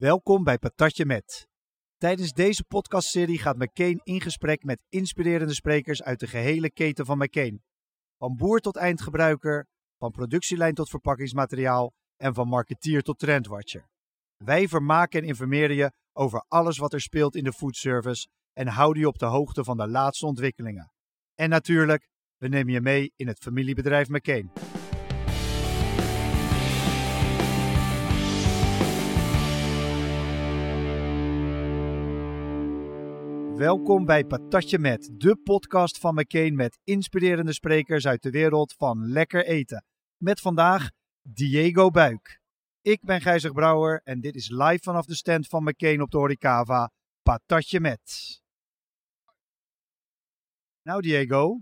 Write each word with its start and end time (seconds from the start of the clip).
Welkom 0.00 0.44
bij 0.44 0.58
Patatje 0.58 1.06
Met. 1.06 1.48
Tijdens 1.96 2.32
deze 2.32 2.64
podcastserie 2.64 3.38
gaat 3.38 3.56
McCain 3.56 4.00
in 4.02 4.20
gesprek 4.20 4.64
met 4.64 4.82
inspirerende 4.88 5.54
sprekers 5.54 6.02
uit 6.02 6.20
de 6.20 6.26
gehele 6.26 6.70
keten 6.70 7.06
van 7.06 7.18
McCain. 7.18 7.62
Van 8.18 8.36
boer 8.36 8.60
tot 8.60 8.76
eindgebruiker, 8.76 9.66
van 9.98 10.10
productielijn 10.10 10.74
tot 10.74 10.88
verpakkingsmateriaal 10.88 11.92
en 12.16 12.34
van 12.34 12.48
marketeer 12.48 13.02
tot 13.02 13.18
trendwatcher. 13.18 13.88
Wij 14.36 14.68
vermaken 14.68 15.20
en 15.20 15.26
informeren 15.26 15.76
je 15.76 15.92
over 16.12 16.44
alles 16.48 16.78
wat 16.78 16.92
er 16.92 17.00
speelt 17.00 17.36
in 17.36 17.44
de 17.44 17.52
foodservice 17.52 18.28
en 18.52 18.66
houden 18.66 19.02
je 19.02 19.08
op 19.08 19.18
de 19.18 19.26
hoogte 19.26 19.64
van 19.64 19.76
de 19.76 19.88
laatste 19.88 20.26
ontwikkelingen. 20.26 20.92
En 21.34 21.48
natuurlijk, 21.48 22.08
we 22.36 22.48
nemen 22.48 22.72
je 22.72 22.80
mee 22.80 23.12
in 23.16 23.26
het 23.26 23.38
familiebedrijf 23.38 24.08
McCain. 24.08 24.50
Welkom 33.60 34.04
bij 34.04 34.24
Patatje 34.24 34.78
Met, 34.78 35.10
de 35.16 35.36
podcast 35.36 35.98
van 35.98 36.14
McCain 36.14 36.54
met 36.54 36.78
inspirerende 36.84 37.52
sprekers 37.52 38.06
uit 38.06 38.22
de 38.22 38.30
wereld 38.30 38.72
van 38.72 39.06
lekker 39.06 39.46
eten. 39.46 39.84
Met 40.16 40.40
vandaag 40.40 40.90
Diego 41.22 41.90
Buik. 41.90 42.40
Ik 42.80 43.00
ben 43.00 43.20
Gijzig 43.20 43.52
Brouwer 43.52 44.00
en 44.04 44.20
dit 44.20 44.34
is 44.34 44.48
live 44.48 44.82
vanaf 44.82 45.06
de 45.06 45.14
stand 45.14 45.48
van 45.48 45.62
McCain 45.62 46.02
op 46.02 46.10
de 46.10 46.18
Horikava, 46.18 46.92
Patatje 47.22 47.80
Met. 47.80 48.40
Nou 50.82 51.00
Diego, 51.00 51.60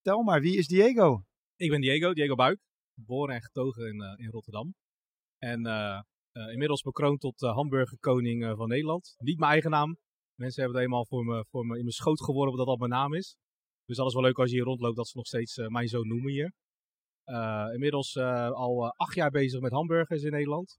tel 0.00 0.22
maar, 0.22 0.40
wie 0.40 0.56
is 0.56 0.66
Diego? 0.66 1.24
Ik 1.56 1.70
ben 1.70 1.80
Diego, 1.80 2.12
Diego 2.12 2.34
Buik, 2.34 2.60
geboren 2.94 3.34
en 3.34 3.42
getogen 3.42 3.86
in, 3.86 4.00
eh, 4.00 4.24
in 4.24 4.30
Rotterdam. 4.30 4.74
En 5.38 5.66
eh, 5.66 6.00
eh, 6.32 6.52
inmiddels 6.52 6.82
bekroond 6.82 7.20
tot 7.20 7.42
uh, 7.42 7.54
hamburgerkoning 7.54 8.42
uh, 8.42 8.56
van 8.56 8.68
Nederland. 8.68 9.14
Niet 9.18 9.38
mijn 9.38 9.52
eigen 9.52 9.70
naam. 9.70 9.98
Mensen 10.40 10.62
hebben 10.62 10.80
het 10.80 10.88
eenmaal 10.88 11.06
voor 11.06 11.24
me, 11.24 11.44
voor 11.50 11.66
me 11.66 11.76
in 11.76 11.82
mijn 11.82 11.94
schoot 11.94 12.22
geworpen 12.22 12.56
dat 12.56 12.66
dat 12.66 12.78
mijn 12.78 12.90
naam 12.90 13.14
is. 13.14 13.36
Dus 13.84 13.96
dat 13.96 14.06
is 14.06 14.14
wel 14.14 14.22
leuk 14.22 14.38
als 14.38 14.50
je 14.50 14.56
hier 14.56 14.64
rondloopt 14.64 14.96
dat 14.96 15.08
ze 15.08 15.16
nog 15.16 15.26
steeds 15.26 15.56
mijn 15.56 15.88
zoon 15.88 16.08
noemen 16.08 16.32
hier. 16.32 16.52
inmiddels 17.72 18.16
al 18.16 18.94
acht 18.96 19.14
jaar 19.14 19.30
bezig 19.30 19.60
met 19.60 19.72
hamburgers 19.72 20.22
in 20.22 20.30
Nederland. 20.30 20.78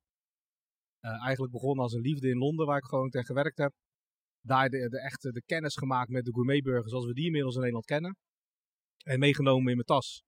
eigenlijk 0.99 1.51
begonnen 1.51 1.83
als 1.83 1.93
een 1.93 2.01
liefde 2.01 2.29
in 2.29 2.37
Londen 2.37 2.65
waar 2.65 2.77
ik 2.77 2.85
gewoon 2.85 3.09
tegen 3.09 3.27
gewerkt 3.27 3.57
heb. 3.57 3.73
Daar 4.45 4.69
de, 4.69 4.89
de, 4.89 4.99
echte 4.99 5.31
de 5.31 5.43
kennis 5.43 5.75
gemaakt 5.75 6.09
met 6.09 6.25
de 6.25 6.33
gourmetburgers 6.33 6.89
zoals 6.89 7.05
we 7.05 7.13
die 7.13 7.25
inmiddels 7.25 7.53
in 7.53 7.59
Nederland 7.59 7.85
kennen. 7.85 8.17
En 9.03 9.19
meegenomen 9.19 9.69
in 9.69 9.75
mijn 9.75 9.85
tas. 9.85 10.23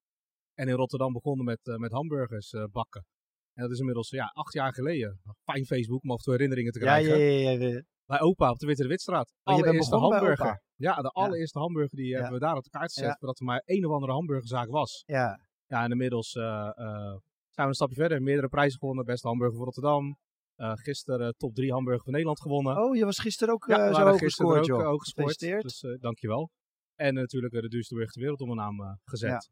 En 0.54 0.68
in 0.68 0.76
Rotterdam 0.76 1.14
begonnen 1.14 1.46
met, 1.46 1.60
met 1.64 1.92
hamburgers 1.92 2.54
bakken. 2.72 3.06
En 3.54 3.64
dat 3.64 3.72
is 3.72 3.80
inmiddels 3.80 4.10
ja, 4.10 4.26
acht 4.26 4.54
jaar 4.54 4.74
geleden. 4.74 5.22
Fijn 5.44 5.66
Facebook 5.66 6.04
om 6.04 6.12
af 6.12 6.18
en 6.18 6.24
toe 6.24 6.34
herinneringen 6.34 6.72
te 6.72 6.80
krijgen. 6.80 7.20
Ja, 7.20 7.26
ja, 7.26 7.50
ja, 7.50 7.68
ja. 7.68 7.84
Bij 8.14 8.22
opa 8.22 8.50
op 8.50 8.58
de 8.60 8.66
Witte 8.66 8.88
Witstraat. 8.88 9.34
Oh, 9.44 9.58
je 9.58 9.64
bent 9.64 9.90
hamburger. 9.90 10.62
Ja, 10.76 10.96
de 10.96 11.10
allereerste 11.10 11.60
hamburger 11.60 11.98
die 11.98 12.14
hebben 12.14 12.34
we 12.34 12.40
daar 12.40 12.56
op 12.56 12.64
elkaar 12.64 12.88
gezet. 12.90 13.04
Ja. 13.06 13.16
Voordat 13.20 13.40
er 13.40 13.46
maar 13.46 13.62
één 13.66 13.86
of 13.86 13.92
andere 13.92 14.12
hamburgerzaak 14.12 14.70
was. 14.70 15.04
Ja, 15.06 15.40
Ja, 15.68 15.84
en 15.84 15.92
inmiddels 15.92 16.34
eh, 16.34 16.44
eh, 16.44 16.76
zijn 16.76 17.18
we 17.56 17.64
een 17.64 17.74
stapje 17.74 17.96
verder. 17.96 18.22
Meerdere 18.22 18.48
prijzen 18.48 18.80
gewonnen. 18.80 19.06
Beste 19.06 19.28
hamburger 19.28 19.56
voor 19.56 19.66
Rotterdam. 19.66 20.18
Eh, 20.56 20.72
gisteren 20.74 21.28
eh, 21.28 21.34
top 21.38 21.56
3 21.56 21.72
hamburger 21.72 22.04
van 22.04 22.12
Nederland 22.12 22.42
gewonnen. 22.42 22.78
oh, 22.78 22.96
je 22.96 23.06
was 23.06 23.20
gisteren 23.20 23.54
ook 23.54 23.66
ja, 23.68 23.76
eh, 23.78 23.82
we 23.82 23.88
zo 23.88 23.94
waren 23.94 24.12
hoog 24.12 24.20
gisteren 24.20 24.58
gescoord, 24.58 24.80
ook, 24.80 24.86
eh, 24.86 24.92
ook 24.94 25.04
gescoord. 25.04 25.40
Dus 25.62 25.84
eh, 25.84 26.00
dankjewel. 26.00 26.50
En 26.96 27.14
natuurlijk 27.14 27.54
eh, 27.54 27.62
de 27.62 27.68
duurste 27.70 27.94
burger 27.94 28.12
ter 28.14 28.22
wereld 28.22 28.42
om 28.42 28.50
een 28.50 28.56
naam 28.56 28.82
eh, 28.82 28.92
gezet. 29.04 29.50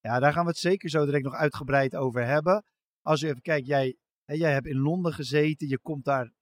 Ja, 0.00 0.18
daar 0.18 0.32
gaan 0.32 0.42
we 0.44 0.48
het 0.50 0.58
zeker 0.58 0.88
zo 0.90 1.04
direct 1.04 1.24
nog 1.24 1.34
uitgebreid 1.34 1.96
over 1.96 2.26
hebben. 2.26 2.64
Als 3.00 3.20
je 3.20 3.26
even 3.28 3.42
kijkt, 3.42 3.66
jij, 3.66 3.96
hè, 4.24 4.34
jij 4.34 4.52
hebt 4.52 4.66
in 4.66 4.78
Londen 4.78 5.12
gezeten. 5.12 5.68
Je 5.68 5.78
komt 5.78 6.04
daar 6.04 6.32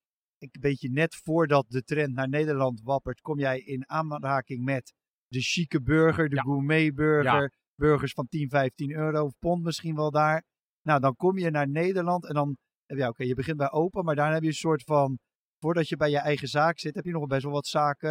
een 0.41 0.61
beetje 0.61 0.91
net 0.91 1.15
voordat 1.17 1.65
de 1.69 1.83
trend 1.83 2.15
naar 2.15 2.29
Nederland 2.29 2.81
wappert. 2.83 3.21
Kom 3.21 3.39
jij 3.39 3.59
in 3.61 3.89
aanraking 3.89 4.65
met 4.65 4.93
de 5.27 5.41
chique 5.41 5.83
burger, 5.83 6.29
de 6.29 6.35
Ja. 6.37 6.43
gourmetburger. 6.43 7.53
Burgers 7.75 8.13
van 8.13 8.27
10, 8.29 8.49
15 8.49 8.91
euro, 8.93 9.25
of 9.25 9.39
pond 9.39 9.63
misschien 9.63 9.95
wel 9.95 10.11
daar. 10.11 10.45
Nou, 10.83 11.01
dan 11.01 11.17
kom 11.17 11.39
je 11.39 11.51
naar 11.51 11.69
Nederland 11.69 12.27
en 12.29 12.35
dan... 12.35 12.57
Ja, 12.87 13.09
oké, 13.09 13.25
je 13.25 13.35
begint 13.35 13.57
bij 13.57 13.71
opa, 13.71 14.03
maar 14.03 14.15
daar 14.15 14.33
heb 14.33 14.43
je 14.43 14.49
een 14.49 14.55
soort 14.55 14.83
van... 14.83 15.19
Voordat 15.59 15.89
je 15.89 15.97
bij 15.97 16.11
je 16.11 16.19
eigen 16.19 16.49
zaak 16.49 16.79
zit, 16.79 16.95
heb 16.95 17.05
je 17.05 17.11
nog 17.11 17.27
best 17.27 17.43
wel 17.43 17.53
wat 17.53 17.67
zaken... 17.67 18.11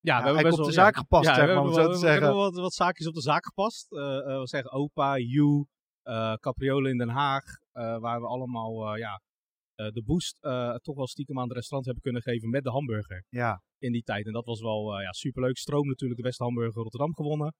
Ja, 0.00 0.18
we 0.18 0.24
hebben 0.24 0.42
best 0.42 0.52
op 0.52 0.58
wel, 0.58 0.66
de 0.66 0.72
zaak 0.72 0.96
gepast, 0.96 1.34
zeg 1.34 1.46
maar, 1.46 1.60
om 1.60 1.66
zo 1.66 1.72
te 1.72 1.76
we 1.76 1.80
hebben 1.80 1.98
zeggen. 1.98 2.34
wat, 2.34 2.54
wat 2.54 2.72
zaakjes 2.72 3.06
op 3.06 3.14
de 3.14 3.20
zaak 3.20 3.44
gepast. 3.44 3.92
Eh, 3.92 4.18
eh, 4.18 4.40
we 4.40 4.46
zeggen 4.46 4.72
Opa, 4.72 5.18
You, 5.18 5.66
eh 6.02 6.34
Capriolen 6.34 6.90
in 6.90 6.98
Den 6.98 7.08
Haag. 7.08 7.44
waar 7.72 8.20
we 8.20 8.26
allemaal 8.26 8.96
ja, 8.96 9.20
de 9.74 10.02
boost 10.04 10.38
eh, 10.40 10.74
toch 10.74 10.96
wel 10.96 11.06
stiekem 11.06 11.38
aan 11.38 11.48
het 11.48 11.56
restaurant 11.56 11.84
hebben 11.84 12.02
kunnen 12.02 12.22
geven 12.22 12.50
met 12.50 12.64
de 12.64 12.70
hamburger 12.70 13.24
Ja, 13.28 13.62
in 13.78 13.92
die 13.92 14.02
tijd. 14.02 14.26
En 14.26 14.32
dat 14.32 14.44
was 14.44 14.60
wel 14.60 14.96
eh, 14.96 15.02
ja, 15.02 15.12
superleuk. 15.12 15.56
Stroom 15.56 15.86
natuurlijk 15.86 16.20
de 16.20 16.26
beste 16.26 16.42
hamburger 16.42 16.82
Rotterdam 16.82 17.14
gewonnen. 17.14 17.54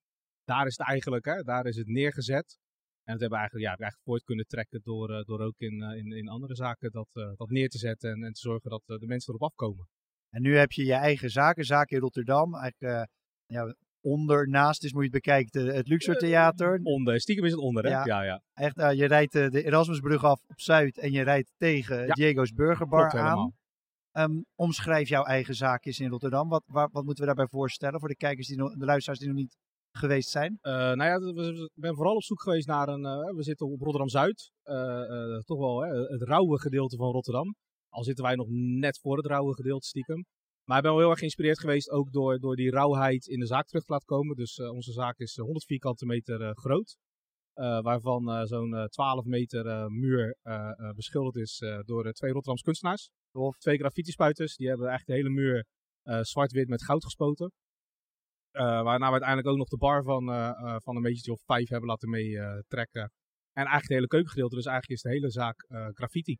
Daar 0.44 0.66
is 0.66 0.76
het 0.76 0.86
eigenlijk, 0.86 1.25
hè, 1.25 1.42
daar 1.42 1.66
is 1.66 1.76
het 1.76 1.86
neergezet. 1.86 2.58
En 3.04 3.12
dat 3.12 3.20
hebben 3.20 3.38
we 3.38 3.44
eigenlijk, 3.44 3.64
ja, 3.64 3.76
eigenlijk 3.76 4.02
voort 4.04 4.22
kunnen 4.22 4.47
trekken 4.47 4.80
door, 4.82 5.10
eh, 5.10 5.25
door 5.25 5.41
ook 5.41 5.58
in, 5.58 5.82
eh, 5.82 5.98
in, 5.98 6.12
in 6.12 6.28
andere 6.28 6.54
zaken 6.54 6.91
dat, 6.91 7.08
eh, 7.12 7.32
dat 7.36 7.50
neer 7.50 7.69
te 7.69 7.78
zetten. 7.78 8.10
En, 8.10 8.22
en 8.22 8.32
te 8.32 8.41
zorgen 8.41 8.70
dat 8.70 8.82
eh, 8.86 8.98
de 8.98 9.06
mensen 9.06 9.34
erop 9.34 9.50
afkomen. 9.50 9.88
En 10.31 10.42
nu 10.42 10.56
heb 10.56 10.72
je 10.72 10.84
je 10.84 10.92
eigen 10.92 11.31
zaken, 11.31 11.64
zaak 11.64 11.91
in 11.91 11.98
Rotterdam. 11.98 12.54
Eigenlijk 12.54 12.92
eh, 12.92 13.04
ja, 13.46 13.75
onder, 14.04 14.48
naast 14.48 14.84
is, 14.84 14.92
moet 14.92 15.04
je 15.04 15.09
het 15.10 15.22
bekijken, 15.25 15.66
het 15.75 15.88
Luxor 15.88 16.15
Theater. 16.16 16.81
Onder, 16.82 17.20
stiekem 17.20 17.44
is 17.44 17.50
het 17.50 17.60
onder, 17.60 17.84
hè? 17.84 17.91
Ja. 17.91 18.04
ja. 18.04 18.22
ja. 18.22 18.42
Echt, 18.54 18.78
eh, 18.78 18.92
je 18.92 19.06
rijdt 19.06 19.34
eh, 19.34 19.48
de 19.48 19.65
Erasmusbrug 19.65 20.25
af 20.25 20.42
op 20.47 20.60
Zuid 20.60 20.98
en 20.98 21.12
je 21.12 21.22
rijdt 21.22 21.53
tegen 21.56 22.06
Ja. 22.06 22.12
Diego's 22.12 22.53
Burgerbar 22.53 23.09
Klopt 23.09 23.25
aan. 23.25 23.53
Ehm, 24.12 24.41
omschrijf 24.54 25.09
jouw 25.09 25.22
eigen 25.25 25.54
zaakjes 25.54 26.00
in 26.00 26.10
Rotterdam. 26.10 26.48
Wat, 26.48 26.62
waar- 26.66 26.88
wat 26.93 27.04
moeten 27.04 27.20
we 27.25 27.26
daarbij 27.34 27.48
voorstellen 27.59 28.00
voor 28.00 28.09
de 28.09 28.16
kijkers, 28.16 28.47
die 28.47 28.56
nog, 28.56 28.72
de 28.76 28.84
luisteraars 28.84 29.19
die 29.20 29.28
nog 29.28 29.37
niet 29.38 29.56
geweest 29.97 30.28
zijn? 30.31 30.59
Eh, 30.60 30.72
nou 30.72 31.04
ja, 31.04 31.19
we- 31.19 31.32
we- 31.32 31.70
ik 31.75 31.81
ben 31.82 31.94
vooral 31.94 32.14
op 32.14 32.22
zoek 32.22 32.43
geweest 32.43 32.66
naar 32.66 32.88
een. 32.88 33.04
eh, 33.04 33.34
we 33.37 33.43
zitten 33.43 33.66
op 33.66 33.81
Rotterdam-Zuid. 33.81 34.50
eh, 34.62 35.03
eh, 35.03 35.41
toch 35.41 35.59
wel 35.59 35.81
hè, 35.82 35.91
het 36.03 36.22
rauwe 36.22 36.59
gedeelte 36.60 36.97
van 36.97 37.10
Rotterdam. 37.12 37.54
Al 37.88 38.04
zitten 38.04 38.25
wij 38.25 38.34
nog 38.34 38.47
net 38.81 38.98
voor 38.98 39.16
het 39.16 39.26
rauwe 39.26 39.54
gedeelte 39.54 39.87
stiekem. 39.87 40.25
Maar 40.64 40.76
ik 40.76 40.82
ben 40.82 40.92
wel 40.92 41.00
heel 41.00 41.10
erg 41.10 41.19
geïnspireerd 41.19 41.60
geweest 41.60 41.91
ook 41.91 42.12
door, 42.12 42.38
door 42.38 42.56
die 42.56 42.70
rauwheid 42.70 43.26
in 43.26 43.41
de 43.41 43.47
zaak 43.47 43.66
terug 43.66 43.84
te 43.84 43.92
laten 43.92 44.06
komen. 44.06 44.36
Dus 44.36 44.56
eh, 44.58 44.70
onze 44.70 44.92
zaak 44.92 45.19
is 45.19 45.36
eh, 45.36 45.44
100 45.44 45.64
vierkante 45.64 46.06
meter 46.06 46.42
eh, 46.42 46.50
groot. 46.54 46.97
Eh, 47.52 47.80
waarvan 47.80 48.30
eh, 48.30 48.42
zo'n 48.44 48.75
eh, 48.75 48.84
12 48.84 49.25
meter 49.25 49.66
eh, 49.66 49.86
muur 49.86 50.36
eh, 50.42 50.54
eh, 50.70 50.91
beschilderd 50.94 51.36
is 51.36 51.58
eh, 51.60 51.78
door 51.84 52.04
eh, 52.04 52.10
twee 52.12 52.30
Rotterdamse 52.30 52.64
kunstenaars. 52.64 53.10
Tof. 53.30 53.56
Twee 53.56 53.78
graffiti-spuiters. 53.78 54.56
Die 54.56 54.69
hebben 54.69 54.88
echt 54.92 55.06
de 55.06 55.12
hele 55.12 55.28
muur 55.30 55.64
eh, 56.02 56.20
zwart-wit 56.22 56.69
met 56.69 56.84
goud 56.84 57.04
gespoten. 57.04 57.52
Eh, 58.50 58.62
waarna 58.82 59.06
we 59.06 59.12
uiteindelijk 59.12 59.48
ook 59.48 59.56
nog 59.56 59.69
de 59.69 59.76
bar 59.76 60.02
van, 60.02 60.28
eh, 60.31 60.48
eh, 60.48 60.76
van 60.78 60.96
een 60.96 61.02
beetje 61.02 61.32
of 61.32 61.41
vijf 61.44 61.69
hebben 61.69 61.88
laten 61.88 62.10
meetrekken. 62.10 63.02
en 63.52 63.62
eigenlijk 63.66 63.82
het 63.82 63.92
hele 63.98 64.06
keukengedeelte. 64.06 64.54
Dus 64.54 64.64
eigenlijk 64.66 64.96
is 64.96 65.02
de 65.02 65.16
hele 65.16 65.31
zaak 65.31 65.64
eh, 65.69 65.86
graffiti. 65.92 66.38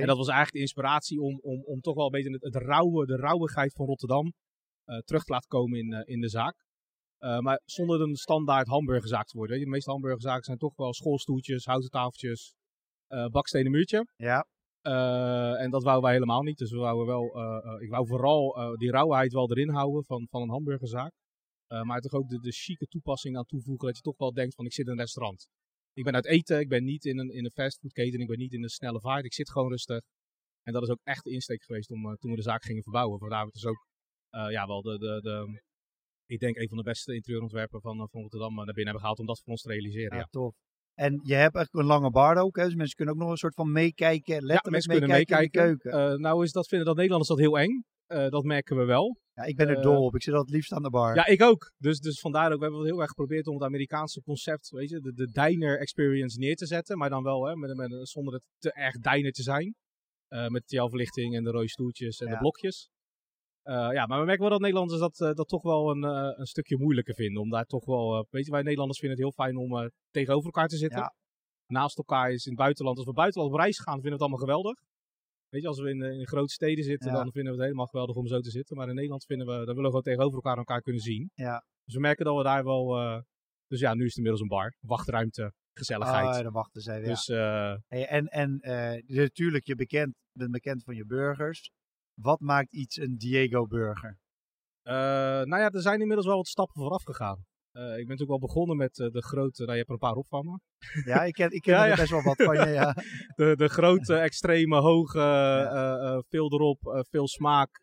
En 0.00 0.06
dat 0.06 0.16
was 0.16 0.28
eigenlijk 0.28 0.52
de 0.52 0.60
inspiratie 0.60 1.20
om, 1.20 1.38
om, 1.42 1.62
om 1.64 1.80
toch 1.80 1.94
wel 1.94 2.04
een 2.04 2.10
beetje 2.10 2.30
het, 2.30 2.42
het 2.42 2.62
rauwe, 2.62 3.06
de 3.06 3.16
rauwigheid 3.16 3.72
van 3.72 3.86
Rotterdam 3.86 4.32
eh, 4.84 4.98
terug 4.98 5.24
te 5.24 5.32
laten 5.32 5.48
komen 5.48 5.78
in, 5.78 5.92
eh, 5.92 6.14
in 6.14 6.20
de 6.20 6.28
zaak. 6.28 6.64
Eh, 7.18 7.38
maar 7.38 7.60
zonder 7.64 8.00
een 8.00 8.16
standaard 8.16 8.66
hamburgerzaak 8.66 9.26
te 9.26 9.36
worden. 9.36 9.50
Weet 9.50 9.64
je. 9.64 9.70
De 9.70 9.76
meeste 9.76 9.90
hamburgerzaken 9.90 10.44
zijn 10.44 10.58
toch 10.58 10.76
wel 10.76 10.94
schoolstoeltjes, 10.94 11.64
houten 11.64 11.90
tafeltjes, 11.90 12.54
bakstenen 13.30 13.70
muurtje. 13.70 14.06
Ja, 14.16 14.46
en 15.58 15.70
dat 15.70 15.82
wouden 15.82 16.04
wij 16.04 16.12
helemaal 16.12 16.42
niet. 16.42 16.58
Dus 16.58 16.70
we 16.70 16.78
wouden 16.78 17.06
wel, 17.06 17.24
ik 17.80 17.90
wou 17.90 18.06
vooral 18.06 18.76
die 18.76 18.90
rauwheid 18.90 19.32
wel 19.32 19.50
erin 19.50 19.68
houden 19.68 20.04
van, 20.04 20.26
van 20.30 20.42
een 20.42 20.50
hamburgerzaak. 20.50 21.12
Maar 21.82 22.00
toch 22.00 22.12
ook 22.12 22.28
de, 22.28 22.38
de 22.38 22.52
chique 22.52 22.86
toepassing 22.86 23.36
aan 23.36 23.44
toevoegen. 23.44 23.86
Dat 23.86 23.96
je 23.96 24.02
toch 24.02 24.18
wel 24.18 24.32
denkt 24.32 24.54
van 24.54 24.64
ik 24.64 24.72
zit 24.72 24.86
in 24.86 24.92
een 24.92 24.98
restaurant. 24.98 25.48
Ik 25.96 26.04
ben 26.04 26.14
uit 26.14 26.26
eten, 26.26 26.60
ik 26.60 26.68
ben 26.68 26.84
niet 26.84 27.04
in 27.04 27.18
een, 27.18 27.30
in 27.30 27.44
een 27.44 27.50
fastfoodketen, 27.50 28.20
ik 28.20 28.26
ben 28.26 28.38
niet 28.38 28.52
in 28.52 28.62
een 28.62 28.68
snelle 28.68 29.00
vaart. 29.00 29.24
Ik 29.24 29.34
zit 29.34 29.50
gewoon 29.50 29.70
rustig. 29.70 30.00
En 30.62 30.72
dat 30.72 30.82
is 30.82 30.88
ook 30.88 31.00
echt 31.02 31.24
de 31.24 31.30
insteek 31.30 31.62
geweest 31.64 31.90
om, 31.90 32.06
eh, 32.06 32.12
toen 32.12 32.30
we 32.30 32.36
de 32.36 32.42
zaak 32.42 32.64
gingen 32.64 32.82
verbouwen. 32.82 33.18
Vandaar 33.18 33.44
we 33.44 33.52
dus 33.52 33.64
ook 33.66 33.86
eh, 34.30 34.50
ja, 34.50 34.66
wel 34.66 34.82
de, 34.82 34.98
de, 34.98 35.20
de, 35.20 35.62
ik 36.26 36.38
denk 36.38 36.56
een 36.56 36.68
van 36.68 36.76
de 36.76 36.82
beste 36.82 37.14
interieurontwerpen 37.14 37.80
van, 37.80 38.00
eh, 38.00 38.06
van 38.10 38.20
Rotterdam 38.20 38.54
naar 38.54 38.64
binnen 38.64 38.84
hebben 38.84 39.00
gehaald 39.00 39.18
om 39.18 39.26
dat 39.26 39.40
voor 39.40 39.52
ons 39.52 39.62
te 39.62 39.68
realiseren. 39.68 40.16
ja, 40.16 40.18
Ja. 40.18 40.28
tof. 40.30 40.54
En 40.94 41.12
je 41.12 41.34
hebt 41.34 41.54
eigenlijk 41.54 41.74
een 41.74 41.94
lange 41.94 42.10
bar 42.10 42.36
ook, 42.36 42.56
hè? 42.56 42.64
dus 42.64 42.74
mensen 42.74 42.96
kunnen 42.96 43.14
ook 43.14 43.20
nog 43.20 43.30
een 43.30 43.36
soort 43.36 43.54
van 43.54 43.72
meekijken, 43.72 44.34
letterlijk 44.34 44.64
ja, 44.64 44.70
mensen 44.70 44.90
kunnen 44.90 45.10
meekijken, 45.10 45.62
in 45.62 45.72
de 45.72 45.78
keuken. 45.78 46.20
Nou 46.20 46.44
is 46.44 46.52
dat, 46.52 46.68
vinden 46.68 46.86
dat 46.86 46.96
Nederlanders 46.96 47.30
dat 47.30 47.38
heel 47.38 47.58
eng. 47.58 47.84
Eh, 48.06 48.28
dat 48.28 48.44
merken 48.44 48.76
we 48.76 48.84
wel. 48.84 49.16
ja, 49.34 49.42
ik 49.42 49.56
ben 49.56 49.68
er 49.68 49.76
eh, 49.76 49.82
dol 49.82 50.04
op, 50.04 50.14
ik 50.14 50.22
zit 50.22 50.34
al 50.34 50.40
het 50.40 50.50
liefst 50.50 50.72
aan 50.72 50.82
de 50.82 50.90
bar. 50.90 51.14
Ja, 51.14 51.26
ik 51.26 51.42
ook. 51.42 51.72
Dus, 51.78 52.00
dus 52.00 52.20
vandaar 52.20 52.52
ook, 52.52 52.58
we 52.58 52.64
hebben 52.64 52.84
heel 52.84 53.00
erg 53.00 53.08
geprobeerd 53.08 53.46
om 53.46 53.54
het 53.54 53.62
Amerikaanse 53.62 54.22
concept, 54.22 54.70
weet 54.70 54.88
je, 54.88 55.00
de, 55.00 55.12
de 55.12 55.30
diner 55.30 55.78
experience 55.78 56.38
neer 56.38 56.56
te 56.56 56.66
zetten. 56.66 56.98
Maar 56.98 57.10
dan 57.10 57.22
wel, 57.22 57.46
hè, 57.46 57.56
met, 57.56 57.76
met, 57.76 58.08
zonder 58.08 58.34
het 58.34 58.42
te 58.58 58.72
erg 58.72 58.98
diner 58.98 59.32
te 59.32 59.42
zijn. 59.42 59.74
Eh, 60.28 60.46
met 60.46 60.68
de 60.68 60.88
verlichting 60.88 61.34
en 61.34 61.44
de 61.44 61.50
rode 61.50 61.68
stoeltjes 61.68 62.18
en 62.18 62.26
Ja. 62.26 62.32
de 62.32 62.38
blokjes. 62.38 62.88
Ja, 63.68 64.06
maar 64.06 64.18
we 64.18 64.24
merken 64.24 64.40
wel 64.40 64.50
dat 64.50 64.60
Nederlanders 64.60 65.00
dat, 65.00 65.36
dat 65.36 65.48
toch 65.48 65.62
wel 65.62 65.90
een, 65.90 66.02
een 66.40 66.46
stukje 66.46 66.78
moeilijker 66.78 67.14
vinden. 67.14 67.42
Om 67.42 67.50
daar 67.50 67.64
toch 67.64 67.84
wel, 67.84 68.26
weet 68.30 68.44
je, 68.44 68.50
wij 68.50 68.62
Nederlanders 68.62 68.98
vinden 68.98 69.18
het 69.18 69.26
heel 69.26 69.44
fijn 69.44 69.56
om 69.56 69.90
tegenover 70.10 70.44
elkaar 70.44 70.68
te 70.68 70.76
zitten. 70.76 71.00
Ja. 71.00 71.14
Naast 71.66 71.98
elkaar 71.98 72.30
is 72.30 72.44
in 72.44 72.52
het 72.52 72.60
buitenland, 72.60 72.96
als 72.96 73.06
we 73.06 73.12
buitenland 73.12 73.52
op 73.52 73.58
reis 73.58 73.78
gaan, 73.78 73.92
vinden 73.92 74.10
we 74.10 74.12
het 74.12 74.20
allemaal 74.20 74.46
geweldig. 74.46 74.78
Weet 75.48 75.62
je, 75.62 75.68
als 75.68 75.80
we 75.80 75.90
in, 75.90 76.02
eh, 76.02 76.18
in 76.18 76.26
grote 76.26 76.52
steden 76.52 76.84
zitten, 76.84 77.10
Ja. 77.10 77.16
dan 77.16 77.32
vinden 77.32 77.50
we 77.52 77.56
het 77.58 77.66
helemaal 77.66 77.86
geweldig 77.86 78.16
om 78.16 78.26
zo 78.26 78.40
te 78.40 78.50
zitten. 78.50 78.76
Maar 78.76 78.88
in 78.88 78.94
Nederland 78.94 79.24
vinden 79.24 79.46
we, 79.46 79.52
dan 79.52 79.64
willen 79.64 79.82
we 79.82 79.86
gewoon 79.86 80.02
tegenover 80.02 80.34
elkaar 80.34 80.56
elkaar 80.56 80.80
kunnen 80.80 81.02
zien. 81.02 81.30
Ja. 81.34 81.64
Dus 81.84 81.94
we 81.94 82.00
merken 82.00 82.24
dat 82.24 82.36
we 82.36 82.42
daar 82.42 82.64
wel... 82.64 82.96
eh, 82.98 83.20
dus 83.66 83.80
ja, 83.80 83.94
nu 83.94 84.00
is 84.00 84.06
het 84.08 84.16
inmiddels 84.16 84.42
een 84.42 84.48
bar. 84.48 84.74
Wachtruimte, 84.80 85.52
gezelligheid. 85.72 86.36
Ah, 86.36 86.42
dan 86.42 86.52
wachten 86.52 86.80
zij 86.82 86.98
weer. 87.00 87.08
dus 87.08 87.28
eh, 87.28 87.76
en 88.12 88.26
en 88.26 88.58
natuurlijk, 89.06 89.64
je 89.66 89.74
bekend, 89.74 90.14
bent 90.32 90.50
bekend 90.50 90.82
van 90.84 90.94
je 90.94 91.04
burgers. 91.06 91.70
Wat 92.20 92.40
maakt 92.40 92.72
iets 92.72 92.96
een 92.96 93.16
Diego 93.16 93.66
burger? 93.66 94.18
eh, 94.82 94.92
nou 95.50 95.58
ja, 95.62 95.70
er 95.70 95.80
zijn 95.80 96.00
inmiddels 96.00 96.26
wel 96.26 96.36
wat 96.36 96.46
stappen 96.48 96.74
vooraf 96.82 97.02
gegaan. 97.02 97.44
Eh, 97.76 97.82
ik 97.82 98.06
ben 98.06 98.16
natuurlijk 98.16 98.28
wel 98.28 98.38
begonnen 98.48 98.76
met 98.76 98.98
eh, 98.98 99.10
de 99.10 99.22
grote... 99.22 99.60
Nou, 99.62 99.72
je 99.72 99.76
hebt 99.78 99.88
er 99.88 99.94
een 99.94 100.08
paar 100.08 100.16
op 100.16 100.28
van 100.28 100.44
me. 100.44 100.58
Ja, 101.04 101.24
ik 101.24 101.32
ken, 101.32 101.50
ik 101.50 101.62
ken 101.66 101.74
Ja, 101.74 101.82
er 101.82 101.88
ja. 101.88 101.96
best 101.96 102.10
wel 102.10 102.22
wat 102.22 102.42
van 102.42 102.54
je. 102.56 102.66
Ja. 102.72 102.92
De, 103.36 103.56
de 103.56 103.68
grote, 103.68 104.14
extreme, 104.28 104.76
hoge, 104.80 105.20
eh, 105.20 106.18
veel 106.28 106.52
erop, 106.52 107.04
veel 107.10 107.28
smaak. 107.28 107.80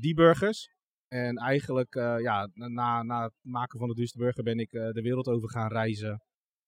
die 0.00 0.14
burgers. 0.14 0.68
En 1.08 1.36
eigenlijk, 1.36 1.94
ja, 2.22 2.48
na, 2.52 3.02
na 3.02 3.22
het 3.22 3.32
maken 3.42 3.78
van 3.78 3.88
de 3.88 3.94
duurste 3.94 4.18
burger 4.18 4.42
ben 4.42 4.58
ik 4.58 4.70
de 4.70 5.00
wereld 5.02 5.26
over 5.26 5.50
gaan 5.50 5.68
reizen. 5.72 6.22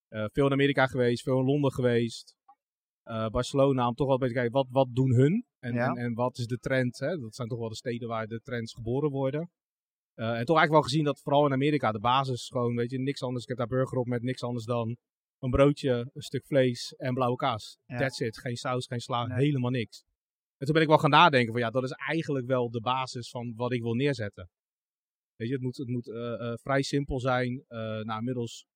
Veel 0.08 0.46
in 0.46 0.52
Amerika 0.52 0.86
geweest, 0.86 1.22
veel 1.22 1.38
in 1.38 1.44
Londen 1.44 1.72
geweest. 1.72 2.34
Barcelona, 3.30 3.88
om 3.88 3.94
toch 3.94 4.06
wel 4.06 4.14
een 4.14 4.20
beetje 4.20 4.34
te 4.34 4.40
kijken, 4.40 4.58
wat, 4.58 4.66
wat 4.70 4.94
doen 4.94 5.14
hun? 5.14 5.46
En, 5.58 5.74
Ja. 5.74 5.86
en, 5.88 5.96
en 5.96 6.14
wat 6.14 6.38
is 6.38 6.46
de 6.46 6.58
trend? 6.58 6.98
Hè? 6.98 7.16
Dat 7.18 7.34
zijn 7.34 7.48
toch 7.48 7.58
wel 7.58 7.68
de 7.68 7.74
steden 7.74 8.08
waar 8.08 8.26
de 8.26 8.40
trends 8.40 8.74
geboren 8.74 9.10
worden. 9.10 9.50
Eh, 10.14 10.26
en 10.26 10.44
toch 10.44 10.56
eigenlijk 10.56 10.70
wel 10.70 10.82
gezien 10.82 11.04
dat 11.04 11.20
vooral 11.20 11.46
in 11.46 11.52
Amerika 11.52 11.92
de 11.92 11.98
basis 11.98 12.48
gewoon, 12.48 12.74
weet 12.74 12.90
je, 12.90 12.98
niks 12.98 13.22
anders. 13.22 13.42
Ik 13.42 13.48
heb 13.48 13.58
daar 13.58 13.78
burger 13.78 13.98
op 13.98 14.06
met 14.06 14.22
niks 14.22 14.42
anders 14.42 14.64
dan 14.64 14.96
een 15.38 15.50
broodje, 15.50 16.10
een 16.12 16.22
stuk 16.22 16.46
vlees 16.46 16.94
en 16.96 17.14
blauwe 17.14 17.36
kaas. 17.36 17.78
Ja. 17.84 17.98
That's 17.98 18.20
it. 18.20 18.38
Geen 18.38 18.56
saus, 18.56 18.86
geen 18.86 19.00
sla, 19.00 19.26
Nee. 19.26 19.44
helemaal 19.44 19.70
niks. 19.70 20.04
En 20.56 20.64
toen 20.66 20.72
ben 20.74 20.82
ik 20.82 20.88
wel 20.88 20.98
gaan 20.98 21.10
nadenken 21.10 21.52
van 21.52 21.60
ja, 21.60 21.70
dat 21.70 21.82
is 21.82 21.90
eigenlijk 21.90 22.46
wel 22.46 22.70
de 22.70 22.80
basis 22.80 23.30
van 23.30 23.52
wat 23.54 23.72
ik 23.72 23.82
wil 23.82 23.94
neerzetten. 23.94 24.48
Weet 25.36 25.48
je, 25.48 25.54
het 25.54 25.62
moet, 25.62 25.76
het 25.76 25.88
moet 25.88 26.08
eh, 26.08 26.32
eh, 26.32 26.58
vrij 26.62 26.82
simpel 26.82 27.20
zijn. 27.20 27.64
Nou, 27.68 28.18
inmiddels 28.18 28.66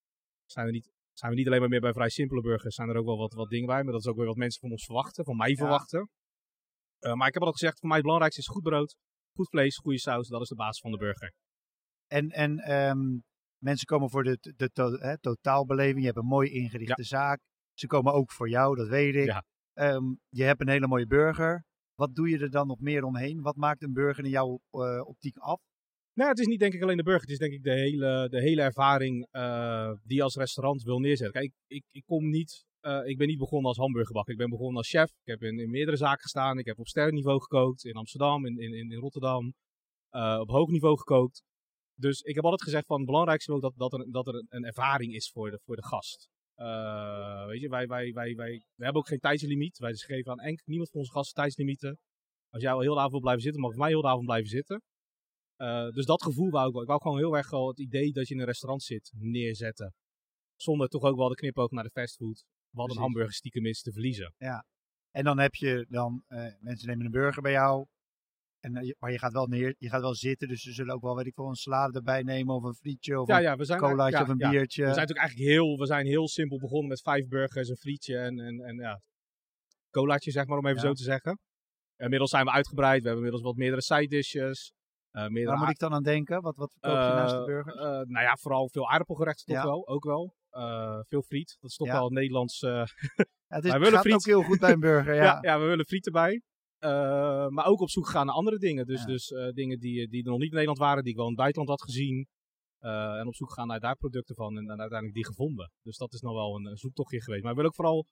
zijn 0.45 0.67
we, 0.67 0.73
niet, 0.73 0.91
zijn 1.13 1.31
we 1.31 1.37
niet 1.37 1.47
alleen 1.47 1.61
maar 1.61 1.69
meer 1.69 1.81
bij 1.81 1.93
vrij 1.93 2.09
simpele 2.09 2.41
burgers. 2.41 2.75
Zijn 2.75 2.89
er 2.89 2.97
ook 2.97 3.07
wel 3.07 3.19
wat, 3.19 3.33
wat 3.33 3.49
dingen 3.49 3.67
bij. 3.67 3.83
Maar 3.83 3.93
dat 3.93 4.01
is 4.01 4.07
ook 4.11 4.17
weer 4.17 4.27
wat 4.27 4.37
mensen 4.37 4.61
van 4.61 4.71
ons 4.71 4.85
verwachten. 4.85 5.25
Van 5.25 5.37
mij 5.37 5.57
verwachten. 5.57 6.11
Maar 7.01 7.27
ik 7.29 7.35
heb 7.35 7.43
altijd 7.43 7.59
gezegd, 7.59 7.79
voor 7.79 7.89
mij 7.89 7.97
het 7.97 8.07
belangrijkste 8.07 8.41
is 8.41 8.49
goed 8.49 8.63
brood. 8.63 8.97
Goed 9.37 9.49
vlees, 9.49 9.77
goede 9.77 9.99
saus. 9.99 10.29
Dat 10.29 10.41
is 10.41 10.49
de 10.49 10.55
basis 10.55 10.81
van 10.81 10.91
de 10.91 10.97
burger. 10.97 11.33
En, 12.07 12.29
en 12.29 12.59
ehm, 12.59 13.19
mensen 13.63 13.87
komen 13.87 14.11
voor 14.11 14.25
de, 14.25 14.39
de, 14.57 14.71
to- 14.71 15.17
totaalbeleving. 15.21 15.99
Je 15.99 16.07
hebt 16.07 16.19
een 16.19 16.25
mooi 16.25 16.51
ingerichte 16.51 17.03
zaak. 17.03 17.41
Ze 17.73 17.87
komen 17.87 18.13
ook 18.13 18.33
voor 18.33 18.49
jou, 18.49 18.77
dat 18.77 18.89
weet 18.89 19.15
ik. 19.15 19.27
Ja. 19.27 19.45
Ehm, 19.73 20.05
je 20.29 20.43
hebt 20.43 20.61
een 20.61 20.69
hele 20.69 20.87
mooie 20.87 21.07
burger. 21.07 21.65
Wat 21.95 22.15
doe 22.15 22.29
je 22.29 22.39
er 22.39 22.51
dan 22.51 22.67
nog 22.67 22.81
meer 22.81 23.05
omheen? 23.05 23.43
Wat 23.43 23.57
maakt 23.57 23.83
een 23.83 23.93
burger 23.93 24.25
in 24.25 24.31
jouw 24.31 24.61
eh, 24.71 25.07
optiek 25.07 25.37
af? 25.37 25.61
Nou, 26.13 26.31
het 26.31 26.39
is 26.39 26.47
niet 26.47 26.61
denk 26.61 26.75
ik 26.75 26.83
alleen 26.83 26.97
de 26.97 27.03
burger. 27.03 27.23
Het 27.23 27.31
is 27.31 27.39
denk 27.39 27.53
ik 27.53 27.63
de 27.63 27.73
hele, 27.73 28.29
de 28.29 28.41
hele 28.41 28.63
ervaring 28.63 29.29
eh, 29.31 29.93
die 30.03 30.17
je 30.17 30.23
als 30.23 30.37
restaurant 30.37 30.83
wil 30.83 30.99
neerzetten. 30.99 31.41
Kijk, 31.41 31.53
ik, 31.67 31.85
ik 31.91 32.05
kom 32.07 32.29
niet... 32.31 32.65
eh, 32.87 33.07
ik 33.07 33.19
ben 33.19 33.27
niet 33.27 33.39
begonnen 33.39 33.69
als 33.69 33.77
hamburgerbakker. 33.77 34.33
Ik 34.33 34.39
ben 34.39 34.51
begonnen 34.51 34.77
als 34.77 34.89
chef. 34.89 35.11
Ik 35.11 35.27
heb 35.33 35.43
in, 35.43 35.59
in 35.59 35.71
meerdere 35.71 35.97
zaken 35.97 36.23
gestaan. 36.23 36.59
Ik 36.59 36.67
heb 36.67 36.79
op 36.79 36.87
sterrenniveau 36.87 37.41
gekookt. 37.41 37.85
In 37.85 37.95
Amsterdam, 37.95 38.47
in, 38.47 38.59
in, 38.59 38.73
in 38.73 38.99
Rotterdam. 38.99 39.55
eh, 40.11 40.39
op 40.41 40.49
hoog 40.49 40.69
niveau 40.69 40.99
gekookt. 40.99 41.43
Dus 41.95 42.21
ik 42.21 42.35
heb 42.35 42.45
altijd 42.45 42.63
gezegd 42.63 42.87
van 42.87 42.97
het 42.97 43.07
belangrijkste 43.07 43.51
is 43.51 43.57
ook 43.57 43.63
dat, 43.63 43.75
dat 43.77 44.01
er, 44.01 44.11
dat 44.11 44.27
er 44.27 44.45
een, 44.49 44.65
ervaring 44.65 45.15
is 45.15 45.31
voor 45.31 45.51
de, 45.51 45.61
voor 45.65 45.77
de 45.77 45.85
gast. 45.85 46.29
Eh, 46.55 47.47
weet 47.47 47.61
je, 47.61 47.69
wij, 47.69 47.87
wij, 47.87 48.13
wij, 48.13 48.35
wij, 48.35 48.65
we 48.75 48.85
hebben 48.85 49.03
ook 49.03 49.09
geen 49.09 49.19
tijdslimiet. 49.19 49.79
Wij 49.79 49.95
geven 49.95 50.33
aan 50.33 50.41
enkel, 50.41 50.65
niemand 50.67 50.91
van 50.91 51.01
onze 51.01 51.13
gasten 51.13 51.35
tijdslimieten. 51.35 51.99
Als 52.51 52.63
jij 52.63 52.73
al 52.73 52.81
heel 52.81 52.93
de 52.93 52.99
avond 52.99 53.13
wil 53.13 53.21
blijven 53.21 53.43
zitten, 53.43 53.61
mag 53.61 53.73
je 53.73 53.79
mij 53.79 53.89
heel 53.89 54.01
de 54.01 54.09
avond 54.09 54.25
blijven 54.27 54.51
zitten. 54.51 54.83
Dus 55.95 56.05
dat 56.07 56.23
gevoel 56.23 56.51
wou 56.51 56.67
ik 56.67 56.73
wel. 56.73 56.83
Ik 56.83 56.89
wou 56.89 57.01
gewoon 57.01 57.19
heel 57.19 57.37
erg 57.37 57.51
wel 57.51 57.69
het 57.69 57.79
idee 57.81 58.13
dat 58.13 58.29
je 58.29 58.35
in 58.35 58.41
een 58.41 58.47
restaurant 58.47 58.83
zit 58.83 59.13
neerzetten. 59.17 59.95
Zonder 60.57 60.89
toch 60.89 61.03
ook 61.03 61.17
wel 61.17 61.29
de 61.29 61.35
knipoog 61.35 61.71
naar 61.71 61.85
de 61.85 61.91
fastfood. 61.91 62.45
Wat 62.77 62.91
een 62.91 62.97
hamburger 63.03 63.33
stiekem 63.33 63.67
is 63.67 63.83
te 63.83 63.93
verliezen. 63.93 64.35
En 65.11 65.25
dan 65.25 65.39
heb 65.39 65.55
je 65.55 65.87
dan, 65.89 66.23
eh, 66.27 66.47
mensen 66.61 66.89
nemen 66.89 67.05
een 67.05 67.11
burger 67.11 67.43
bij 67.43 67.53
jou. 67.53 67.87
En, 68.61 68.77
eh, 68.77 68.93
maar 68.99 69.13
je 69.13 69.19
gaat 69.19 69.33
wel 69.33 69.47
neer, 69.47 69.75
je 69.79 69.89
gaat 69.89 70.01
wel 70.01 70.15
zitten. 70.15 70.49
Dus 70.49 70.63
ze 70.63 70.73
zullen 70.73 70.95
ook 70.95 71.03
wel, 71.03 71.17
weet 71.17 71.27
ik 71.27 71.35
veel, 71.35 71.49
een 71.49 71.55
salade 71.55 71.99
erbij 71.99 72.23
nemen. 72.23 72.55
Of 72.55 72.63
een 72.63 72.75
frietje 72.75 73.21
of 73.21 73.29
Ja, 73.29 73.37
een 73.37 73.43
ja, 73.43 73.57
we 73.57 73.65
zijn 73.65 73.79
colaatje 73.81 74.17
ja, 74.17 74.23
of 74.23 74.29
een 74.29 74.39
ja. 74.39 74.51
biertje. 74.51 74.83
We 74.83 74.93
zijn 74.93 75.01
natuurlijk 75.07 75.27
eigenlijk 75.27 75.51
heel, 75.51 75.79
we 75.79 75.87
zijn 75.87 76.07
heel 76.07 76.29
simpel 76.29 76.59
begonnen 76.59 76.89
met 76.89 77.01
vijf 77.01 77.27
burgers, 77.29 77.69
een 77.69 77.77
frietje 77.77 78.19
en, 78.19 78.39
en, 78.41 78.61
en 78.61 78.77
ja, 78.77 79.01
colaatje 79.91 80.31
zeg 80.31 80.47
maar, 80.47 80.59
om 80.59 80.67
even 80.67 80.81
Ja. 80.81 80.87
zo 80.87 80.93
te 80.93 81.03
zeggen. 81.03 81.39
Inmiddels 81.97 82.31
zijn 82.31 82.45
we 82.45 82.51
uitgebreid. 82.51 83.03
We 83.03 83.09
hebben 83.09 83.25
inmiddels 83.25 83.43
wat 83.43 83.57
meerdere 83.57 83.83
side 83.83 84.07
dishes. 84.07 84.73
eh 85.11 85.23
meerdere 85.23 85.47
Waar 85.47 85.59
moet 85.59 85.69
ik 85.71 85.79
dan 85.79 85.93
aan 85.93 86.03
denken? 86.03 86.43
Wat, 86.43 86.57
wat 86.57 86.73
verkoop 86.73 86.93
je 87.01 87.13
naast 87.15 87.35
de 87.35 87.45
burger? 87.45 87.73
eh, 87.75 87.83
nou 87.87 88.25
ja, 88.25 88.37
vooral 88.37 88.69
veel 88.69 88.91
aardappelgerechten 88.91 89.47
toch 89.47 89.57
Ja. 89.57 89.63
wel, 89.65 89.89
ook 89.89 90.05
wel. 90.05 90.35
Eh, 90.57 90.99
veel 91.03 91.23
friet. 91.23 91.57
Dat 91.61 91.71
is 91.71 91.77
toch 91.77 91.89
wel 91.89 92.11
Nederlands. 92.11 92.63
eh, 92.63 92.71
Ja, 92.71 92.85
het 93.47 93.65
is, 93.65 93.71
wij 93.71 93.79
willen 93.79 93.93
gaat 93.93 94.01
friet. 94.03 94.15
ook 94.15 94.25
heel 94.25 94.43
goed 94.43 94.59
bij 94.59 94.73
een 94.73 94.81
burger, 94.81 95.15
ja. 95.25 95.39
ja. 95.41 95.59
We 95.61 95.65
willen 95.67 95.85
friet 95.87 96.07
erbij. 96.07 96.43
Eh, 96.79 97.47
maar 97.49 97.67
ook 97.67 97.81
op 97.81 97.91
zoek 97.91 98.09
gaan 98.09 98.27
naar 98.27 98.35
andere 98.35 98.59
dingen. 98.59 98.87
Dus, 98.87 99.01
Ja. 99.01 99.07
dus 99.07 99.27
dingen 99.55 99.79
die, 99.79 100.09
die 100.09 100.25
er 100.25 100.31
nog 100.31 100.39
niet 100.39 100.49
in 100.49 100.55
Nederland 100.55 100.79
waren, 100.79 101.03
die 101.03 101.11
ik 101.13 101.17
wel 101.19 101.27
in 101.29 101.33
het 101.33 101.41
buitenland 101.41 101.79
had 101.81 101.83
gezien. 101.91 102.27
En 103.21 103.27
op 103.27 103.35
zoek 103.35 103.53
gaan 103.53 103.67
naar 103.67 103.81
daar 103.81 103.97
producten 103.97 104.35
van 104.35 104.57
en, 104.57 104.63
en 104.71 104.81
uiteindelijk 104.81 105.15
die 105.15 105.27
gevonden. 105.27 105.71
Dus 105.83 105.97
dat 105.97 106.13
is 106.13 106.21
nog 106.21 106.33
wel 106.33 106.57
een, 106.57 106.67
een 106.67 106.77
zoektochtje 106.77 107.23
geweest. 107.23 107.43
Maar 107.43 107.51
we 107.51 107.57
willen 107.57 107.71
ook 107.71 107.77
vooral. 107.77 108.07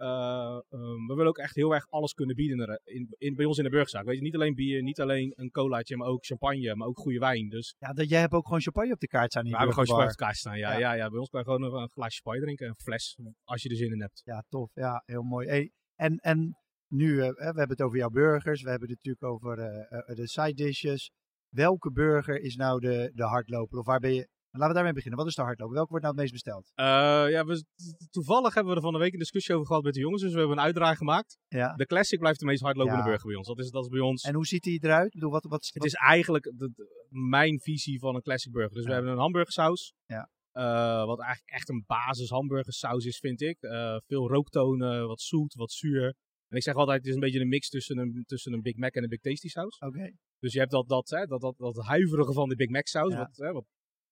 Eh, 0.00 0.60
ehm, 0.70 1.06
we 1.06 1.14
willen 1.14 1.26
ook 1.26 1.38
echt 1.38 1.54
heel 1.54 1.74
erg 1.74 1.86
alles 1.90 2.12
kunnen 2.12 2.36
bieden 2.36 2.58
in, 2.58 2.80
in, 2.94 3.14
in- 3.18 3.34
bij 3.34 3.44
ons 3.44 3.58
in 3.58 3.64
de 3.64 3.70
burgerzaak. 3.70 4.04
Weet 4.04 4.16
je, 4.16 4.22
niet 4.22 4.34
alleen 4.34 4.54
bier, 4.54 4.82
niet 4.82 5.00
alleen 5.00 5.32
een 5.36 5.50
colaatje, 5.50 5.96
maar 5.96 6.08
ook 6.08 6.24
champagne, 6.24 6.74
maar 6.74 6.88
ook 6.88 6.98
goede 6.98 7.18
wijn. 7.18 7.48
Dus 7.48 7.74
Ja, 7.78 7.92
dat, 7.92 8.08
jij 8.08 8.20
hebt 8.20 8.32
ook 8.32 8.44
gewoon 8.44 8.60
champagne 8.60 8.92
op 8.92 9.00
de 9.00 9.06
kaart 9.06 9.30
staan 9.30 9.42
we 9.44 9.48
hebben 9.48 9.68
gewoon 9.72 9.86
champagne 9.86 10.10
op 10.10 10.16
de 10.18 10.24
kaart 10.24 10.36
staan. 10.36 10.58
Ja, 10.58 10.78
ja. 10.78 10.92
Ja, 10.92 11.08
bij 11.08 11.18
ons 11.18 11.28
kan 11.28 11.40
je 11.40 11.46
gewoon 11.46 11.62
een, 11.62 11.80
een 11.82 11.90
glaasje 11.90 12.20
champagne 12.22 12.40
drinken, 12.40 12.68
een 12.68 12.74
fles, 12.74 13.18
als 13.44 13.62
je 13.62 13.68
er 13.68 13.76
zin 13.76 13.92
in 13.92 14.00
hebt. 14.00 14.22
Ja, 14.24 14.44
tof. 14.48 14.70
Ja, 14.74 15.02
heel 15.06 15.22
mooi. 15.22 15.48
Hey, 15.48 15.70
en, 15.94 16.16
en 16.16 16.56
nu, 16.88 17.20
eh, 17.20 17.28
we 17.28 17.42
hebben 17.44 17.68
het 17.68 17.82
over 17.82 17.98
jouw 17.98 18.08
burgers. 18.08 18.62
We 18.62 18.70
hebben 18.70 18.88
het 18.88 18.96
natuurlijk 19.02 19.24
over 19.34 19.58
eh, 19.58 20.16
de 20.16 20.28
side 20.28 20.54
dishes. 20.54 21.10
Welke 21.48 21.92
burger 21.92 22.40
is 22.40 22.56
nou 22.56 22.80
de, 22.80 23.10
de 23.14 23.24
hardloper? 23.24 23.78
Of 23.78 23.86
waar 23.86 24.00
ben 24.00 24.14
je... 24.14 24.28
Laten 24.50 24.68
we 24.68 24.74
daarmee 24.74 24.92
beginnen. 24.92 25.18
Wat 25.18 25.28
is 25.28 25.34
de 25.34 25.42
hardloper? 25.42 25.74
Welke 25.74 25.90
wordt 25.90 26.04
nou 26.04 26.16
het 26.16 26.22
meest 26.24 26.44
besteld? 26.44 26.72
Eh, 26.74 26.84
ja, 27.30 27.44
we, 27.44 27.64
toevallig 28.10 28.54
hebben 28.54 28.72
we 28.72 28.78
er 28.78 28.84
van 28.84 28.92
de 28.92 28.98
week 28.98 29.12
een 29.12 29.18
discussie 29.18 29.54
over 29.54 29.66
gehad 29.66 29.82
met 29.82 29.94
de 29.94 30.00
jongens. 30.00 30.22
Dus 30.22 30.32
we 30.32 30.38
hebben 30.38 30.56
een 30.56 30.64
uitdraai 30.64 30.96
gemaakt. 30.96 31.38
Ja. 31.48 31.74
De 31.74 31.86
Classic 31.86 32.18
blijft 32.18 32.40
de 32.40 32.46
meest 32.46 32.62
hardlopende 32.62 32.98
Ja. 32.98 33.04
burger 33.04 33.26
bij 33.26 33.36
ons. 33.36 33.46
Dat 33.46 33.58
is, 33.58 33.70
dat 33.70 33.82
is 33.82 33.88
bij 33.88 34.00
ons. 34.00 34.22
En 34.22 34.34
hoe 34.34 34.46
ziet 34.46 34.62
die 34.62 34.84
eruit? 34.84 35.06
Ik 35.06 35.12
bedoel, 35.12 35.30
wat, 35.30 35.44
wat, 35.44 35.70
het 35.72 35.84
is 35.84 35.94
eigenlijk 35.94 36.44
de, 36.44 36.70
de- 36.74 37.06
mijn 37.08 37.60
visie 37.60 37.98
van 37.98 38.14
een 38.14 38.22
classic 38.22 38.52
burger. 38.52 38.74
Dus 38.74 38.84
we 38.86 38.92
hebben 38.92 39.12
een 39.12 39.18
hamburgersaus. 39.18 39.92
Ja. 40.06 40.28
Eh, 40.52 41.04
wat 41.06 41.20
eigenlijk 41.20 41.52
echt 41.52 41.68
een 41.68 41.84
basis 41.86 42.28
hamburgersaus 42.30 43.04
is, 43.04 43.18
vind 43.18 43.40
ik. 43.40 43.56
Eh, 43.62 43.96
veel 44.06 44.28
rooktonen, 44.28 45.06
wat 45.06 45.20
zoet, 45.20 45.54
wat 45.54 45.72
zuur. 45.72 46.14
En 46.48 46.56
ik 46.56 46.62
zeg 46.62 46.74
altijd, 46.74 46.98
het 46.98 47.06
is 47.06 47.14
een 47.14 47.20
beetje 47.20 47.40
een 47.40 47.48
mix 47.48 47.68
tussen 47.68 47.98
een, 47.98 48.24
tussen 48.26 48.52
een 48.52 48.60
Big 48.62 48.76
Mac 48.76 48.94
en 48.94 49.02
een 49.02 49.08
Big 49.08 49.20
Tasty 49.20 49.48
saus. 49.48 49.78
Oké. 49.78 50.12
Dus 50.38 50.52
je 50.52 50.58
hebt 50.58 50.70
dat, 50.70 50.88
dat, 50.88 51.08
hè, 51.10 51.26
dat, 51.26 51.40
dat, 51.40 51.54
dat 51.58 51.76
huiverige 51.86 52.32
van 52.32 52.48
de 52.48 52.54
Big 52.56 52.68
Mac 52.68 52.86
saus. 52.86 53.12
Ja. 53.12 53.18
Wat, 53.18 53.36
hè, 53.36 53.52
wat 53.52 53.64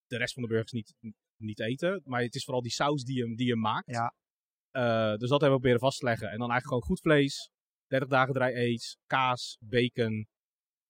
de 0.09 0.17
rest 0.17 0.33
van 0.35 0.43
de 0.43 0.49
burgers 0.49 0.73
niet, 0.73 0.95
niet 1.37 1.61
eten. 1.61 2.00
Maar 2.05 2.23
het 2.23 2.35
is 2.35 2.45
vooral 2.45 2.62
die 2.62 2.73
saus 2.73 3.05
die 3.05 3.17
je, 3.17 3.35
die 3.37 3.47
je 3.47 3.57
maakt. 3.57 3.91
Ja. 3.91 4.15
Eh, 4.71 5.17
dus 5.17 5.29
dat 5.29 5.41
hebben 5.41 5.50
we 5.50 5.62
proberen 5.62 5.79
vast 5.81 5.99
te 5.99 6.05
leggen. 6.05 6.27
En 6.31 6.38
dan 6.38 6.50
eigenlijk 6.50 6.67
gewoon 6.69 6.83
goed 6.83 7.00
vlees. 7.00 7.50
30 7.87 8.09
dagen 8.09 8.35
dry 8.35 8.45
aged. 8.57 8.97
Kaas, 9.07 9.57
bacon 9.61 10.27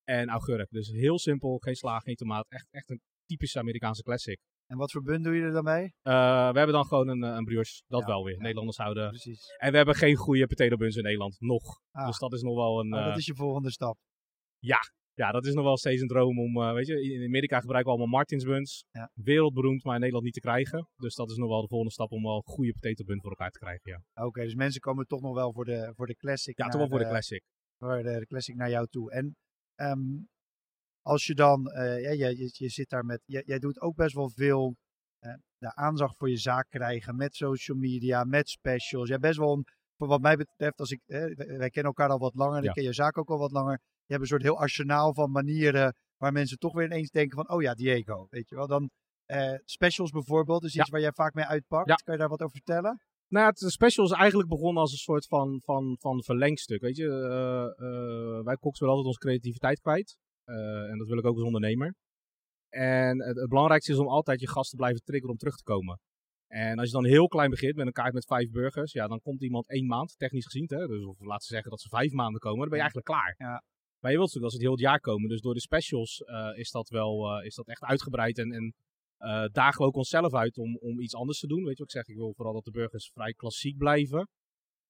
en 0.05 0.29
augurk. 0.29 0.71
Dus 0.71 0.89
heel 0.89 1.19
simpel. 1.19 1.59
Geen 1.59 1.75
sla, 1.77 1.99
geen 1.99 2.15
tomaat. 2.17 2.47
Echt, 2.49 2.67
echt 2.71 2.91
een 2.91 3.01
typische 3.25 3.59
Amerikaanse 3.59 4.03
classic. 4.03 4.39
En 4.67 4.77
wat 4.77 4.91
voor 4.93 5.03
bun 5.03 5.23
doe 5.23 5.35
je 5.35 5.43
er 5.43 5.53
dan 5.53 5.65
bij? 5.65 5.83
Eh, 6.03 6.13
we 6.51 6.57
hebben 6.59 6.73
dan 6.73 6.87
gewoon 6.87 7.09
een, 7.09 7.23
eh, 7.25 7.35
een 7.37 7.45
brioche. 7.45 7.83
Dat 7.87 8.01
Ja, 8.01 8.07
wel 8.07 8.25
weer. 8.25 8.35
ja. 8.35 8.41
Nederlanders 8.41 8.77
houden. 8.77 9.09
Precies. 9.09 9.47
En 9.57 9.71
we 9.71 9.77
hebben 9.77 9.95
geen 9.95 10.17
goede 10.17 10.47
potato 10.47 10.77
buns 10.77 10.97
in 10.97 11.03
Nederland. 11.03 11.41
Nog. 11.41 11.81
Ah. 11.91 12.07
Dus 12.07 12.19
dat 12.19 12.33
is 12.33 12.43
nog 12.43 12.55
wel 12.55 12.81
een... 12.81 12.95
Oh, 12.95 13.05
dat 13.05 13.17
is 13.17 13.27
je 13.27 13.35
volgende 13.35 13.71
stap. 13.71 13.99
ja, 14.59 14.79
dat 15.27 15.47
is 15.47 15.55
nog 15.55 15.65
wel 15.65 15.77
steeds 15.77 16.01
een 16.01 16.09
droom 16.09 16.39
om, 16.41 16.63
eh, 16.63 16.73
weet 16.73 16.87
je, 16.87 17.03
in 17.03 17.25
Amerika 17.25 17.61
gebruiken 17.61 17.93
we 17.93 17.99
allemaal 17.99 18.19
Martins 18.19 18.45
buns. 18.45 18.85
Ja. 18.91 19.11
Wereldberoemd, 19.15 19.85
maar 19.85 19.95
in 19.95 19.99
Nederland 19.99 20.25
niet 20.25 20.35
te 20.35 20.41
krijgen. 20.41 20.89
Dus 20.97 21.15
dat 21.15 21.31
is 21.31 21.37
nog 21.37 21.49
wel 21.49 21.61
de 21.61 21.69
volgende 21.69 21.93
stap 21.93 22.11
om 22.11 22.23
wel 22.23 22.43
goede 22.47 22.73
potato 22.73 23.05
bun 23.05 23.21
voor 23.21 23.31
elkaar 23.31 23.51
te 23.51 23.59
krijgen, 23.59 24.03
ja. 24.13 24.25
Oké, 24.25 24.43
dus 24.43 24.55
mensen 24.55 24.81
komen 24.81 25.07
toch 25.07 25.21
nog 25.21 25.35
wel 25.35 25.53
voor 25.53 25.65
de, 25.65 25.93
voor 25.97 26.07
de 26.07 26.17
classic. 26.17 26.59
Ja, 26.59 26.69
toch 26.69 26.81
wel 26.81 26.89
voor 26.89 26.99
de 26.99 27.09
classic. 27.09 27.43
voor 27.79 28.03
de, 28.03 28.19
de 28.19 28.27
classic 28.27 28.55
naar 28.55 28.71
jou 28.71 28.87
toe. 28.87 29.11
En 29.11 29.37
ehm, 29.75 30.23
als 31.03 31.27
je 31.27 31.35
dan, 31.35 31.67
eh, 31.67 32.03
ja, 32.03 32.11
je, 32.11 32.37
je, 32.39 32.51
je 32.53 32.69
zit 32.69 32.89
daar 32.89 33.05
met, 33.05 33.23
jij, 33.25 33.43
jij 33.47 33.59
doet 33.59 33.81
ook 33.81 33.97
best 33.97 34.15
wel 34.15 34.31
veel 34.31 34.77
eh, 35.19 35.35
de 35.59 35.75
aandacht 35.75 36.17
voor 36.17 36.31
je 36.31 36.37
zaak 36.39 36.67
krijgen 36.69 37.17
met 37.17 37.35
social 37.35 37.77
media, 37.77 38.25
met 38.25 38.49
specials. 38.49 39.09
Jij 39.09 39.17
hebt 39.17 39.27
best 39.29 39.39
wel, 39.39 39.53
een, 39.53 39.65
voor 39.97 40.09
wat 40.09 40.21
mij 40.21 40.37
betreft, 40.37 40.79
als 40.79 40.91
ik, 40.91 41.01
wij, 41.07 41.71
kennen 41.71 41.93
elkaar 41.93 42.09
al 42.09 42.19
wat 42.19 42.35
langer, 42.35 42.57
en 42.57 42.63
Ja. 42.63 42.69
ik 42.69 42.75
ken 42.75 42.85
je 42.85 42.93
zaak 42.93 43.19
ook 43.19 43.31
al 43.31 43.39
wat 43.39 43.53
langer. 43.53 43.81
Je 44.09 44.15
hebt 44.15 44.21
een 44.21 44.27
soort 44.27 44.43
heel 44.43 44.59
arsenaal 44.59 45.15
van 45.15 45.31
manieren 45.31 45.97
waar 46.17 46.33
mensen 46.33 46.59
toch 46.59 46.73
weer 46.73 46.85
ineens 46.85 47.11
denken 47.11 47.37
van, 47.37 47.51
oh 47.51 47.63
ja, 47.63 47.75
Diego, 47.75 48.27
weet 48.31 48.49
je 48.49 48.55
wel. 48.55 48.67
Dan 48.67 48.91
eh, 49.25 49.55
specials 49.65 50.11
bijvoorbeeld, 50.11 50.65
is 50.65 50.75
iets 50.75 50.87
Ja. 50.87 50.93
waar 50.93 51.01
jij 51.01 51.13
vaak 51.13 51.35
mee 51.35 51.45
uitpakt. 51.45 51.89
Ja. 51.89 51.95
Kan 51.95 52.15
je 52.15 52.21
daar 52.21 52.29
wat 52.29 52.43
over 52.43 52.57
vertellen? 52.57 53.01
Nou 53.29 53.47
het 53.47 53.59
special 53.59 54.05
is 54.05 54.13
eigenlijk 54.13 54.49
begonnen 54.49 54.83
als 54.83 54.93
een 54.93 54.99
soort 54.99 55.27
van, 55.27 55.61
van, 55.65 55.97
van 56.01 56.23
verlengstuk. 56.23 56.81
Weet 56.81 56.97
je, 56.97 57.05
uh, 57.05 57.87
uh, 57.87 58.45
wij 58.45 58.57
koks 58.57 58.79
willen 58.79 58.95
altijd 58.95 59.15
onze 59.15 59.27
creativiteit 59.27 59.81
kwijt. 59.81 60.17
En 60.45 60.99
dat 60.99 61.09
wil 61.09 61.19
ik 61.19 61.25
ook 61.27 61.37
als 61.37 61.45
ondernemer. 61.45 61.95
En 62.69 63.23
het, 63.23 63.37
het, 63.37 63.49
belangrijkste 63.49 63.93
is 63.93 63.99
om 63.99 64.09
altijd 64.09 64.41
je 64.41 64.49
gasten 64.49 64.71
te 64.71 64.85
blijven 64.85 65.05
triggeren 65.05 65.31
om 65.33 65.39
terug 65.39 65.57
te 65.57 65.63
komen. 65.63 66.01
En 66.47 66.79
als 66.79 66.87
je 66.87 66.95
dan 66.95 67.05
heel 67.05 67.27
klein 67.27 67.51
begint 67.51 67.77
met 67.77 67.87
een 67.87 67.93
kaart 67.93 68.13
met 68.13 68.25
vijf 68.25 68.51
burgers, 68.51 68.93
ja, 68.93 69.07
dan 69.07 69.21
komt 69.21 69.43
iemand 69.43 69.69
één 69.69 69.87
maand, 69.87 70.19
technisch 70.19 70.45
gezien. 70.45 70.67
Hè, 70.67 70.87
dus 70.87 71.05
of 71.05 71.21
laten 71.21 71.49
we 71.49 71.55
zeggen 71.55 71.71
dat 71.71 71.81
ze 71.81 71.89
vijf 71.89 72.13
maanden 72.13 72.41
komen, 72.41 72.59
dan 72.59 72.69
ben 72.69 72.79
je 72.79 72.85
eigenlijk 72.85 73.07
klaar. 73.07 73.35
Ja. 73.39 73.63
Maar 74.01 74.11
je 74.11 74.17
wilt 74.17 74.33
natuurlijk 74.33 74.43
dat 74.43 74.51
ze 74.51 74.57
het 74.57 74.67
heel 74.67 74.71
het 74.71 74.81
jaar 74.81 75.01
komen. 75.01 75.29
Dus 75.29 75.41
door 75.41 75.55
de 75.55 75.61
specials 75.61 76.23
is 76.55 76.71
dat 76.71 76.89
wel 76.89 77.43
is 77.43 77.55
dat 77.55 77.69
echt 77.69 77.83
uitgebreid 77.83 78.39
en, 78.39 78.53
en 78.53 78.75
uh, 79.21 79.45
dagen 79.53 79.81
we 79.81 79.87
ook 79.87 79.97
onszelf 79.97 80.35
uit 80.35 80.59
om, 80.59 80.77
om 80.77 81.01
iets 81.01 81.15
anders 81.15 81.39
te 81.39 81.47
doen. 81.47 81.65
Weet 81.65 81.77
je 81.77 81.85
wat 81.85 81.95
ik 81.95 82.01
zeg? 82.01 82.09
Ik 82.09 82.17
wil 82.17 82.33
vooral 82.35 82.55
dat 82.55 82.65
de 82.65 82.71
burgers 82.71 83.11
vrij 83.15 83.33
klassiek 83.33 83.77
blijven. 83.79 84.29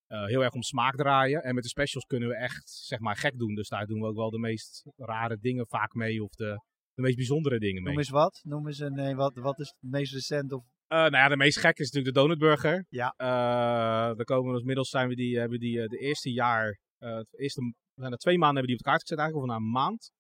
Uh, 0.08 0.24
heel 0.24 0.42
erg 0.42 0.52
om 0.52 0.62
smaak 0.62 0.96
draaien. 0.96 1.42
En 1.42 1.54
met 1.54 1.62
de 1.62 1.68
specials 1.68 2.04
kunnen 2.04 2.28
we 2.28 2.34
echt, 2.34 2.70
zeg 2.70 2.98
maar, 2.98 3.16
gek 3.16 3.38
doen. 3.38 3.54
Dus 3.54 3.68
daar 3.68 3.86
doen 3.86 4.00
we 4.00 4.06
ook 4.06 4.16
wel 4.16 4.30
de 4.30 4.38
meest 4.38 4.84
rare 4.96 5.38
dingen 5.38 5.66
vaak 5.66 5.94
mee. 5.94 6.22
Of 6.22 6.34
de, 6.34 6.60
de 6.94 7.02
meest 7.02 7.16
bijzondere 7.16 7.58
dingen 7.58 7.82
mee. 7.82 7.92
Noem 7.92 7.98
eens 7.98 8.10
wat. 8.10 8.40
Noem 8.44 8.66
eens 8.66 8.78
een, 8.78 8.94
nee, 8.94 9.14
wat, 9.14 9.34
wat 9.34 9.58
is 9.58 9.68
het 9.68 9.90
meest 9.90 10.12
recent? 10.12 10.52
Of... 10.52 10.62
Uh, 10.62 10.98
nou 10.98 11.10
ja, 11.10 11.28
de 11.28 11.36
meest 11.36 11.58
gek 11.58 11.78
is 11.78 11.90
natuurlijk 11.90 12.14
de 12.14 12.20
donutburger. 12.20 12.86
Ja. 12.88 13.14
daar 13.16 14.24
komen 14.24 14.52
we 14.52 14.58
inmiddels 14.58 14.88
zijn 14.88 15.08
we 15.08 15.14
die, 15.14 15.38
hebben 15.38 15.58
die 15.58 15.88
de 15.88 15.98
eerste 15.98 16.32
jaar, 16.32 16.78
het 16.98 17.38
eerste, 17.38 17.74
we 17.98 18.04
zijn 18.04 18.12
er 18.12 18.18
twee 18.18 18.38
maanden 18.38 18.56
hebben 18.56 18.76
die 18.76 18.78
op 18.78 18.84
de 18.84 18.90
kaart 18.90 19.00
gezet 19.00 19.18
eigenlijk, 19.18 19.48
of 19.48 19.54
na 19.54 19.64
een 19.64 19.70
maand. 19.70 20.10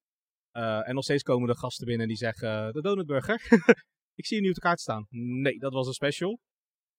en 0.86 0.94
nog 0.94 1.04
steeds 1.04 1.22
komen 1.22 1.48
er 1.48 1.56
gasten 1.56 1.86
binnen 1.86 2.08
die 2.08 2.16
zeggen, 2.16 2.72
de 2.72 2.80
donutburger. 2.80 3.40
Ik 4.20 4.26
zie 4.26 4.36
je 4.36 4.42
nu 4.42 4.48
op 4.48 4.54
de 4.54 4.60
kaart 4.60 4.80
staan. 4.80 5.06
Nee, 5.10 5.58
dat 5.58 5.72
was 5.72 5.86
een 5.86 5.92
special. 5.92 6.38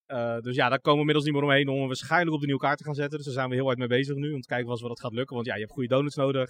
Uh, 0.08 0.40
dus 0.40 0.56
ja, 0.56 0.70
daar 0.70 0.80
komen 0.80 0.94
we 0.94 1.00
inmiddels 1.00 1.26
niet 1.26 1.34
meer 1.34 1.44
omheen 1.44 1.68
om 1.68 1.88
waarschijnlijk 1.88 2.34
op 2.34 2.40
de 2.40 2.46
nieuwe 2.46 2.62
kaart 2.62 2.78
te 2.78 2.84
gaan 2.84 2.94
zetten. 2.94 3.18
Dus 3.18 3.26
daar 3.26 3.36
zijn 3.36 3.50
we 3.50 3.56
heel 3.56 3.66
hard 3.66 3.78
mee 3.78 3.88
bezig 3.88 4.16
nu. 4.16 4.34
Om 4.34 4.42
te 4.42 4.48
kijken 4.48 4.72
of 4.72 4.80
dat 4.80 5.00
gaat 5.00 5.14
lukken. 5.14 5.36
Want 5.36 5.48
ja, 5.48 5.54
je 5.54 5.60
hebt 5.60 5.72
goede 5.72 5.88
donuts 5.88 6.16
nodig. 6.16 6.50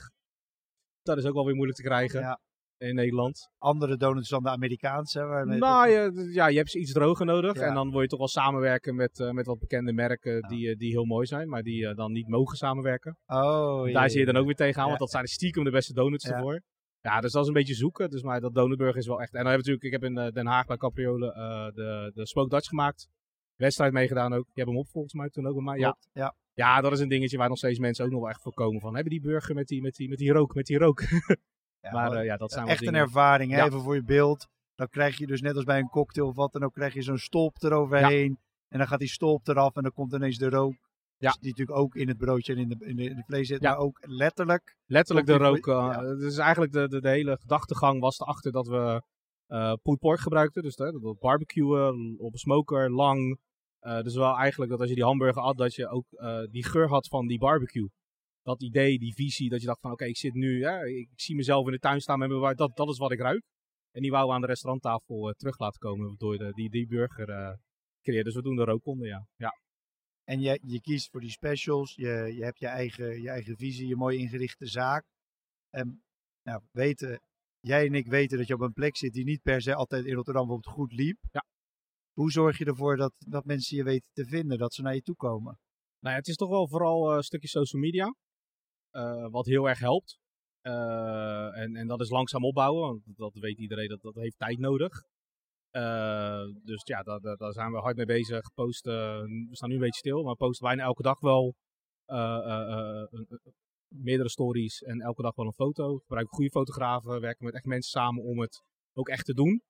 Dat 1.02 1.18
is 1.18 1.26
ook 1.26 1.34
wel 1.34 1.46
weer 1.46 1.56
moeilijk 1.56 1.78
te 1.78 1.86
krijgen 1.86 2.20
ja. 2.20 2.40
In 2.80 2.96
Nederland. 2.96 3.50
Andere 3.58 3.98
donuts 3.98 4.30
dan 4.30 4.44
de 4.44 4.50
Amerikaanse? 4.50 5.20
Nou 5.46 5.90
ja, 5.90 6.12
ja, 6.32 6.48
je 6.48 6.58
hebt 6.58 6.72
ze 6.72 6.80
iets 6.80 6.92
droger 6.92 7.26
nodig. 7.26 7.56
Ja. 7.56 7.62
En 7.62 7.74
dan 7.74 7.92
wil 7.92 8.02
je 8.02 8.08
toch 8.08 8.20
wel 8.20 8.28
samenwerken 8.28 8.96
met, 8.96 9.20
uh, 9.20 9.32
met 9.32 9.46
wat 9.46 9.60
bekende 9.60 9.94
merken 9.94 10.34
ja. 10.34 10.48
die, 10.48 10.70
uh, 10.70 10.78
die 10.78 10.92
heel 10.92 11.06
mooi 11.06 11.26
zijn. 11.26 11.50
Maar 11.50 11.64
die 11.64 11.94
dan 11.94 12.12
niet 12.12 12.28
mogen 12.28 12.58
samenwerken. 12.58 13.18
Oh, 13.26 13.94
Daar 13.94 14.10
zie 14.10 14.20
je 14.20 14.26
dan 14.26 14.38
ook 14.38 14.46
weer 14.46 14.56
tegenaan. 14.56 14.88
Want 14.88 15.00
dat 15.00 15.12
zijn 15.12 15.28
stiekem 15.28 15.64
de 15.64 15.72
beste 15.72 15.94
donuts 15.94 16.26
ervoor. 16.26 16.62
Ja, 17.02 17.22
dus 17.22 17.32
dat 17.32 17.42
is 17.42 17.48
een 17.48 17.54
beetje 17.54 17.74
zoeken. 17.74 18.10
Dus 18.10 18.22
maar 18.22 18.42
dat 18.42 18.54
Donutburg 18.54 18.96
is 18.96 19.08
wel 19.08 19.22
echt. 19.22 19.34
En 19.34 19.44
dan 19.44 19.52
heb 19.52 19.60
ik 19.60 19.66
natuurlijk, 19.66 19.86
ik 19.86 20.02
heb 20.02 20.26
in 20.26 20.34
Den 20.34 20.48
Haag 20.48 20.66
bij 20.66 20.78
Capriolen 20.78 21.38
uh, 21.38 21.66
de, 21.76 22.12
de 22.14 22.28
Smoke 22.28 22.50
Dutch 22.50 22.68
gemaakt. 22.68 23.10
Wedstrijd 23.56 23.94
meegedaan 23.94 24.34
ook. 24.34 24.46
Je 24.46 24.62
hebt 24.62 24.70
hem 24.70 24.78
op 24.78 24.88
volgens 24.88 25.14
mij 25.14 25.30
toen 25.30 25.48
ook 25.48 25.54
bij 25.54 25.64
mij. 25.64 25.78
Ja. 25.78 25.98
ja. 26.14 26.36
Ja, 26.54 26.82
dat 26.82 26.92
is 26.92 27.00
een 27.00 27.08
dingetje 27.08 27.38
waar 27.38 27.50
nog 27.50 27.58
steeds 27.58 27.80
mensen 27.80 28.06
ook 28.06 28.12
nog 28.12 28.20
wel 28.20 28.30
echt 28.30 28.42
voor 28.42 28.54
komen. 28.54 28.82
Van, 28.82 28.94
hebben 28.94 29.12
die 29.12 29.22
burger 29.22 29.56
met 29.56 29.68
die, 29.68 29.82
met 29.82 29.96
die, 29.96 30.10
met 30.10 30.18
die 30.18 30.32
rook, 30.32 30.56
met 30.56 30.66
die 30.66 30.78
rook. 30.78 31.02
ja, 31.82 31.92
maar 31.92 32.14
uh, 32.14 32.26
ja, 32.26 32.38
dat 32.38 32.52
zijn 32.52 32.68
Echt 32.68 32.88
een 32.88 32.96
ervaring, 32.96 33.52
hè? 33.52 33.64
even 33.64 33.82
voor 33.82 33.96
je 33.96 34.04
beeld. 34.04 34.48
Dan 34.76 34.88
krijg 34.88 35.18
je 35.18 35.28
dus 35.28 35.42
net 35.42 35.56
als 35.56 35.64
bij 35.64 35.80
een 35.80 35.90
cocktail 35.90 36.28
of 36.28 36.36
wat 36.36 36.52
dan 36.52 36.64
ook, 36.64 36.74
krijg 36.74 36.94
je 36.94 37.02
zo'n 37.02 37.18
stolp 37.18 37.64
eroverheen. 37.64 38.40
En 38.68 38.78
dan 38.78 38.88
gaat 38.88 39.00
die 39.00 39.10
stolp 39.10 39.48
eraf 39.48 39.76
en 39.76 39.84
dan 39.84 39.92
komt 39.92 40.14
ineens 40.14 40.38
de 40.38 40.50
rook 40.50 40.90
ja. 41.20 41.30
Dus 41.30 41.40
die 41.40 41.50
natuurlijk 41.50 41.78
ook 41.78 41.96
in 41.96 42.08
het 42.08 42.18
broodje 42.18 42.54
en 42.54 42.60
in 42.60 42.70
de, 42.70 42.76
in 42.80 42.96
de, 42.96 43.04
in 43.04 43.16
de 43.16 43.24
vlees 43.24 43.48
zit, 43.48 43.62
ja. 43.62 43.70
maar 43.70 43.80
ook 43.80 44.00
letterlijk. 44.02 44.78
Letterlijk 44.86 45.28
de 45.28 45.38
rook. 45.38 45.68
Uh, 45.68 45.74
ja. 45.76 46.16
Dus 46.16 46.38
eigenlijk 46.38 46.72
de, 46.72 46.88
de, 46.88 47.02
de, 47.02 47.10
hele 47.10 47.38
gedachtegang 47.38 48.00
was 48.00 48.20
erachter 48.20 48.52
dat 48.52 48.68
we 48.68 49.02
uh, 49.48 49.74
pulled 49.82 50.00
pork 50.00 50.20
gebruikten. 50.20 50.64
Dus 50.64 50.76
dat, 50.76 51.02
dat 51.02 51.20
barbecuen 51.20 52.16
op 52.20 52.34
een 52.34 52.40
smoker, 52.40 52.92
lang. 52.92 53.40
Uh, 53.82 54.02
dus 54.02 54.16
wel 54.16 54.36
eigenlijk 54.36 54.72
dat 54.72 54.80
als 54.80 54.90
je 54.90 54.96
die 54.96 55.04
hamburger 55.04 55.42
had, 55.42 55.58
dat 55.58 55.76
je 55.76 55.88
ook 55.88 56.06
uh, 56.12 56.40
die 56.52 56.66
geur 56.66 56.88
had 56.88 57.08
van 57.08 57.28
die 57.28 57.40
barbecue. 57.40 57.90
Dat 58.50 58.62
idee, 58.62 59.00
die 59.00 59.14
visie, 59.14 59.50
dat 59.50 59.62
je 59.62 59.66
dacht 59.66 59.80
van 59.80 59.92
oké, 59.92 60.02
okay, 60.02 60.14
ik 60.14 60.20
zit 60.20 60.34
nu, 60.34 60.66
ik 60.86 61.10
zie 61.16 61.36
mezelf 61.36 61.66
in 61.66 61.72
de 61.72 61.80
tuin 61.80 62.02
staan 62.02 62.20
met 62.20 62.30
mijn 62.30 62.56
dat, 62.56 62.76
dat 62.76 62.90
is 62.90 62.98
wat 62.98 63.12
ik 63.12 63.20
ruik. 63.20 63.44
En 63.92 64.02
die 64.02 64.12
wou 64.12 64.28
we 64.28 64.34
aan 64.34 64.42
de 64.42 64.48
restauranttafel 64.48 65.34
terug 65.38 65.60
laten 65.60 65.80
komen 65.80 66.16
door 66.18 66.38
de, 66.38 66.52
die, 66.54 66.70
die 66.70 66.88
burger 66.88 67.58
creëren. 68.02 68.24
Dus 68.24 68.36
we 68.36 68.42
doen 68.42 68.56
de 68.56 68.64
rook 68.64 68.86
onder, 68.86 69.08
ja. 69.08 69.28
ja. 69.36 69.52
En 70.24 70.40
je, 70.40 70.60
je 70.64 70.82
kiest 70.82 71.10
voor 71.10 71.20
die 71.20 71.30
specials, 71.30 71.96
je, 71.96 72.34
je 72.36 72.44
hebt 72.44 72.60
je 72.60 72.68
eigen, 72.68 73.22
je 73.22 73.30
eigen 73.30 73.58
visie, 73.58 73.88
je 73.88 73.96
mooi 73.96 74.18
ingerichte 74.18 74.66
zaak. 74.66 75.06
En 75.70 76.04
nou, 76.44 76.62
weten, 76.72 77.22
jij 77.60 77.86
en 77.86 77.94
ik 77.94 78.08
weten 78.08 78.38
dat 78.38 78.48
je 78.48 78.54
op 78.54 78.62
een 78.62 78.74
plek 78.74 78.98
zit 78.98 79.14
die 79.14 79.24
niet 79.24 79.42
per 79.42 79.62
se 79.62 79.76
altijd 79.76 80.06
in 80.06 80.14
Rotterdam 80.14 80.48
bijvoorbeeld 80.48 80.76
goed 80.76 80.92
liep. 80.92 81.18
Ja. 81.32 81.46
Hoe 82.14 82.32
zorg 82.32 82.58
je 82.58 82.66
ervoor 82.66 82.98
dat, 82.98 83.14
dat 83.18 83.46
mensen 83.46 83.78
je 83.78 83.84
weten 83.84 84.10
te 84.14 84.26
vinden, 84.26 84.58
dat 84.58 84.74
ze 84.74 84.82
naar 84.82 84.96
je 84.96 85.02
toe 85.02 85.16
komen? 85.16 85.60
Nou 86.00 86.14
ja, 86.14 86.20
het 86.20 86.28
is 86.28 86.36
toch 86.36 86.50
wel 86.50 86.68
vooral 86.68 87.16
een 87.16 87.24
stukje 87.24 87.48
social 87.48 87.82
media, 87.82 88.16
wat 89.32 89.46
heel 89.46 89.70
erg 89.70 89.80
helpt. 89.80 90.20
Uh, 90.62 91.58
en, 91.58 91.76
en 91.76 91.88
dat 91.88 92.02
is 92.02 92.10
langzaam 92.10 92.46
opbouwen, 92.46 92.82
want 92.82 93.02
dat 93.06 93.34
weet 93.34 93.58
iedereen, 93.58 93.88
dat, 93.88 94.02
dat 94.02 94.16
heeft 94.16 94.38
tijd 94.38 94.60
nodig. 94.60 95.04
Uh, 95.72 96.44
dus 96.64 96.82
ja, 96.84 97.02
daar, 97.02 97.20
daar, 97.38 97.54
zijn 97.54 97.72
we 97.72 97.78
hard 97.78 97.96
mee 97.96 98.06
bezig. 98.06 98.54
Posten, 98.54 98.94
we 99.50 99.56
staan 99.56 99.70
nu 99.70 99.76
een 99.76 99.82
beetje 99.82 100.00
stil, 100.00 100.24
maar 100.24 100.36
posten 100.36 100.68
bijna 100.68 100.84
elke 100.84 101.02
dag 101.02 101.20
wel 101.20 101.56
meerdere 103.88 104.30
stories 104.30 104.82
en 104.82 105.02
elke 105.02 105.22
dag 105.22 105.36
wel 105.36 105.46
een 105.46 105.54
foto. 105.54 105.94
We 105.94 106.02
gebruiken 106.02 106.36
goede 106.36 106.52
fotografen, 106.52 107.22
werken 107.22 107.46
met 107.46 107.54
echt 107.54 107.66
mensen 107.66 107.92
samen 107.92 108.24
om 108.24 108.40
het 108.40 108.64
ook 108.94 109.10
echt 109.10 109.26
te 109.26 109.34
doen. 109.34 109.62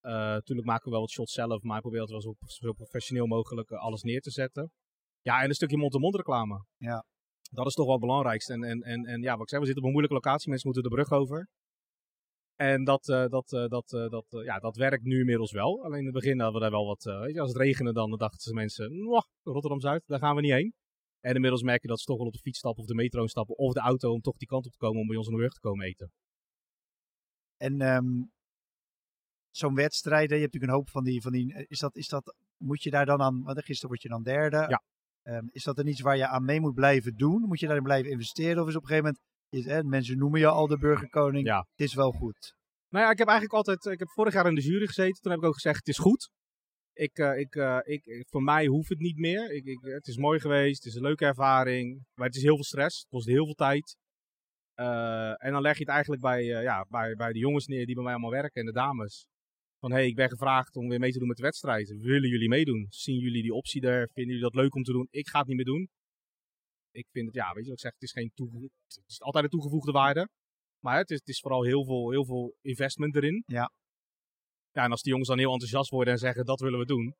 natuurlijk 0.00 0.66
maken 0.66 0.84
we 0.84 0.90
wel 0.90 1.00
wat 1.00 1.10
shots 1.10 1.32
zelf, 1.32 1.62
maar 1.62 1.76
ik 1.76 1.82
probeer 1.82 2.00
het 2.00 2.10
wel 2.10 2.20
zo, 2.20 2.34
zo 2.46 2.72
professioneel 2.72 3.26
mogelijk 3.26 3.70
alles 3.70 4.02
neer 4.02 4.20
te 4.20 4.30
zetten. 4.30 4.70
Ja, 5.22 5.42
en 5.42 5.48
een 5.48 5.54
stukje 5.54 5.76
mond-to-mond 5.76 6.14
reclame. 6.14 6.64
Ja. 6.76 7.04
Dat 7.50 7.66
is 7.66 7.74
toch 7.74 7.84
wel 7.84 7.94
het 7.94 8.04
belangrijkste. 8.04 8.52
En, 8.52 8.62
en, 8.62 8.82
en, 8.82 9.04
en 9.04 9.22
ja, 9.22 9.32
wat 9.32 9.42
ik 9.42 9.48
zeg, 9.48 9.58
we 9.58 9.64
zitten 9.64 9.82
op 9.82 9.88
een 9.88 9.94
moeilijke 9.96 10.14
locatie. 10.16 10.48
Mensen 10.48 10.70
moeten 10.70 10.90
de 10.90 10.96
brug 10.96 11.10
over. 11.12 11.48
En 12.56 12.84
dat, 12.84 13.08
uh, 13.08 13.26
dat, 13.26 13.52
uh, 13.52 13.66
dat, 13.66 13.92
uh, 13.92 14.08
dat, 14.08 14.24
ja, 14.28 14.58
dat 14.58 14.76
werkt 14.76 15.04
nu 15.04 15.18
inmiddels 15.18 15.52
wel. 15.52 15.84
Alleen 15.84 15.98
in 15.98 16.04
het 16.04 16.14
begin 16.14 16.40
hadden 16.40 16.54
we 16.54 16.60
daar 16.60 16.70
wel 16.70 16.86
wat. 16.86 17.02
weet 17.02 17.34
je, 17.34 17.40
als 17.40 17.52
het 17.52 17.60
regende, 17.60 17.92
dan 17.92 18.16
dachten 18.16 18.54
mensen: 18.54 18.92
Rotterdam 19.42 19.80
Zuid, 19.80 20.02
daar 20.06 20.18
gaan 20.18 20.34
we 20.34 20.40
niet 20.40 20.52
heen. 20.52 20.74
En 21.20 21.34
inmiddels 21.34 21.62
merk 21.62 21.82
je 21.82 21.88
dat 21.88 21.98
ze 21.98 22.04
toch 22.04 22.16
wel 22.16 22.26
op 22.26 22.32
de 22.32 22.38
fiets 22.38 22.58
stappen 22.58 22.82
of 22.82 22.88
de 22.88 22.94
metro 22.94 23.26
stappen 23.26 23.56
of 23.56 23.72
de 23.72 23.80
auto 23.80 24.12
om 24.12 24.20
toch 24.20 24.36
die 24.36 24.48
kant 24.48 24.66
op 24.66 24.72
te 24.72 24.78
komen 24.78 25.00
om 25.00 25.06
bij 25.06 25.16
ons 25.16 25.28
aan 25.28 25.36
de 25.36 25.48
te 25.48 25.60
komen 25.60 25.86
eten. 25.86 26.12
En 27.56 27.80
um, 27.80 28.32
zo'n 29.50 29.74
wedstrijd, 29.74 30.30
je 30.30 30.36
hebt 30.36 30.52
natuurlijk 30.52 30.72
een 30.72 30.78
hoop 30.78 30.90
van 30.90 31.04
die. 31.04 31.22
Van 31.22 31.32
die 31.32 31.66
is 31.68 31.78
dat, 31.78 31.96
is 31.96 32.08
dat, 32.08 32.34
moet 32.56 32.82
je 32.82 32.90
daar 32.90 33.06
dan 33.06 33.20
aan. 33.20 33.42
Want 33.42 33.64
gisteren 33.64 33.88
word 33.88 34.02
je 34.02 34.08
dan 34.08 34.22
derde. 34.22 34.56
Ja. 34.56 34.82
Um, 35.22 35.48
is 35.52 35.62
dat 35.62 35.78
er 35.78 35.88
iets 35.88 36.00
waar 36.00 36.16
je 36.16 36.26
aan 36.26 36.44
mee 36.44 36.60
moet 36.60 36.74
blijven 36.74 37.16
doen? 37.16 37.40
Moet 37.40 37.60
je 37.60 37.66
daarin 37.66 37.84
blijven 37.84 38.10
investeren? 38.10 38.62
Of 38.62 38.68
is 38.68 38.76
op 38.76 38.82
een 38.82 38.88
gegeven 38.88 39.04
moment 39.04 39.22
is, 39.48 39.64
hè, 39.64 39.82
mensen 39.82 40.18
noemen 40.18 40.40
je 40.40 40.46
al 40.46 40.66
de 40.66 40.78
burgerkoning. 40.78 41.46
Ja. 41.46 41.58
Het 41.58 41.88
is 41.88 41.94
wel 41.94 42.12
goed. 42.12 42.54
Nou 42.88 43.04
ja, 43.04 43.10
ik 43.10 43.18
heb 43.18 43.28
eigenlijk 43.28 43.56
altijd. 43.56 43.84
Ik 43.84 43.98
heb 43.98 44.08
vorig 44.10 44.34
jaar 44.34 44.46
in 44.46 44.54
de 44.54 44.60
jury 44.60 44.86
gezeten. 44.86 45.22
Toen 45.22 45.32
heb 45.32 45.40
ik 45.40 45.46
ook 45.46 45.54
gezegd: 45.54 45.76
het 45.76 45.88
is 45.88 45.98
goed. 45.98 46.30
Ik, 46.92 47.18
uh, 47.18 47.38
ik, 47.38 47.54
uh, 47.54 47.78
ik, 47.82 48.26
voor 48.28 48.42
mij 48.42 48.66
hoeft 48.66 48.88
het 48.88 48.98
niet 48.98 49.18
meer. 49.18 49.52
Ik, 49.52 49.64
ik, 49.64 49.78
het 49.80 50.06
is 50.06 50.16
mooi 50.16 50.40
geweest. 50.40 50.84
Het 50.84 50.92
is 50.92 50.94
een 50.94 51.06
leuke 51.06 51.24
ervaring. 51.24 52.04
Maar 52.14 52.26
het 52.26 52.36
is 52.36 52.42
heel 52.42 52.54
veel 52.54 52.64
stress. 52.64 52.98
Het 52.98 53.08
kost 53.08 53.26
heel 53.26 53.44
veel 53.44 53.54
tijd. 53.54 53.96
Uh, 54.76 55.44
en 55.44 55.52
dan 55.52 55.62
leg 55.62 55.74
je 55.74 55.84
het 55.84 55.92
eigenlijk 55.92 56.22
bij, 56.22 56.44
ja, 56.44 56.86
bij, 56.88 57.14
bij 57.14 57.32
de 57.32 57.38
jongens 57.38 57.66
neer 57.66 57.86
die 57.86 57.94
bij 57.94 58.04
mij 58.04 58.12
allemaal 58.12 58.30
werken 58.30 58.60
en 58.60 58.66
de 58.66 58.72
dames. 58.72 59.26
Van 59.80 59.90
hé, 59.90 59.96
hey, 59.96 60.06
ik 60.06 60.14
ben 60.14 60.28
gevraagd 60.28 60.76
om 60.76 60.88
weer 60.88 60.98
mee 60.98 61.12
te 61.12 61.18
doen 61.18 61.28
met 61.28 61.36
de 61.36 61.42
wedstrijd. 61.42 61.88
Willen 61.88 62.28
jullie 62.28 62.48
meedoen? 62.48 62.86
Zien 62.88 63.18
jullie 63.18 63.42
die 63.42 63.54
optie 63.54 63.82
er? 63.82 64.10
Vinden 64.12 64.34
jullie 64.34 64.50
dat 64.50 64.62
leuk 64.62 64.74
om 64.74 64.82
te 64.82 64.92
doen? 64.92 65.08
Ik 65.10 65.28
ga 65.28 65.38
het 65.38 65.48
niet 65.48 65.56
meer 65.56 65.64
doen 65.64 65.88
ik 66.92 67.06
vind 67.10 67.26
het, 67.26 67.34
ja, 67.34 67.52
weet 67.52 67.64
je 67.64 67.70
wat 67.70 67.78
ik 67.78 67.80
zeg, 67.80 67.92
het 67.92 68.02
is, 68.02 68.12
geen 68.12 68.32
het 68.34 69.02
is 69.06 69.20
altijd 69.20 69.44
een 69.44 69.50
toegevoegde 69.50 69.92
waarde. 69.92 70.28
Maar 70.78 70.96
het 70.96 71.10
is, 71.10 71.18
het 71.18 71.28
is 71.28 71.40
vooral 71.40 71.64
heel 71.64 71.84
veel, 71.84 72.10
heel 72.10 72.24
veel 72.24 72.54
investment 72.60 73.16
erin. 73.16 73.42
Ja. 73.46 73.72
Ja, 74.72 74.84
en 74.84 74.90
als 74.90 75.02
die 75.02 75.10
jongens 75.10 75.28
dan 75.28 75.38
heel 75.38 75.52
enthousiast 75.52 75.90
worden 75.90 76.12
en 76.12 76.18
zeggen 76.18 76.44
dat 76.44 76.60
willen 76.60 76.78
we 76.78 76.86
doen. 76.86 77.14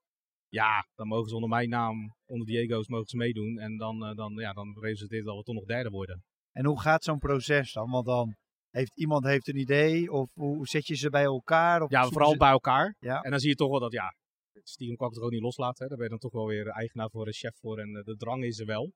Ja, 0.48 0.88
dan 0.94 1.06
mogen 1.06 1.28
ze 1.28 1.34
onder 1.34 1.48
mijn 1.50 1.68
naam, 1.68 2.14
onder 2.26 2.46
Diego's, 2.46 2.88
mogen 2.88 3.08
ze 3.08 3.16
meedoen. 3.16 3.58
En 3.58 3.76
dan, 3.76 4.08
uh, 4.08 4.14
dan, 4.14 4.34
ja, 4.34 4.52
dan 4.52 4.78
resulteert 4.80 5.24
dat 5.24 5.36
we 5.36 5.42
toch 5.42 5.54
nog 5.54 5.64
derde 5.64 5.90
worden. 5.90 6.24
En 6.52 6.64
hoe 6.64 6.80
gaat 6.80 7.04
zo'n 7.04 7.18
proces 7.18 7.72
dan? 7.72 7.90
Want 7.90 8.06
dan 8.06 8.36
heeft 8.70 8.98
iemand 8.98 9.24
heeft 9.24 9.48
een 9.48 9.58
idee 9.58 10.12
of 10.12 10.30
hoe 10.34 10.66
zet 10.66 10.86
je 10.86 10.94
ze 10.94 11.10
bij 11.10 11.24
elkaar? 11.24 11.82
Of 11.82 11.90
ja, 11.90 12.08
vooral 12.08 12.30
ze... 12.30 12.36
bij 12.36 12.50
elkaar. 12.50 12.96
Ja. 12.98 13.20
En 13.20 13.30
dan 13.30 13.40
zie 13.40 13.48
je 13.48 13.54
toch 13.54 13.70
wel 13.70 13.80
dat, 13.80 13.92
ja, 13.92 14.14
stiekem 14.62 14.96
kan 14.96 15.08
ik 15.08 15.14
het 15.14 15.22
ook 15.22 15.30
niet 15.30 15.42
loslaten. 15.42 15.82
Hè. 15.82 15.88
Daar 15.88 15.96
ben 15.96 16.06
je 16.06 16.18
dan 16.18 16.30
toch 16.30 16.32
wel 16.32 16.46
weer 16.46 16.66
eigenaar 16.66 17.10
voor, 17.10 17.26
een 17.26 17.32
chef 17.32 17.56
voor 17.56 17.78
en 17.78 17.88
uh, 17.88 18.02
de 18.02 18.16
drang 18.16 18.44
is 18.44 18.58
er 18.58 18.66
wel. 18.66 18.92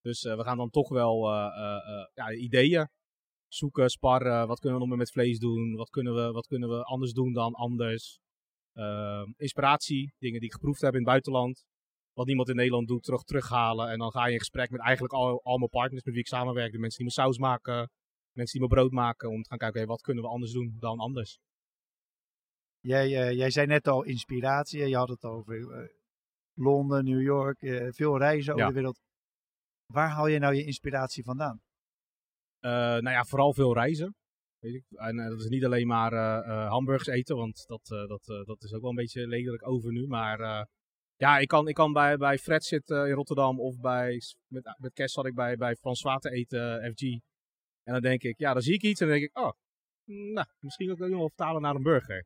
Dus 0.00 0.22
uh, 0.22 0.36
we 0.36 0.44
gaan 0.44 0.56
dan 0.56 0.70
toch 0.70 0.88
wel 0.88 1.28
uh, 1.28 2.06
ja, 2.14 2.32
ideeën 2.32 2.88
zoeken, 3.48 3.90
sparren. 3.90 4.46
Wat 4.46 4.58
kunnen 4.58 4.78
we 4.78 4.84
nog 4.84 4.88
meer 4.88 5.04
met 5.04 5.12
vlees 5.12 5.38
doen? 5.38 5.74
Wat 5.74 5.90
kunnen 5.90 6.14
we, 6.14 6.32
wat 6.32 6.46
kunnen 6.46 6.68
we 6.68 6.82
anders 6.82 7.12
doen 7.12 7.32
dan 7.32 7.52
anders? 7.52 8.20
Ehm, 8.72 9.32
inspiratie, 9.36 10.14
dingen 10.18 10.40
die 10.40 10.48
ik 10.48 10.54
geproefd 10.54 10.80
heb 10.80 10.92
in 10.92 10.98
het 10.98 11.08
buitenland. 11.08 11.64
Wat 12.12 12.26
niemand 12.26 12.48
in 12.48 12.56
Nederland 12.56 12.88
doet, 12.88 13.02
terug 13.02 13.22
terughalen. 13.22 13.90
En 13.90 13.98
dan 13.98 14.10
ga 14.10 14.26
je 14.26 14.32
in 14.32 14.38
gesprek 14.38 14.70
met 14.70 14.80
eigenlijk 14.80 15.14
al, 15.14 15.42
al 15.42 15.58
mijn 15.58 15.70
partners 15.70 16.02
met 16.02 16.14
wie 16.14 16.22
ik 16.22 16.28
samenwerk. 16.28 16.72
De 16.72 16.78
mensen 16.78 17.04
die 17.04 17.12
mijn 17.14 17.26
saus 17.28 17.38
maken, 17.38 17.90
mensen 18.32 18.58
die 18.58 18.68
mijn 18.68 18.80
brood 18.80 18.92
maken. 18.92 19.30
Om 19.30 19.42
te 19.42 19.48
gaan 19.48 19.58
kijken, 19.58 19.86
wat 19.86 20.00
kunnen 20.00 20.22
we 20.24 20.30
anders 20.30 20.52
doen 20.52 20.76
dan 20.78 20.98
anders? 20.98 21.38
Jij, 22.80 23.08
jij 23.34 23.50
zei 23.50 23.66
net 23.66 23.88
al 23.88 24.02
inspiratie. 24.02 24.88
Je 24.88 24.96
had 24.96 25.08
het 25.08 25.24
over 25.24 25.90
Londen, 26.54 27.04
New 27.04 27.22
York, 27.22 27.62
eh, 27.62 27.86
veel 27.90 28.18
reizen 28.18 28.52
over 28.52 28.64
Ja. 28.64 28.68
de 28.70 28.74
wereld. 28.74 29.00
Waar 29.86 30.08
haal 30.08 30.26
je 30.26 30.38
nou 30.38 30.54
je 30.54 30.64
inspiratie 30.64 31.24
vandaan? 31.24 31.60
Eh, 32.58 32.70
nou 32.70 33.10
ja, 33.10 33.24
vooral 33.24 33.54
veel 33.54 33.74
reizen. 33.74 34.14
Weet 34.58 34.74
ik. 34.74 34.84
En 34.88 35.18
eh, 35.18 35.28
dat 35.28 35.40
is 35.40 35.48
niet 35.48 35.64
alleen 35.64 35.86
maar 35.86 36.12
eh, 36.12 36.48
eh, 36.50 36.68
hamburgers 36.70 37.08
eten, 37.08 37.36
want 37.36 37.64
dat, 37.66 37.90
eh, 37.90 38.06
dat, 38.08 38.28
eh, 38.28 38.44
dat 38.44 38.62
is 38.62 38.72
ook 38.72 38.80
wel 38.80 38.90
een 38.90 38.96
beetje 38.96 39.26
lelijk 39.26 39.66
over 39.68 39.92
nu. 39.92 40.06
Maar 40.06 40.40
eh, 40.40 40.64
ja, 41.16 41.38
ik 41.38 41.48
kan, 41.48 41.68
ik 41.68 41.74
kan 41.74 41.92
bij, 41.92 42.16
bij 42.16 42.38
Fred 42.38 42.64
zitten 42.64 43.06
in 43.08 43.12
Rotterdam 43.14 43.60
of 43.60 43.80
bij, 43.80 44.20
met, 44.46 44.74
met 44.78 44.92
Kes 44.92 45.12
zat 45.12 45.26
ik 45.26 45.34
bij, 45.34 45.56
bij 45.56 45.74
Frans 45.76 46.02
Water 46.02 46.32
eten, 46.32 46.80
eh, 46.82 46.90
FG. 46.92 47.02
En 47.82 47.92
dan 47.92 48.02
denk 48.02 48.22
ik, 48.22 48.38
ja, 48.38 48.52
dan 48.52 48.62
zie 48.62 48.74
ik 48.74 48.82
iets 48.82 49.00
en 49.00 49.08
dan 49.08 49.18
denk 49.18 49.28
ik, 49.30 49.38
oh, 49.38 49.52
nou, 50.04 50.46
misschien 50.58 50.86
kan 50.86 50.94
ik 50.94 51.00
dat 51.00 51.10
nog 51.10 51.18
wel 51.18 51.28
vertalen 51.28 51.62
naar 51.62 51.74
een 51.74 51.82
burger. 51.82 52.24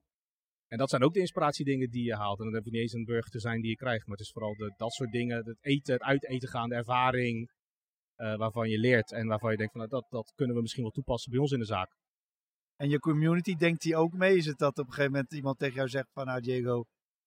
En 0.68 0.78
dat 0.78 0.90
zijn 0.90 1.02
ook 1.02 1.14
de 1.14 1.20
inspiratiedingen 1.20 1.90
die 1.90 2.04
je 2.04 2.14
haalt. 2.14 2.38
En 2.38 2.44
dan 2.44 2.54
heb 2.54 2.64
je 2.64 2.70
niet 2.70 2.80
eens 2.80 2.92
een 2.92 3.04
burger 3.04 3.30
te 3.30 3.40
zijn 3.40 3.60
die 3.60 3.70
je 3.70 3.76
krijgt, 3.76 4.06
maar 4.06 4.16
het 4.16 4.26
is 4.26 4.32
vooral 4.32 4.54
de, 4.54 4.75
dat 4.76 4.92
soort 4.92 5.10
dingen, 5.10 5.36
het 5.44 5.58
eten, 5.60 5.92
het 5.92 6.02
uiteten 6.02 6.48
gaan, 6.48 6.68
de 6.68 6.75
ervaring, 6.75 7.50
eh, 8.14 8.36
waarvan 8.36 8.68
je 8.68 8.78
leert 8.78 9.12
en 9.12 9.26
waarvan 9.26 9.50
je 9.50 9.56
denkt 9.56 9.72
van, 9.72 9.80
nou, 9.80 9.92
dat, 9.92 10.10
dat 10.10 10.32
kunnen 10.34 10.56
we 10.56 10.62
misschien 10.62 10.82
wel 10.82 10.92
toepassen 10.92 11.30
bij 11.30 11.40
ons 11.40 11.52
in 11.52 11.58
de 11.58 11.64
zaak. 11.64 11.96
En 12.76 12.88
je 12.88 12.98
community, 12.98 13.54
denkt 13.54 13.82
die 13.82 13.96
ook 13.96 14.12
mee? 14.12 14.36
Is 14.36 14.46
het 14.46 14.58
dat 14.58 14.78
op 14.78 14.86
een 14.86 14.92
gegeven 14.92 15.12
moment 15.12 15.32
iemand 15.32 15.58
tegen 15.58 15.75
jou 15.75 15.88
zegt 15.88 16.12
van, 16.12 16.26
nou 16.26 16.40
Diego, 16.40 16.84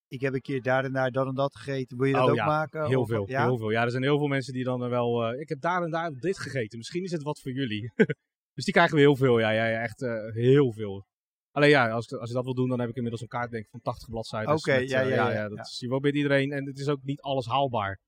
ik 0.10 0.22
heb 0.22 0.34
een 0.34 0.42
keer 0.42 0.62
daar 0.62 0.84
en 0.86 0.92
daar 0.94 1.12
dat 1.12 1.28
en 1.28 1.34
dat 1.36 1.56
gegeten. 1.56 1.98
Wil 1.98 2.08
je 2.08 2.14
dat 2.14 2.24
Oh 2.24 2.30
ook 2.30 2.36
ja, 2.36 2.46
maken? 2.46 2.86
Heel 2.86 3.02
Of- 3.02 3.08
veel, 3.08 3.30
Ja? 3.30 3.46
heel 3.46 3.58
veel. 3.58 3.70
Ja, 3.70 3.84
er 3.84 3.92
zijn 3.92 4.04
heel 4.04 4.18
veel 4.18 4.28
mensen 4.28 4.54
die 4.54 4.64
dan 4.64 4.84
eh, 4.84 4.90
wel, 4.90 5.24
eh, 5.26 5.40
ik 5.40 5.50
heb 5.50 5.62
daar 5.62 5.84
en 5.84 5.92
daar 5.92 6.12
dit 6.12 6.40
gegeten. 6.40 6.78
Misschien 6.78 7.04
is 7.04 7.12
het 7.12 7.24
wat 7.24 7.40
voor 7.40 7.52
jullie. 7.52 7.92
dus 8.56 8.64
die 8.66 8.74
krijgen 8.74 8.96
we 8.96 9.02
heel 9.02 9.16
veel, 9.16 9.40
ja, 9.40 9.50
ja, 9.50 9.66
ja 9.68 9.82
echt 9.82 10.02
eh, 10.02 10.34
heel 10.34 10.72
veel. 10.74 11.06
Alleen 11.52 11.70
ja, 11.70 11.90
als, 11.90 12.08
ik- 12.08 12.20
als 12.20 12.30
je 12.30 12.36
dat 12.36 12.44
wil 12.44 12.54
doen, 12.54 12.70
dan 12.70 12.80
heb 12.80 12.90
ik 12.90 12.96
inmiddels 12.96 13.22
een 13.22 13.28
kaart 13.28 13.52
denk 13.52 13.64
ik, 13.64 13.70
van 13.70 13.82
80 13.82 14.10
bladzijden. 14.10 14.54
Oké, 14.56 14.74
ja, 14.74 15.02
ja, 15.02 15.32
ja, 15.32 15.50
dat 15.50 15.60
is 15.60 15.80
je 15.80 15.88
probeert 15.88 16.16
iedereen 16.16 16.52
en 16.52 16.66
het 16.66 16.80
is 16.80 16.88
ook 16.88 17.04
niet 17.04 17.22
alles 17.22 17.46
haalbaar. 17.46 18.00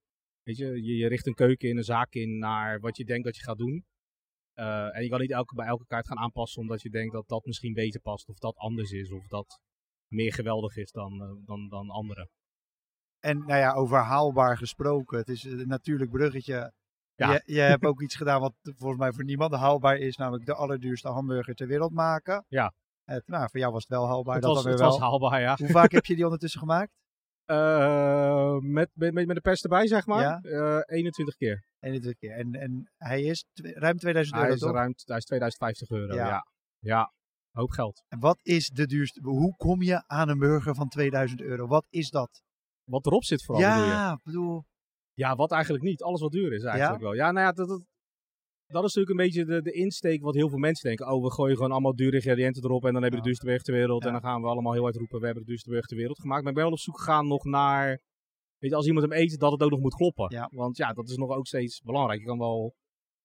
Weet 0.43 0.57
je, 0.57 0.65
je, 0.65 0.95
je 0.95 1.07
richt 1.07 1.27
een 1.27 1.33
keuken 1.33 1.69
in, 1.69 1.77
een 1.77 1.83
zaak 1.83 2.13
in 2.13 2.37
naar 2.37 2.79
wat 2.79 2.97
je 2.97 3.05
denkt 3.05 3.25
dat 3.25 3.35
je 3.35 3.43
gaat 3.43 3.57
doen. 3.57 3.85
En 4.53 5.03
je 5.03 5.09
kan 5.09 5.19
niet 5.19 5.31
elke, 5.31 5.55
bij 5.55 5.65
elke 5.67 5.85
kaart 5.85 6.07
gaan 6.07 6.17
aanpassen 6.17 6.61
omdat 6.61 6.81
je 6.81 6.89
denkt 6.89 7.13
dat 7.13 7.27
dat 7.27 7.45
misschien 7.45 7.73
beter 7.73 8.01
past 8.01 8.27
of 8.29 8.37
dat 8.37 8.55
anders 8.57 8.91
is 8.91 9.11
of 9.11 9.27
dat 9.27 9.59
meer 10.11 10.33
geweldig 10.33 10.75
is 10.75 10.91
dan, 10.91 11.21
eh, 11.21 11.45
dan, 11.45 11.67
dan 11.67 11.89
andere. 11.89 12.29
En 13.19 13.37
nou 13.37 13.59
ja, 13.59 13.73
over 13.73 13.97
haalbaar 13.97 14.57
gesproken. 14.57 15.17
Het 15.17 15.27
is 15.27 15.43
een 15.43 15.67
natuurlijk 15.67 16.11
bruggetje. 16.11 16.73
Ja. 17.15 17.31
Je, 17.31 17.41
je 17.45 17.59
hebt 17.59 17.85
ook 17.85 18.01
iets 18.01 18.15
gedaan 18.15 18.41
wat 18.41 18.53
volgens 18.61 18.99
mij 18.99 19.11
voor 19.11 19.23
niemand 19.23 19.53
haalbaar 19.53 19.97
is. 19.97 20.17
Namelijk 20.17 20.45
de 20.45 20.53
allerduurste 20.53 21.07
hamburger 21.07 21.53
ter 21.55 21.67
wereld 21.67 21.91
maken. 21.91 22.45
Ja. 22.47 22.73
Het, 23.03 23.27
nou, 23.27 23.49
voor 23.49 23.59
jou 23.59 23.71
was 23.73 23.81
het 23.81 23.91
wel 23.91 24.07
haalbaar. 24.07 24.33
het 24.35 24.43
dat 24.43 24.55
was, 24.55 24.63
het 24.63 24.79
was 24.79 24.99
haalbaar, 24.99 25.41
ja. 25.41 25.55
Hoe 25.57 25.67
vaak 25.67 25.91
heb 25.91 26.05
je 26.05 26.15
die 26.15 26.23
ondertussen 26.23 26.59
gemaakt? 26.59 26.91
Eh, 27.45 28.57
met, 28.59 28.89
met, 28.93 29.13
met 29.13 29.35
de 29.35 29.41
pers 29.41 29.61
erbij, 29.61 29.87
zeg 29.87 30.05
maar. 30.05 30.21
Ja. 30.21 30.39
Eh, 30.41 30.95
21 30.95 31.35
keer. 31.35 31.63
21 31.79 32.19
keer. 32.19 32.37
En, 32.37 32.53
en 32.53 32.91
hij 32.97 33.21
is 33.21 33.45
ruim 33.53 33.97
2000 33.97 34.35
Hij 34.35 34.43
euro, 34.43 34.55
is, 34.55 34.61
toch? 34.61 34.71
ruim, 34.71 34.93
hij 35.05 35.17
is 35.17 35.25
2050 35.25 35.89
euro, 35.89 36.13
Ja. 36.13 36.27
ja. 36.27 36.47
ja. 36.79 37.11
Hoop 37.51 37.69
geld. 37.69 38.03
En 38.07 38.19
wat 38.19 38.39
is 38.41 38.67
de 38.67 38.85
duurste? 38.85 39.21
Hoe 39.21 39.55
kom 39.55 39.81
je 39.81 40.07
aan 40.07 40.29
een 40.29 40.39
burger 40.39 40.75
van 40.75 40.87
2000 40.87 41.41
euro? 41.41 41.67
Wat 41.67 41.85
is 41.89 42.09
dat? 42.09 42.41
Wat 42.83 43.05
erop 43.05 43.23
zit 43.23 43.43
vooral, 43.43 43.63
ja, 43.63 44.19
bedoel. 44.23 44.63
Ja, 45.13 45.35
wat 45.35 45.51
eigenlijk 45.51 45.83
niet. 45.83 46.03
Alles 46.03 46.21
wat 46.21 46.31
duur 46.31 46.53
is 46.53 46.63
eigenlijk 46.63 47.01
wel. 47.01 47.13
Ja, 47.13 47.31
nou 47.31 47.45
ja, 47.45 47.51
dat, 47.51 47.67
dat, 47.67 47.83
dat 48.67 48.83
is 48.83 48.93
natuurlijk 48.93 49.09
een 49.09 49.25
beetje 49.25 49.45
de, 49.45 49.61
de 49.61 49.71
insteek 49.71 50.21
wat 50.21 50.35
heel 50.35 50.49
veel 50.49 50.57
mensen 50.57 50.87
denken. 50.87 51.11
Oh, 51.11 51.23
we 51.23 51.31
gooien 51.31 51.55
gewoon 51.55 51.71
allemaal 51.71 51.95
dure 51.95 52.15
ingrediënten 52.15 52.63
erop 52.63 52.85
en 52.85 52.93
dan 52.93 53.01
hebben 53.01 53.19
we 53.19 53.25
de 53.25 53.31
duurste 53.31 53.45
burger 53.45 53.63
ter 53.63 53.73
wereld. 53.73 54.01
Ja. 54.01 54.07
En 54.07 54.13
dan 54.13 54.23
gaan 54.23 54.41
we 54.41 54.47
allemaal 54.47 54.73
heel 54.73 54.83
hard 54.83 54.95
roepen, 54.95 55.19
we 55.19 55.25
hebben 55.25 55.43
de 55.43 55.49
duurste 55.49 55.69
burger 55.69 55.87
ter 55.87 55.97
wereld 55.97 56.19
gemaakt. 56.19 56.41
Maar 56.41 56.49
ik 56.49 56.55
ben 56.55 56.65
wel 56.65 56.73
op 56.73 56.79
zoek 56.79 56.97
gegaan 56.97 57.27
nog 57.27 57.43
naar, 57.43 57.87
weet 58.57 58.69
je, 58.69 58.75
als 58.75 58.87
iemand 58.87 59.09
hem 59.09 59.19
eet, 59.19 59.39
dat 59.39 59.51
het 59.51 59.63
ook 59.63 59.71
nog 59.71 59.79
moet 59.79 59.95
kloppen. 59.95 60.25
Ja. 60.29 60.49
Want 60.51 60.77
ja, 60.77 60.93
dat 60.93 61.09
is 61.09 61.15
nog 61.15 61.29
ook 61.29 61.47
steeds 61.47 61.81
belangrijk. 61.81 62.19
Je 62.19 62.25
kan 62.25 62.37
wel 62.37 62.75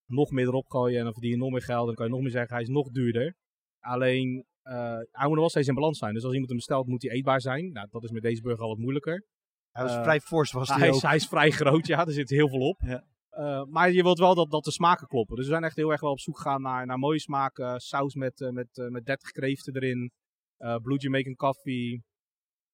nog 0.06 0.30
meer 0.30 0.47
erop 0.47 0.66
gooien 0.66 0.99
en 0.99 1.04
dan 1.04 1.12
verdien 1.12 1.30
je 1.30 1.37
nog 1.37 1.50
meer 1.50 1.62
geld. 1.62 1.80
En 1.80 1.87
dan 1.87 1.95
kan 1.95 2.06
je 2.06 2.12
nog 2.12 2.21
meer 2.21 2.30
zeggen, 2.30 2.54
hij 2.54 2.62
is 2.62 2.68
nog 2.68 2.90
duurder. 2.90 3.35
Alleen, 3.87 4.45
eh, 4.62 4.75
hij 5.11 5.27
moet 5.27 5.35
er 5.35 5.40
wel 5.40 5.49
steeds 5.49 5.68
in 5.68 5.75
balans 5.75 5.99
zijn. 5.99 6.14
Dus 6.14 6.22
als 6.22 6.33
iemand 6.33 6.49
hem 6.49 6.59
bestelt, 6.59 6.87
moet 6.87 7.03
hij 7.03 7.11
eetbaar 7.11 7.40
zijn. 7.40 7.72
Nou, 7.72 7.88
dat 7.90 8.05
is 8.05 8.11
met 8.11 8.22
deze 8.22 8.42
burger 8.42 8.62
al 8.62 8.68
wat 8.68 8.79
moeilijker. 8.79 9.25
Hij 9.70 9.83
was 9.85 9.94
Eh, 9.94 10.03
vrij 10.03 10.20
fors, 10.20 10.53
was 10.53 10.68
hij, 10.68 10.88
is, 10.88 11.03
hij 11.03 11.16
is 11.16 11.27
vrij 11.29 11.51
groot, 11.51 11.87
ja. 11.87 12.07
Er 12.07 12.12
zit 12.12 12.31
heel 12.31 12.49
veel 12.49 12.61
op. 12.68 12.81
Ja. 12.81 13.05
Eh, 13.31 13.64
maar 13.64 13.90
je 13.92 14.03
wilt 14.03 14.18
wel 14.18 14.35
dat, 14.35 14.51
dat 14.51 14.64
de 14.64 14.70
smaken 14.72 15.07
kloppen. 15.07 15.37
Dus 15.37 15.44
we 15.44 15.51
zijn 15.51 15.64
echt 15.64 15.77
heel 15.77 15.90
erg 15.90 16.01
wel 16.01 16.11
op 16.11 16.20
zoek 16.20 16.37
gegaan 16.37 16.62
naar, 16.62 16.87
naar 16.87 16.99
mooie 16.99 17.20
smaken. 17.20 17.81
Saus 17.81 18.14
met, 18.14 18.40
eh, 18.40 18.49
met, 18.51 18.68
met 18.90 19.05
30 19.07 19.31
kreeften 19.31 19.75
erin. 19.77 20.11
Blue 20.83 20.99
Jamaican 20.99 21.35
coffee. 21.35 22.03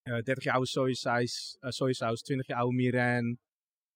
eh 0.03 0.13
30 0.23 0.45
jaar 0.45 0.55
oude 0.55 0.69
sojasaus, 0.69 1.57
sojasaus 1.61 2.21
20 2.23 2.47
jaar 2.47 2.59
oude 2.59 2.75
mirin. 2.77 3.39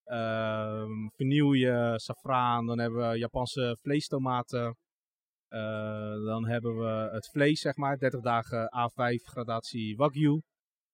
ehm 0.04 1.08
vanille, 1.16 1.92
safraan. 1.98 2.66
Dan 2.66 2.78
hebben 2.78 3.10
we 3.10 3.18
Japanse 3.18 3.76
vleestomaten. 3.80 4.76
Eh, 5.56 6.24
dan 6.24 6.46
hebben 6.46 6.76
we 6.76 7.08
het 7.12 7.28
vlees, 7.28 7.60
zeg 7.60 7.76
maar. 7.76 7.98
30 7.98 8.20
dagen 8.20 8.68
A5 8.68 9.22
gradatie 9.24 9.96
Wagyu. 9.96 10.42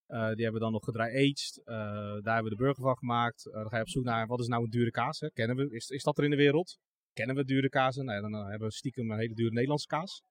Eh, 0.07 0.19
die 0.19 0.43
hebben 0.43 0.53
we 0.53 0.59
dan 0.59 0.73
nog 0.73 0.85
gedry-aged. 0.85 1.61
Eh, 1.65 1.75
daar 2.23 2.35
hebben 2.35 2.45
we 2.45 2.57
de 2.57 2.63
burger 2.63 2.83
van 2.83 2.97
gemaakt. 2.97 3.43
Dan 3.53 3.69
ga 3.69 3.77
je 3.77 3.83
op 3.83 3.89
zoek 3.89 4.05
naar 4.05 4.27
wat 4.27 4.41
is 4.41 4.47
nou 4.47 4.65
een 4.65 4.71
dure 4.71 4.91
kaas. 4.91 5.21
Hè? 5.21 5.31
Kennen 5.31 5.57
we, 5.57 5.75
is, 5.75 5.89
is 5.89 6.03
dat 6.03 6.19
er 6.19 6.25
in 6.25 6.31
de 6.31 6.37
wereld? 6.37 6.79
Kennen 7.13 7.37
we 7.37 7.45
dure 7.45 7.69
kazen? 7.69 8.05
Nou, 8.05 8.23
ja, 8.23 8.29
dan 8.31 8.47
hebben 8.51 8.69
we 8.69 8.75
stiekem 8.75 9.11
een 9.11 9.19
hele 9.19 9.35
dure 9.35 9.51
Nederlandse 9.53 9.87
kaas. 9.87 10.23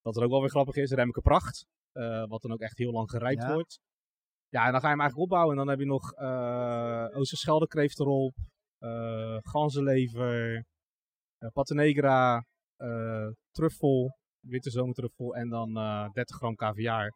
Wat 0.00 0.16
er 0.16 0.22
ook 0.24 0.30
wel 0.30 0.40
weer 0.40 0.50
grappig 0.50 0.76
is, 0.76 0.90
Remke 0.90 1.20
Pracht. 1.20 1.66
wat 2.28 2.42
dan 2.42 2.52
ook 2.52 2.60
echt 2.60 2.78
heel 2.78 2.92
lang 2.92 3.10
gerijpt 3.10 3.42
Ja. 3.42 3.52
wordt. 3.52 3.78
Ja, 4.48 4.66
en 4.66 4.72
dan 4.72 4.80
ga 4.80 4.86
je 4.86 4.92
hem 4.92 5.00
eigenlijk 5.00 5.30
opbouwen. 5.30 5.50
En 5.50 5.56
dan 5.58 5.68
heb 5.68 5.78
je 5.78 5.86
nog 5.86 6.12
eh 6.12 7.06
Oosterschelde 7.18 7.66
kreeft 7.66 8.00
erop. 8.00 8.34
ganzenlever. 9.40 10.64
pata 11.52 11.74
negra. 11.74 12.44
eh, 12.76 13.28
truffel. 13.54 14.18
Witte 14.40 14.70
zomertruffel. 14.70 15.34
En 15.34 15.48
dan 15.48 15.76
eh 15.76 16.10
30 16.10 16.36
gram 16.36 16.54
caviar. 16.54 17.12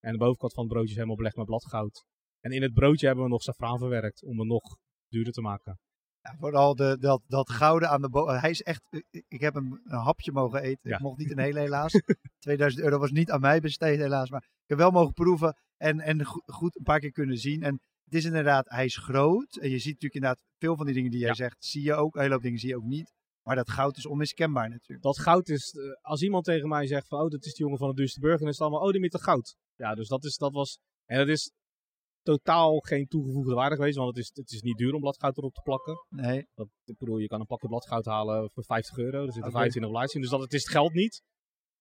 En 0.00 0.12
de 0.12 0.18
bovenkant 0.18 0.52
van 0.54 0.62
het 0.62 0.72
broodje 0.72 0.88
is 0.90 0.94
helemaal 0.96 1.16
belegd 1.16 1.36
met 1.36 1.46
bladgoud. 1.46 2.04
En 2.40 2.50
in 2.50 2.62
het 2.62 2.72
broodje 2.72 3.06
hebben 3.06 3.24
we 3.24 3.30
nog 3.30 3.42
safraan 3.42 3.78
verwerkt 3.78 4.24
om 4.24 4.38
het 4.38 4.48
nog 4.48 4.76
duurder 5.08 5.32
te 5.32 5.40
maken. 5.40 5.78
Ja, 6.20 6.36
vooral 6.38 6.74
de, 6.74 6.96
dat, 7.00 7.22
dat 7.26 7.50
gouden 7.50 7.88
aan 7.90 8.00
de 8.02 8.08
bo 8.08 8.28
Hij 8.28 8.50
is 8.50 8.62
echt. 8.62 8.82
ik- 8.90 9.24
Ik 9.28 9.40
heb 9.40 9.54
hem 9.54 9.80
een 9.84 9.98
hapje 9.98 10.32
mogen 10.32 10.62
eten. 10.62 10.90
Ja. 10.90 10.96
Ik 10.96 11.02
mocht 11.02 11.18
niet 11.18 11.30
een 11.30 11.38
hele, 11.38 11.58
helaas. 11.60 11.92
2000 12.38 12.82
euro 12.84 12.98
was 12.98 13.10
niet 13.10 13.30
aan 13.30 13.40
mij 13.40 13.60
besteed, 13.60 13.98
helaas. 13.98 14.30
Maar 14.30 14.42
ik 14.42 14.68
heb 14.68 14.78
wel 14.78 14.90
mogen 14.90 15.12
proeven 15.12 15.56
en, 15.76 16.00
en 16.00 16.24
go- 16.24 16.42
goed 16.46 16.76
een 16.76 16.82
paar 16.84 16.98
keer 17.00 17.12
kunnen 17.12 17.36
zien. 17.38 17.62
En 17.62 17.80
het 18.04 18.14
is 18.14 18.24
inderdaad, 18.24 18.68
hij 18.70 18.84
is 18.84 18.96
groot. 18.96 19.56
En 19.56 19.70
je 19.70 19.78
ziet 19.78 19.92
natuurlijk 19.92 20.14
inderdaad 20.14 20.42
veel 20.58 20.76
van 20.76 20.84
die 20.86 20.94
dingen 20.94 21.10
die 21.10 21.20
jij 21.20 21.28
Ja. 21.28 21.34
zegt, 21.34 21.64
zie 21.64 21.82
je 21.82 21.94
ook. 21.94 22.14
Een 22.14 22.20
hele 22.20 22.32
hoop 22.34 22.42
dingen 22.42 22.58
zie 22.58 22.68
je 22.68 22.76
ook 22.76 22.84
niet. 22.84 23.12
Maar 23.42 23.56
dat 23.56 23.70
goud 23.70 23.96
is 23.96 24.06
onmiskenbaar 24.06 24.68
natuurlijk. 24.68 25.02
Dat 25.02 25.18
goud 25.18 25.48
is, 25.48 25.72
eh, 25.72 26.10
als 26.10 26.22
iemand 26.22 26.44
tegen 26.44 26.68
mij 26.68 26.86
zegt 26.86 27.08
van, 27.08 27.20
oh, 27.20 27.30
dat 27.30 27.44
is 27.44 27.54
die 27.54 27.64
jongen 27.64 27.78
van 27.78 27.88
de 27.88 27.94
duurste 27.94 28.20
burger, 28.20 28.38
dan 28.38 28.48
is 28.48 28.58
het 28.58 28.62
allemaal, 28.62 28.86
oh, 28.86 28.92
die 28.92 29.00
met 29.00 29.12
de 29.12 29.22
goud. 29.22 29.56
Ja, 29.76 29.94
dus 29.94 30.08
dat, 30.08 30.24
is, 30.24 30.36
dat 30.36 30.52
was, 30.52 30.78
en 31.04 31.18
dat 31.18 31.28
is 31.28 31.52
totaal 32.22 32.78
geen 32.78 33.06
toegevoegde 33.06 33.54
waarde 33.54 33.76
geweest, 33.76 33.96
want 33.96 34.08
het 34.08 34.18
is, 34.18 34.30
het 34.34 34.50
is 34.50 34.62
niet 34.62 34.76
duur 34.76 34.94
om 34.94 35.00
bladgoud 35.00 35.36
erop 35.36 35.54
te 35.54 35.60
plakken. 35.60 36.06
Nee, 36.08 36.46
Dat, 36.54 36.68
ik 36.84 36.98
bedoel, 36.98 37.18
je 37.18 37.26
kan 37.26 37.40
een 37.40 37.46
pakje 37.46 37.68
bladgoud 37.68 38.04
halen 38.04 38.50
voor 38.50 38.64
50 38.64 38.96
euro, 38.96 39.18
er 39.18 39.32
zitten 39.32 39.42
Oké. 39.42 39.52
25 39.52 39.90
blaadjes 39.92 40.14
in, 40.14 40.20
dus 40.20 40.30
dat, 40.30 40.40
het 40.40 40.52
is 40.52 40.62
het 40.62 40.72
geld 40.72 40.92
niet. 40.92 41.22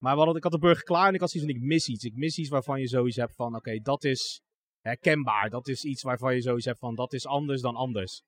Maar 0.04 0.16
hadden, 0.16 0.36
ik 0.36 0.44
had 0.44 0.52
de 0.52 0.60
burger 0.60 0.84
klaar 0.84 1.08
en 1.08 1.14
ik 1.14 1.20
had 1.20 1.30
zoiets 1.30 1.52
van, 1.52 1.62
ik 1.62 1.68
mis 1.68 1.88
iets. 1.88 2.04
Ik 2.04 2.16
mis 2.16 2.38
iets 2.38 2.50
waarvan 2.50 2.80
je 2.80 2.88
zoiets 2.88 3.16
hebt 3.16 3.36
van, 3.36 3.56
oké, 3.56 3.80
dat 3.80 4.04
is 4.04 4.42
herkenbaar. 4.80 5.50
Dat 5.50 5.68
is 5.68 5.84
iets 5.84 6.02
waarvan 6.02 6.36
je 6.36 6.42
zoiets 6.42 6.66
hebt 6.66 6.80
van, 6.80 6.96
dat 6.96 7.14
is 7.14 7.26
anders 7.26 7.62
dan 7.62 7.76
anders. 7.76 8.24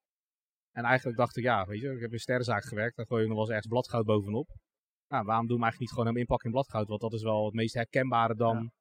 En 0.78 0.84
eigenlijk 0.84 1.18
dacht 1.18 1.38
ik, 1.38 1.44
ja, 1.44 1.66
weet 1.66 1.82
je, 1.82 1.88
ik 1.88 2.00
heb 2.00 2.08
in 2.08 2.14
een 2.14 2.20
sterrenzaak 2.20 2.64
gewerkt, 2.64 2.96
daar 2.96 3.06
gooi 3.06 3.22
je 3.22 3.28
nog 3.28 3.36
wel 3.36 3.46
eens 3.46 3.56
ergens 3.56 3.74
bladgoud 3.74 4.06
bovenop. 4.06 4.48
Nou, 5.08 5.26
waarom 5.26 5.48
doen 5.48 5.58
we 5.58 5.64
eigenlijk 5.64 5.80
niet 5.80 5.90
gewoon 6.00 6.06
hem 6.06 6.18
inpakken 6.18 6.46
in 6.46 6.52
bladgoud? 6.56 6.88
Want 6.88 7.02
dat 7.02 7.14
is 7.14 7.24
wel 7.24 7.46
het 7.46 7.54
meest 7.54 7.74
herkenbare 7.74 8.36
dan 8.36 8.72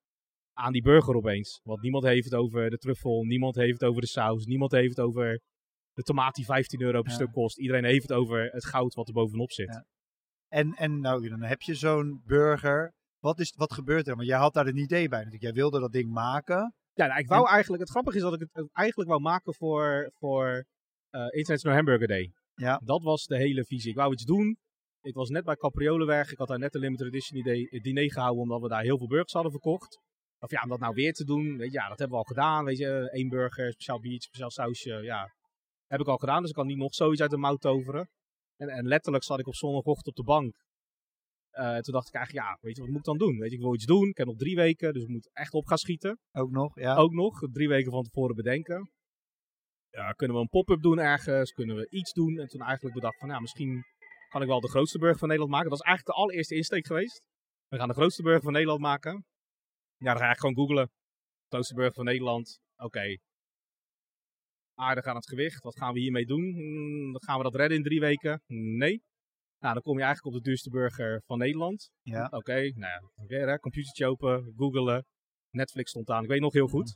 aan 0.52 0.72
die 0.72 0.82
burger 0.82 1.14
opeens. 1.14 1.60
Want 1.62 1.82
niemand 1.82 2.04
heeft 2.04 2.24
het 2.24 2.34
over 2.34 2.70
de 2.70 2.78
truffel, 2.78 3.22
niemand 3.24 3.54
heeft 3.54 3.80
het 3.80 3.88
over 3.88 4.00
de 4.00 4.06
saus, 4.08 4.44
niemand 4.44 4.72
heeft 4.72 4.96
het 4.96 5.06
over 5.06 5.40
de 5.92 6.02
tomaat 6.02 6.34
die 6.34 6.44
15 6.44 6.80
euro 6.80 7.00
per 7.02 7.10
Ja. 7.10 7.16
stuk 7.16 7.32
kost. 7.32 7.58
Iedereen 7.58 7.84
heeft 7.84 8.02
het 8.08 8.12
over 8.12 8.50
het 8.50 8.64
goud 8.64 8.94
wat 8.94 9.08
er 9.08 9.14
bovenop 9.14 9.52
zit. 9.52 9.74
Ja. 9.74 9.84
En, 10.48 10.72
en 10.74 11.00
nou, 11.00 11.28
dan 11.28 11.42
heb 11.42 11.62
je 11.62 11.74
zo'n 11.74 12.22
burger. 12.24 12.92
Wat, 13.18 13.38
is, 13.38 13.54
wat 13.56 13.72
gebeurt 13.72 14.08
er? 14.08 14.16
Want 14.16 14.28
jij 14.28 14.38
had 14.38 14.54
daar 14.54 14.66
een 14.66 14.76
idee 14.76 15.08
bij 15.08 15.18
natuurlijk. 15.18 15.42
Jij 15.44 15.52
wilde 15.52 15.80
dat 15.80 15.92
ding 15.92 16.10
maken. 16.10 16.74
Ja, 16.92 17.06
nou, 17.06 17.20
ik 17.20 17.28
wou 17.28 17.48
eigenlijk, 17.48 17.82
het 17.82 17.90
grappige 17.90 18.16
is 18.16 18.22
dat 18.22 18.34
ik 18.34 18.40
het 18.40 18.50
het 18.52 18.68
eigenlijk 18.72 19.08
wou 19.10 19.20
maken 19.22 19.54
voor, 19.54 20.10
voor 20.18 20.64
eh 21.12 21.38
International 21.38 21.76
Hamburger 21.76 22.08
Day. 22.08 22.32
Ja. 22.54 22.80
Dat 22.84 23.02
was 23.02 23.26
de 23.26 23.36
hele 23.36 23.64
visie. 23.64 23.90
Ik 23.90 23.96
wou 23.96 24.12
iets 24.12 24.24
doen. 24.24 24.56
Ik 25.00 25.14
was 25.14 25.28
net 25.28 25.44
bij 25.44 25.56
Capriolen 25.56 26.06
weg. 26.06 26.32
Ik 26.32 26.38
had 26.38 26.48
daar 26.48 26.58
net 26.58 26.74
een 26.74 26.80
limited 26.80 27.06
edition 27.06 27.40
idee, 27.40 27.68
eh, 27.68 27.82
diner 27.82 28.12
gehouden, 28.12 28.42
omdat 28.42 28.60
we 28.60 28.68
daar 28.68 28.82
heel 28.82 28.98
veel 28.98 29.06
burgers 29.06 29.32
hadden 29.32 29.52
verkocht. 29.52 30.00
Of 30.38 30.50
ja, 30.50 30.62
om 30.62 30.68
dat 30.68 30.78
nou 30.78 30.94
weer 30.94 31.12
te 31.12 31.24
doen, 31.24 31.56
weet 31.56 31.72
je, 31.72 31.78
ja, 31.78 31.88
dat 31.88 31.98
hebben 31.98 32.18
we 32.18 32.24
al 32.24 32.34
gedaan. 32.34 32.64
Weet 32.64 32.78
je, 32.78 33.10
één 33.10 33.28
burger, 33.28 33.72
speciaal 33.72 34.00
biertje, 34.00 34.28
speciaal 34.28 34.50
sausje, 34.50 35.02
ja. 35.02 35.34
Heb 35.86 36.00
ik 36.00 36.06
al 36.06 36.16
gedaan, 36.16 36.40
dus 36.40 36.50
ik 36.50 36.56
kan 36.56 36.66
niet 36.66 36.76
nog 36.76 36.94
zoiets 36.94 37.20
uit 37.20 37.30
de 37.30 37.36
mouw 37.36 37.56
toveren. 37.56 38.10
En, 38.56 38.68
en 38.68 38.86
letterlijk 38.86 39.24
zat 39.24 39.38
ik 39.38 39.46
op 39.46 39.54
zondagochtend 39.54 40.06
op 40.06 40.16
de 40.16 40.32
bank. 40.32 40.54
Eh, 41.50 41.78
toen 41.78 41.94
dacht 41.94 42.08
ik 42.08 42.14
eigenlijk, 42.14 42.46
ja, 42.46 42.58
weet 42.60 42.76
je, 42.76 42.80
wat 42.82 42.90
moet 42.90 42.98
ik 42.98 43.04
dan 43.04 43.18
doen? 43.18 43.38
Weet 43.38 43.50
je, 43.50 43.56
ik 43.56 43.62
wil 43.62 43.74
iets 43.74 43.84
doen, 43.84 44.08
ik 44.08 44.16
heb 44.16 44.26
nog 44.26 44.36
drie 44.36 44.56
weken, 44.56 44.92
dus 44.92 45.02
ik 45.02 45.08
moet 45.08 45.30
echt 45.32 45.52
op 45.52 45.66
gaan 45.66 45.78
schieten 45.78 46.18
Ook 46.32 46.50
nog. 46.50 46.80
Ja. 46.80 46.96
ook 46.96 47.12
nog 47.12 47.40
drie 47.52 47.68
weken 47.68 47.90
van 47.90 48.02
tevoren 48.02 48.36
bedenken. 48.36 48.90
Ja, 49.92 50.12
kunnen 50.12 50.36
we 50.36 50.42
een 50.42 50.48
pop-up 50.48 50.82
doen 50.82 50.98
ergens? 50.98 51.52
Kunnen 51.52 51.76
we 51.76 51.88
iets 51.90 52.12
doen? 52.12 52.38
En 52.38 52.48
toen 52.48 52.60
eigenlijk 52.60 52.94
bedacht 52.94 53.18
van, 53.18 53.28
ja, 53.28 53.40
misschien 53.40 53.84
kan 54.28 54.42
ik 54.42 54.48
wel 54.48 54.60
de 54.60 54.68
grootste 54.68 54.98
burger 54.98 55.18
van 55.18 55.28
Nederland 55.28 55.54
maken. 55.54 55.70
Dat 55.70 55.78
was 55.78 55.88
eigenlijk 55.88 56.16
de 56.16 56.22
allereerste 56.22 56.54
insteek 56.54 56.86
geweest. 56.86 57.22
We 57.68 57.76
gaan 57.78 57.88
de 57.88 57.94
grootste 57.94 58.22
burger 58.22 58.42
van 58.42 58.52
Nederland 58.52 58.80
maken. 58.80 59.26
Ja, 59.96 60.12
dan 60.12 60.22
ga 60.22 60.30
ik 60.30 60.38
gewoon 60.38 60.54
googlen. 60.54 60.90
Grootste 61.48 61.74
burger 61.74 61.94
van 61.94 62.04
Nederland. 62.04 62.60
Oké. 62.76 63.18
Aardig 64.74 65.04
aan 65.04 65.16
het 65.16 65.28
gewicht. 65.28 65.62
Wat 65.62 65.78
gaan 65.78 65.92
we 65.92 66.00
hiermee 66.00 66.26
doen? 66.26 66.52
Hmm, 66.54 67.22
gaan 67.22 67.36
we 67.36 67.42
dat 67.42 67.54
redden 67.54 67.76
in 67.76 67.84
drie 67.84 68.00
weken? 68.00 68.42
Nee. 68.46 69.02
Nou, 69.58 69.74
dan 69.74 69.82
kom 69.82 69.98
je 69.98 70.04
eigenlijk 70.04 70.34
op 70.34 70.42
de 70.42 70.48
duurste 70.48 70.70
burger 70.70 71.22
van 71.26 71.38
Nederland. 71.38 71.90
Ja. 72.02 72.28
Oké, 72.30 72.54
nou 72.54 72.92
ja, 72.92 73.26
weer 73.26 73.48
hè, 73.48 73.58
computertje 73.58 74.06
open, 74.06 74.52
googelen. 74.56 75.06
Netflix 75.50 75.90
stond 75.90 76.10
aan, 76.10 76.22
ik 76.22 76.28
weet 76.28 76.40
nog 76.40 76.52
heel 76.52 76.66
goed. 76.66 76.94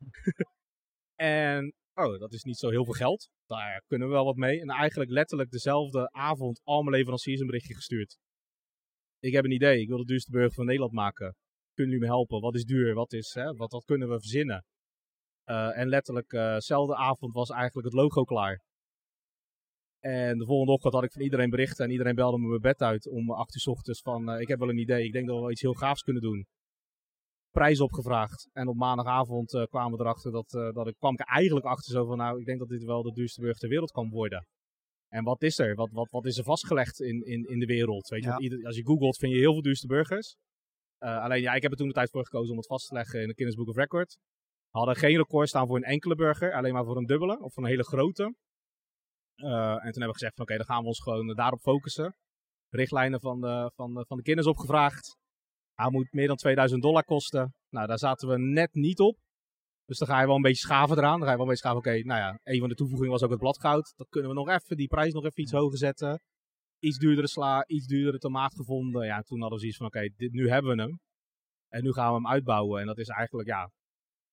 en, 1.15 1.75
oh, 1.97 2.19
dat 2.19 2.33
is 2.33 2.43
niet 2.43 2.59
zo 2.59 2.71
heel 2.71 2.85
veel 2.85 2.95
geld. 2.95 3.29
Daar 3.47 3.83
kunnen 3.87 4.09
we 4.09 4.15
wel 4.15 4.25
wat 4.25 4.37
mee. 4.37 4.61
En 4.61 4.69
eigenlijk 4.69 5.11
letterlijk 5.11 5.51
dezelfde 5.51 6.11
avond 6.11 6.61
al 6.65 6.83
mijn 6.83 6.97
leveranciers 6.97 7.41
een 7.41 7.47
berichtje 7.47 7.75
gestuurd. 7.75 8.17
Ik 9.19 9.33
heb 9.33 9.45
een 9.45 9.51
idee, 9.51 9.81
ik 9.81 9.89
wil 9.89 9.99
de 9.99 10.05
duurste 10.05 10.31
burger 10.31 10.53
van 10.53 10.65
Nederland 10.65 10.93
maken. 10.93 11.37
Kunnen 11.75 11.95
jullie 11.95 12.09
me 12.09 12.15
helpen? 12.15 12.41
Wat 12.41 12.55
is 12.55 12.65
duur? 12.65 12.95
Wat, 12.95 13.13
is, 13.13 13.35
hè, 13.35 13.53
wat, 13.53 13.73
wat 13.73 13.85
kunnen 13.85 14.09
we 14.09 14.21
verzinnen? 14.21 14.65
Uh, 15.45 15.79
en 15.79 15.89
letterlijk, 15.89 16.31
dezelfde 16.31 16.97
avond 16.97 17.33
was 17.33 17.51
eigenlijk 17.51 17.87
het 17.87 17.97
logo 17.97 18.25
klaar. 18.25 18.61
En 20.07 20.39
de 20.39 20.45
volgende 20.45 20.73
ochtend 20.73 20.93
had 20.95 21.05
ik 21.05 21.13
van 21.13 21.23
iedereen 21.23 21.51
berichten 21.51 21.85
en 21.85 21.91
iedereen 21.91 22.15
belde 22.15 22.39
me 22.39 22.49
mijn 22.49 22.61
bed 22.61 22.81
uit 22.81 23.09
om 23.09 23.31
8 23.31 23.55
uur 23.55 23.61
s 23.61 23.67
ochtends 23.67 24.01
van 24.01 24.31
uh, 24.31 24.41
ik 24.41 24.49
heb 24.49 24.59
wel 24.59 24.69
een 24.69 24.79
idee, 24.79 25.05
ik 25.05 25.13
denk 25.13 25.27
dat 25.27 25.35
we 25.35 25.41
wel 25.41 25.51
iets 25.51 25.61
heel 25.61 25.75
gaafs 25.75 26.03
kunnen 26.03 26.23
doen. 26.23 26.47
Prijs 27.59 27.81
opgevraagd 27.81 28.49
en 28.53 28.69
op 28.69 28.77
maandagavond 28.77 29.53
uh, 29.55 29.63
kwamen 29.65 29.99
we 29.99 30.05
erachter 30.05 30.33
dat, 30.33 30.53
uh, 30.53 30.73
dat 30.73 30.87
ik, 30.87 30.95
kwam 30.99 31.13
ik 31.13 31.21
eigenlijk 31.21 31.67
achter 31.67 31.93
zo 31.93 32.07
van 32.07 32.17
nou 32.17 32.41
ik 32.41 32.47
denk 32.47 32.59
dat 32.59 32.69
dit 32.69 32.85
wel 32.85 33.03
de 33.03 33.13
duurste 33.13 33.41
burger 33.41 33.59
ter 33.59 33.69
wereld 33.69 33.91
kan 33.91 34.11
worden. 34.11 34.47
En 35.09 35.25
wat 35.25 35.43
is 35.43 35.59
er? 35.59 35.75
Wat, 35.75 35.91
wat, 35.93 36.11
wat 36.11 36.25
is 36.25 36.39
er 36.39 36.45
vastgelegd 36.45 37.01
in, 37.01 37.27
in, 37.27 37.45
in 37.45 37.59
de 37.59 37.67
wereld? 37.67 38.09
Weet 38.09 38.23
je, 38.23 38.29
ja. 38.29 38.39
ieder, 38.39 38.67
als 38.67 38.77
je 38.77 38.85
googelt 38.85 39.17
vind 39.17 39.33
je 39.33 39.39
heel 39.39 39.53
veel 39.53 39.63
duurste 39.63 39.87
burgers. 39.87 40.37
alleen 40.99 41.41
ja, 41.41 41.55
ik 41.55 41.63
heb 41.63 41.71
er 41.71 41.77
toen 41.77 41.89
de 41.89 41.95
tijd 41.95 42.11
voor 42.11 42.25
gekozen 42.25 42.51
om 42.51 42.57
het 42.57 42.67
vast 42.67 42.89
te 42.89 42.95
leggen 42.95 43.21
in 43.21 43.27
de 43.29 43.35
Guinness 43.35 43.59
Book 43.59 43.69
of 43.69 43.77
Record. 43.77 44.19
We 44.71 44.79
hadden 44.79 44.97
geen 44.97 45.17
record 45.17 45.49
staan 45.49 45.67
voor 45.67 45.77
een 45.77 45.83
enkele 45.83 46.15
burger, 46.15 46.53
alleen 46.53 46.73
maar 46.73 46.85
voor 46.85 46.97
een 46.97 47.07
dubbele 47.07 47.39
of 47.41 47.53
voor 47.53 47.63
een 47.63 47.69
hele 47.69 47.85
grote. 47.85 48.23
En 49.35 49.93
toen 49.93 50.03
hebben 50.03 50.07
we 50.07 50.13
gezegd 50.13 50.35
van 50.35 50.45
oké, 50.45 50.53
okay, 50.53 50.57
dan 50.57 50.67
gaan 50.67 50.83
we 50.83 50.89
ons 50.89 51.03
gewoon 51.03 51.35
daarop 51.35 51.61
focussen. 51.61 52.17
Richtlijnen 52.69 53.21
van 53.21 53.41
de, 53.41 53.71
van 53.75 53.95
de, 53.95 54.05
van 54.07 54.17
de 54.17 54.23
kinders 54.23 54.47
opgevraagd. 54.47 55.17
Hij 55.77 55.91
moet 55.91 56.13
meer 56.13 56.27
dan 56.27 56.37
2000 56.37 56.83
dollar 56.83 57.05
kosten. 57.05 57.55
Nou, 57.69 57.87
daar 57.87 57.99
zaten 57.99 58.29
we 58.29 58.39
net 58.39 58.75
niet 58.75 59.01
op. 59.01 59.17
Dus 59.85 59.99
dan 59.99 60.09
ga 60.09 60.21
je 60.21 60.27
wel 60.27 60.37
een 60.37 60.43
beetje 60.43 60.67
schaven 60.67 60.97
eraan. 60.97 61.19
Dan 61.19 61.23
ga 61.23 61.31
je 61.31 61.37
wel 61.37 61.47
een 61.47 61.53
beetje 61.53 61.69
schaven. 61.69 61.79
Oké, 61.79 61.89
okay, 61.89 62.01
nou 62.01 62.21
ja, 62.21 62.39
een 62.43 62.61
van 62.61 62.69
de 62.69 62.75
toevoegingen 62.75 63.13
was 63.13 63.23
ook 63.23 63.31
het 63.31 63.39
bladgoud. 63.39 63.93
Dan 63.97 64.07
kunnen 64.09 64.31
we 64.31 64.37
nog 64.37 64.49
even 64.49 64.77
die 64.77 64.87
prijs 64.87 65.13
nog 65.13 65.25
even 65.25 65.43
iets 65.43 65.53
hoger 65.53 65.79
zetten. 65.79 66.21
Iets 66.79 66.99
duurdere 66.99 67.29
sla, 67.29 67.67
iets 67.67 67.87
duurdere 67.87 68.19
tomaat 68.19 68.55
gevonden. 68.55 69.07
Ja, 69.07 69.21
toen 69.21 69.41
hadden 69.41 69.59
we 69.59 69.61
zoiets 69.61 69.79
van 69.79 69.87
oké, 69.87 69.99
okay, 69.99 70.29
nu 70.31 70.49
hebben 70.49 70.77
we 70.77 70.83
hem. 70.83 70.99
En 71.69 71.83
nu 71.83 71.93
gaan 71.93 72.09
we 72.09 72.15
hem 72.15 72.29
uitbouwen. 72.29 72.81
En 72.81 72.87
dat 72.87 72.99
is 72.99 73.09
eigenlijk, 73.09 73.49
ja, 73.49 73.65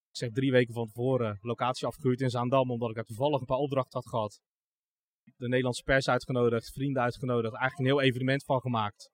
ik 0.10 0.18
zeg 0.18 0.30
drie 0.32 0.52
weken 0.52 0.74
van 0.74 0.86
tevoren 0.86 1.38
locatie 1.42 1.88
afgehuurd 1.88 2.22
in 2.22 2.30
Zaandam. 2.30 2.72
Omdat 2.72 2.90
ik 2.90 2.96
daar 2.96 3.04
toevallig 3.04 3.40
een 3.40 3.46
paar 3.46 3.58
opdrachten 3.58 4.00
had 4.00 4.10
gehad 4.10 4.42
de 5.36 5.48
Nederlandse 5.48 5.84
pers 5.84 6.10
uitgenodigd, 6.10 6.72
vrienden 6.72 7.02
uitgenodigd, 7.02 7.56
eigenlijk 7.56 7.80
een 7.80 7.98
heel 7.98 8.08
evenement 8.08 8.44
van 8.44 8.62
gemaakt. 8.62 9.10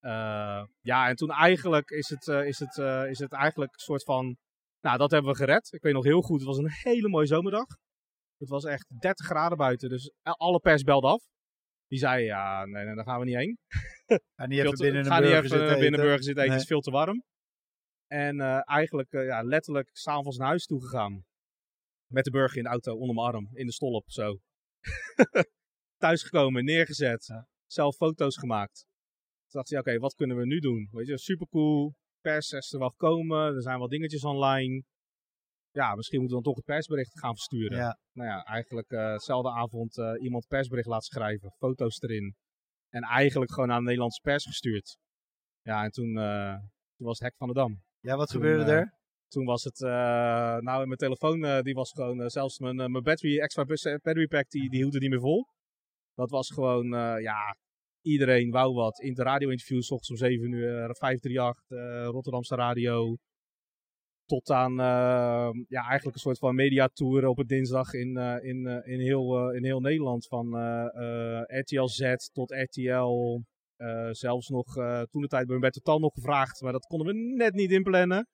Uh, 0.00 0.64
ja, 0.80 1.08
en 1.08 1.16
toen 1.16 1.30
eigenlijk 1.30 1.90
is 1.90 2.08
het, 2.08 2.26
uh, 2.26 2.46
is, 2.46 2.58
het, 2.58 2.76
uh, 2.76 3.08
is 3.10 3.18
het 3.18 3.32
eigenlijk 3.32 3.72
een 3.72 3.78
soort 3.78 4.04
van, 4.04 4.36
nou 4.80 4.98
dat 4.98 5.10
hebben 5.10 5.30
we 5.30 5.36
gered. 5.36 5.72
Ik 5.72 5.82
weet 5.82 5.92
nog 5.92 6.04
heel 6.04 6.20
goed, 6.22 6.38
het 6.38 6.48
was 6.48 6.58
een 6.58 6.70
hele 6.70 7.08
mooie 7.08 7.26
zomerdag. 7.26 7.66
Het 8.38 8.48
was 8.48 8.64
echt 8.64 9.00
30 9.00 9.26
graden 9.26 9.58
buiten, 9.58 9.88
dus 9.88 10.12
alle 10.22 10.60
pers 10.60 10.82
belde 10.82 11.06
af. 11.06 11.22
Die 11.86 11.98
zei, 11.98 12.24
ja, 12.24 12.64
nee, 12.64 12.84
nee 12.84 12.94
daar 12.94 13.04
gaan 13.04 13.18
we 13.18 13.24
niet 13.24 13.36
heen. 13.36 13.58
Ga 14.36 14.46
niet 14.46 14.58
even 14.58 14.76
binnen 14.78 15.04
een 15.06 15.10
niet 15.10 15.20
burger 15.20 15.36
even 15.36 15.48
zitten 15.48 15.68
binnen 15.68 15.84
eten. 15.92 16.00
burger 16.04 16.22
zitten 16.22 16.42
eten, 16.42 16.54
Nee. 16.54 16.62
is 16.62 16.68
veel 16.68 16.80
te 16.80 16.90
warm. 16.90 17.24
En 18.06 18.40
eigenlijk 18.64 19.12
ja, 19.12 19.42
letterlijk 19.42 19.88
s'avonds 19.92 20.36
naar 20.36 20.46
huis 20.48 20.66
toe 20.66 20.82
gegaan. 20.82 21.24
Met 22.12 22.24
de 22.24 22.30
burger 22.30 22.56
in 22.56 22.62
de 22.62 22.68
auto, 22.68 22.94
onder 22.96 23.14
mijn 23.14 23.26
arm, 23.26 23.48
in 23.52 23.66
de 23.66 23.72
stolp, 23.72 24.10
zo. 24.10 24.38
Thuisgekomen, 26.02 26.64
neergezet, 26.64 27.26
Ja. 27.26 27.48
zelf 27.66 27.96
foto's 27.96 28.36
gemaakt. 28.36 28.86
Toen 29.50 29.60
dacht 29.60 29.68
je, 29.68 29.78
oké, 29.78 29.98
wat 29.98 30.14
kunnen 30.14 30.36
we 30.36 30.46
nu 30.46 30.58
doen? 30.58 30.88
Weet 30.92 31.06
je, 31.06 31.18
supercool. 31.18 31.94
Pers 32.20 32.50
is 32.50 32.72
er 32.72 32.78
wel 32.78 32.88
gekomen, 32.88 33.54
er 33.54 33.62
zijn 33.62 33.78
wel 33.78 33.88
dingetjes 33.88 34.24
online. 34.24 34.82
Ja, 35.70 35.94
misschien 35.94 36.20
moeten 36.20 36.36
we 36.36 36.42
dan 36.42 36.52
toch 36.52 36.64
het 36.64 36.74
persbericht 36.74 37.18
gaan 37.18 37.34
versturen. 37.34 37.78
Ja. 37.78 37.98
Nou 38.12 38.28
ja, 38.28 38.44
eigenlijk 38.44 38.90
eh 38.90 39.12
dezelfde 39.12 39.50
avond 39.50 39.98
eh, 39.98 40.22
iemand 40.22 40.46
persbericht 40.46 40.88
laten 40.88 41.06
schrijven, 41.06 41.50
foto's 41.58 42.00
erin. 42.02 42.34
En 42.88 43.02
eigenlijk 43.02 43.52
gewoon 43.52 43.70
aan 43.70 43.78
de 43.78 43.84
Nederlandse 43.84 44.20
pers 44.20 44.44
gestuurd. 44.44 44.98
Ja, 45.62 45.84
en 45.84 45.90
toen, 45.90 46.18
eh, 46.18 46.54
toen 46.96 47.06
was 47.06 47.18
het 47.18 47.28
hek 47.28 47.36
van 47.36 47.48
de 47.48 47.54
dam. 47.54 47.82
ja, 48.00 48.16
wat 48.16 48.28
Toen, 48.28 48.40
gebeurde 48.40 48.72
er? 48.72 48.98
Toen 49.28 49.44
was 49.44 49.64
het, 49.64 49.78
nou 50.64 50.86
mijn 50.86 50.98
telefoon, 50.98 51.62
die 51.62 51.74
was 51.74 51.90
gewoon, 51.90 52.30
zelfs 52.30 52.58
mijn, 52.58 52.76
mijn 52.76 53.02
battery, 53.02 53.38
extra 53.38 53.64
battery 53.64 54.26
pack, 54.26 54.50
die, 54.50 54.70
die 54.70 54.78
hield 54.78 54.94
er 54.94 55.00
niet 55.00 55.10
meer 55.10 55.20
vol. 55.20 55.46
Dat 56.14 56.30
was 56.30 56.50
gewoon, 56.50 56.86
ja, 57.20 57.56
iedereen 58.02 58.50
wou 58.50 58.74
wat. 58.74 59.00
In 59.00 59.14
de 59.14 59.22
radio-interviews, 59.22 59.90
ochtends 59.90 60.10
om 60.10 60.16
7 60.28 60.52
uur, 60.52 60.68
eh, 60.68 60.90
538, 60.94 61.64
eh, 61.68 62.04
Rotterdamse 62.04 62.54
radio. 62.54 63.16
Tot 64.26 64.50
aan, 64.50 64.70
eh, 64.80 65.50
ja, 65.68 65.82
eigenlijk 65.88 66.14
een 66.14 66.20
soort 66.22 66.38
van 66.38 66.54
mediatour 66.54 67.26
op 67.26 67.36
het 67.36 67.48
dinsdag 67.48 67.92
in, 67.92 68.16
eh, 68.16 68.36
in, 68.44 68.66
eh, 68.66 68.92
in, 68.92 69.00
heel, 69.00 69.38
eh, 69.38 69.56
in 69.56 69.64
heel 69.64 69.80
Nederland. 69.80 70.26
Van 70.26 70.56
eh, 70.56 71.38
eh, 71.38 71.42
RTL 71.60 71.86
Z 71.86 72.14
tot 72.32 72.50
RTL. 72.50 73.40
eh, 73.76 74.08
zelfs 74.10 74.48
nog, 74.48 74.76
eh, 74.76 75.02
toen 75.02 75.22
de 75.22 75.28
tijd 75.28 75.44
bij 75.44 75.52
Humberto 75.54 75.80
Tan 75.80 76.00
nog 76.00 76.14
gevraagd, 76.14 76.60
maar 76.60 76.72
dat 76.72 76.86
konden 76.86 77.06
we 77.06 77.12
net 77.36 77.54
niet 77.54 77.70
inplannen. 77.70 78.26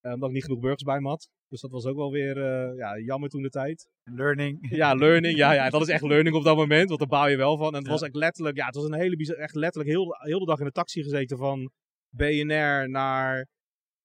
Eh, 0.00 0.12
omdat 0.12 0.28
ik 0.28 0.34
niet 0.34 0.44
genoeg 0.44 0.60
burgers 0.60 0.82
bij 0.82 1.00
me 1.00 1.08
had. 1.08 1.28
Dus 1.48 1.60
dat 1.60 1.70
was 1.70 1.84
ook 1.84 1.96
wel 1.96 2.10
weer 2.10 2.36
eh, 2.36 2.76
ja, 2.76 2.98
jammer 2.98 3.28
toen 3.28 3.42
de 3.42 3.50
tijd. 3.50 3.88
Learning. 4.04 4.66
Ja, 4.70 4.94
learning. 5.04 5.36
Ja, 5.36 5.52
ja, 5.52 5.70
dat 5.70 5.80
is 5.80 5.88
echt 5.88 6.02
learning 6.02 6.36
op 6.36 6.44
dat 6.44 6.56
moment. 6.56 6.88
Want 6.88 6.98
daar 7.00 7.08
bouw 7.08 7.26
je 7.26 7.36
wel 7.36 7.56
van. 7.56 7.68
En 7.68 7.74
het 7.74 7.84
Ja. 7.86 7.90
was 7.90 8.02
echt 8.02 8.14
letterlijk, 8.14 8.56
ja, 8.56 8.66
het 8.66 8.74
was 8.74 8.84
een 8.84 8.94
hele 8.94 9.16
bizar, 9.16 9.36
echt 9.36 9.54
letterlijk 9.54 9.90
heel, 9.94 10.16
heel 10.18 10.38
de 10.38 10.44
dag 10.46 10.58
in 10.58 10.64
de 10.64 10.72
taxi 10.72 11.02
gezeten 11.02 11.38
van 11.38 11.70
BNR 12.16 12.88
naar, 12.90 13.46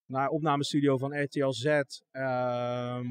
naar 0.06 0.28
opnamestudio 0.28 0.96
van 0.98 1.22
RTL 1.22 1.50
Z. 1.50 1.64
Ehm, 2.10 3.02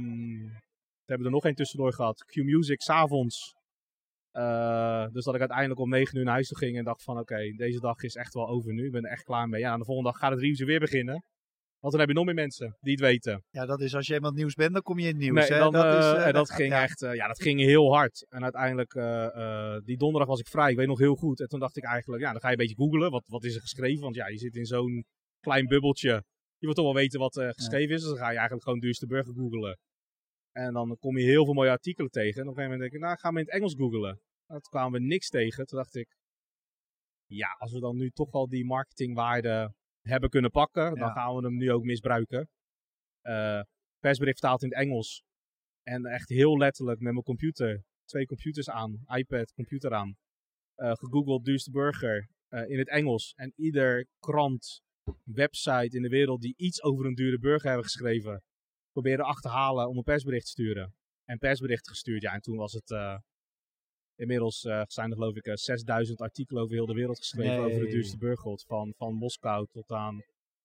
we 1.06 1.10
hebben 1.10 1.28
er 1.28 1.34
nog 1.34 1.46
één 1.46 1.56
tussendoor 1.56 1.94
gehad. 1.94 2.26
Q 2.26 2.36
Music, 2.36 2.82
s'avonds. 2.82 3.54
Eh 4.32 5.08
dus 5.12 5.24
dat 5.24 5.34
ik 5.34 5.40
uiteindelijk 5.40 5.80
om 5.80 5.90
9 5.90 6.18
uur 6.18 6.24
naar 6.24 6.34
huis 6.34 6.48
toe 6.48 6.58
ging 6.58 6.78
en 6.78 6.84
dacht 6.84 7.04
van 7.04 7.20
oké, 7.20 7.52
deze 7.56 7.80
dag 7.80 8.04
is 8.04 8.16
echt 8.16 8.34
wel 8.34 8.48
over 8.48 8.74
nu. 8.74 8.86
Ik 8.86 8.92
ben 8.92 9.04
er 9.06 9.12
echt 9.12 9.24
klaar 9.24 9.50
mee. 9.50 9.60
Ja, 9.62 9.74
en 9.74 9.80
de 9.80 9.86
volgende 9.86 10.10
dag 10.12 10.20
gaat 10.20 10.32
het 10.32 10.40
review 10.40 10.68
weer 10.68 10.80
beginnen. 10.80 11.24
Want 11.84 11.96
dan 11.96 12.04
heb 12.04 12.12
je 12.14 12.16
nog 12.16 12.26
meer 12.26 12.44
mensen 12.46 12.78
die 12.82 12.92
het 12.92 13.02
weten. 13.02 13.44
Ja, 13.50 13.66
dat 13.66 13.82
is 13.82 13.96
als 13.96 14.08
je 14.08 14.14
het 14.14 14.34
nieuws 14.34 14.54
bent, 14.54 14.74
dan 14.74 14.82
kom 14.82 15.00
je 15.00 15.08
in 15.08 15.14
het 15.14 15.22
nieuws. 15.22 15.50
Nee, 15.50 15.58
hè? 15.58 15.58
dan, 15.58 15.72
dat 15.72 15.86
is, 15.86 16.12
eh, 16.12 16.12
eh, 16.12 16.28
en 16.28 16.34
dat 16.34 16.52
ging 16.52 16.72
ja. 16.72 16.82
echt, 16.82 17.02
eh, 17.02 17.14
ja, 17.14 17.28
dat 17.28 17.42
ging 17.42 17.60
heel 17.60 17.94
hard. 17.94 18.26
En 18.30 18.44
uiteindelijk, 18.44 18.94
eh, 18.94 19.26
eh, 19.26 19.82
die 19.84 19.98
donderdag 19.98 20.30
was 20.30 20.40
ik 20.40 20.48
vrij, 20.48 20.72
ik 20.72 20.78
weet 20.78 20.88
nog 20.88 21.00
heel 21.00 21.16
goed. 21.16 21.40
En 21.40 21.48
toen 21.48 21.60
dacht 21.60 21.78
ik 21.78 21.84
eigenlijk, 21.84 22.24
ja, 22.24 22.32
dan 22.32 22.42
ga 22.42 22.48
je 22.48 22.54
een 22.54 22.60
beetje 22.60 22.84
googlen, 22.84 23.12
wat, 23.12 23.28
wat 23.28 23.44
is 23.44 23.56
er 23.56 23.62
geschreven? 23.62 24.02
Want 24.02 24.16
ja, 24.16 24.28
je 24.28 24.38
zit 24.38 24.56
in 24.56 24.66
zo'n 24.66 25.06
klein 25.40 25.68
bubbeltje. 25.68 26.10
Je 26.58 26.66
wilt 26.66 26.76
toch 26.76 26.86
wel 26.86 26.94
weten 26.94 27.20
wat 27.20 27.36
er 27.36 27.54
geschreven 27.54 27.96
is, 27.96 28.02
dus 28.02 28.10
dan 28.10 28.18
ga 28.18 28.30
je 28.30 28.38
eigenlijk 28.38 28.64
gewoon 28.64 28.80
duurste 28.80 29.08
burger 29.08 29.34
googelen. 29.34 29.78
En 30.52 30.74
dan 30.74 30.98
kom 31.00 31.18
je 31.18 31.26
heel 31.26 31.46
veel 31.46 31.54
mooie 31.54 31.70
artikelen 31.70 32.12
tegen. 32.12 32.42
En 32.42 32.48
op 32.48 32.48
een 32.48 32.56
gegeven 32.56 32.72
moment 32.72 32.92
denk 32.92 32.94
ik, 32.94 33.08
nou, 33.08 33.20
gaan 33.20 33.34
we 33.34 33.40
in 33.40 33.46
het 33.46 33.56
Engels 33.56 33.76
googelen. 33.76 34.22
Nou, 34.48 34.62
toen 34.62 34.72
kwamen 34.72 35.00
we 35.00 35.08
niks 35.08 35.30
tegen. 35.30 35.66
Toen 35.66 35.78
dacht 35.78 35.96
ik, 35.96 36.16
ja, 37.26 37.56
als 37.60 37.72
we 37.72 37.80
dan 37.80 37.96
nu 37.96 38.10
toch 38.10 38.32
wel 38.32 38.48
die 38.48 38.66
marketingwaarde 38.66 39.74
hebben 40.04 40.30
kunnen 40.30 40.52
pakken, 40.52 40.96
dan 40.96 41.12
gaan 41.12 41.36
we 41.36 41.42
hem 41.42 41.58
nu 41.58 41.72
ook 41.72 41.84
misbruiken. 41.84 42.50
Eh, 43.22 43.62
persbericht 44.00 44.40
vertaald 44.40 44.64
in 44.64 44.70
het 44.70 44.78
Engels. 44.78 45.24
En 45.84 46.06
echt 46.06 46.30
heel 46.30 46.58
letterlijk 46.58 47.00
met 47.00 47.12
mijn 47.12 47.26
computer. 47.26 47.84
Twee 48.06 48.26
computers 48.26 48.70
aan, 48.70 49.04
iPad, 49.08 49.54
computer 49.54 49.94
aan. 49.94 50.16
eh 50.76 50.92
gegoogeld 50.92 51.46
duurste 51.46 51.72
burger 51.72 52.28
eh, 52.48 52.70
in 52.70 52.78
het 52.78 52.90
Engels. 52.90 53.34
En 53.36 53.54
ieder 53.56 54.08
krant, 54.20 54.82
website 55.24 55.96
in 55.96 56.02
de 56.02 56.10
wereld 56.10 56.42
die 56.42 56.54
iets 56.58 56.84
over 56.84 57.06
een 57.06 57.16
dure 57.16 57.40
burger 57.40 57.68
hebben 57.68 57.86
geschreven. 57.86 58.44
Proberen 58.92 59.26
achterhalen 59.26 59.90
om 59.90 59.98
een 59.98 60.04
persbericht 60.04 60.46
te 60.46 60.52
sturen. 60.52 60.96
En 61.24 61.38
persbericht 61.38 61.88
gestuurd, 61.88 62.22
ja. 62.22 62.34
En 62.34 62.42
toen 62.42 62.58
was 62.58 62.74
het... 62.74 62.92
eh, 64.16 64.20
inmiddels 64.22 64.64
eh, 64.64 64.82
zijn 64.88 65.10
er 65.10 65.16
geloof 65.16 65.36
ik 65.36 65.46
eh, 65.46 65.56
6000 65.56 66.22
artikelen 66.22 66.64
over 66.64 66.76
heel 66.76 66.86
de 66.86 66.94
wereld 66.94 67.18
geschreven 67.18 67.58
over 67.64 67.80
de 67.80 67.88
duurste 67.88 68.18
burger. 68.18 68.60
Van, 68.68 68.94
van 68.98 69.14
Moskou 69.14 69.68
tot 69.72 69.92
aan 69.92 70.22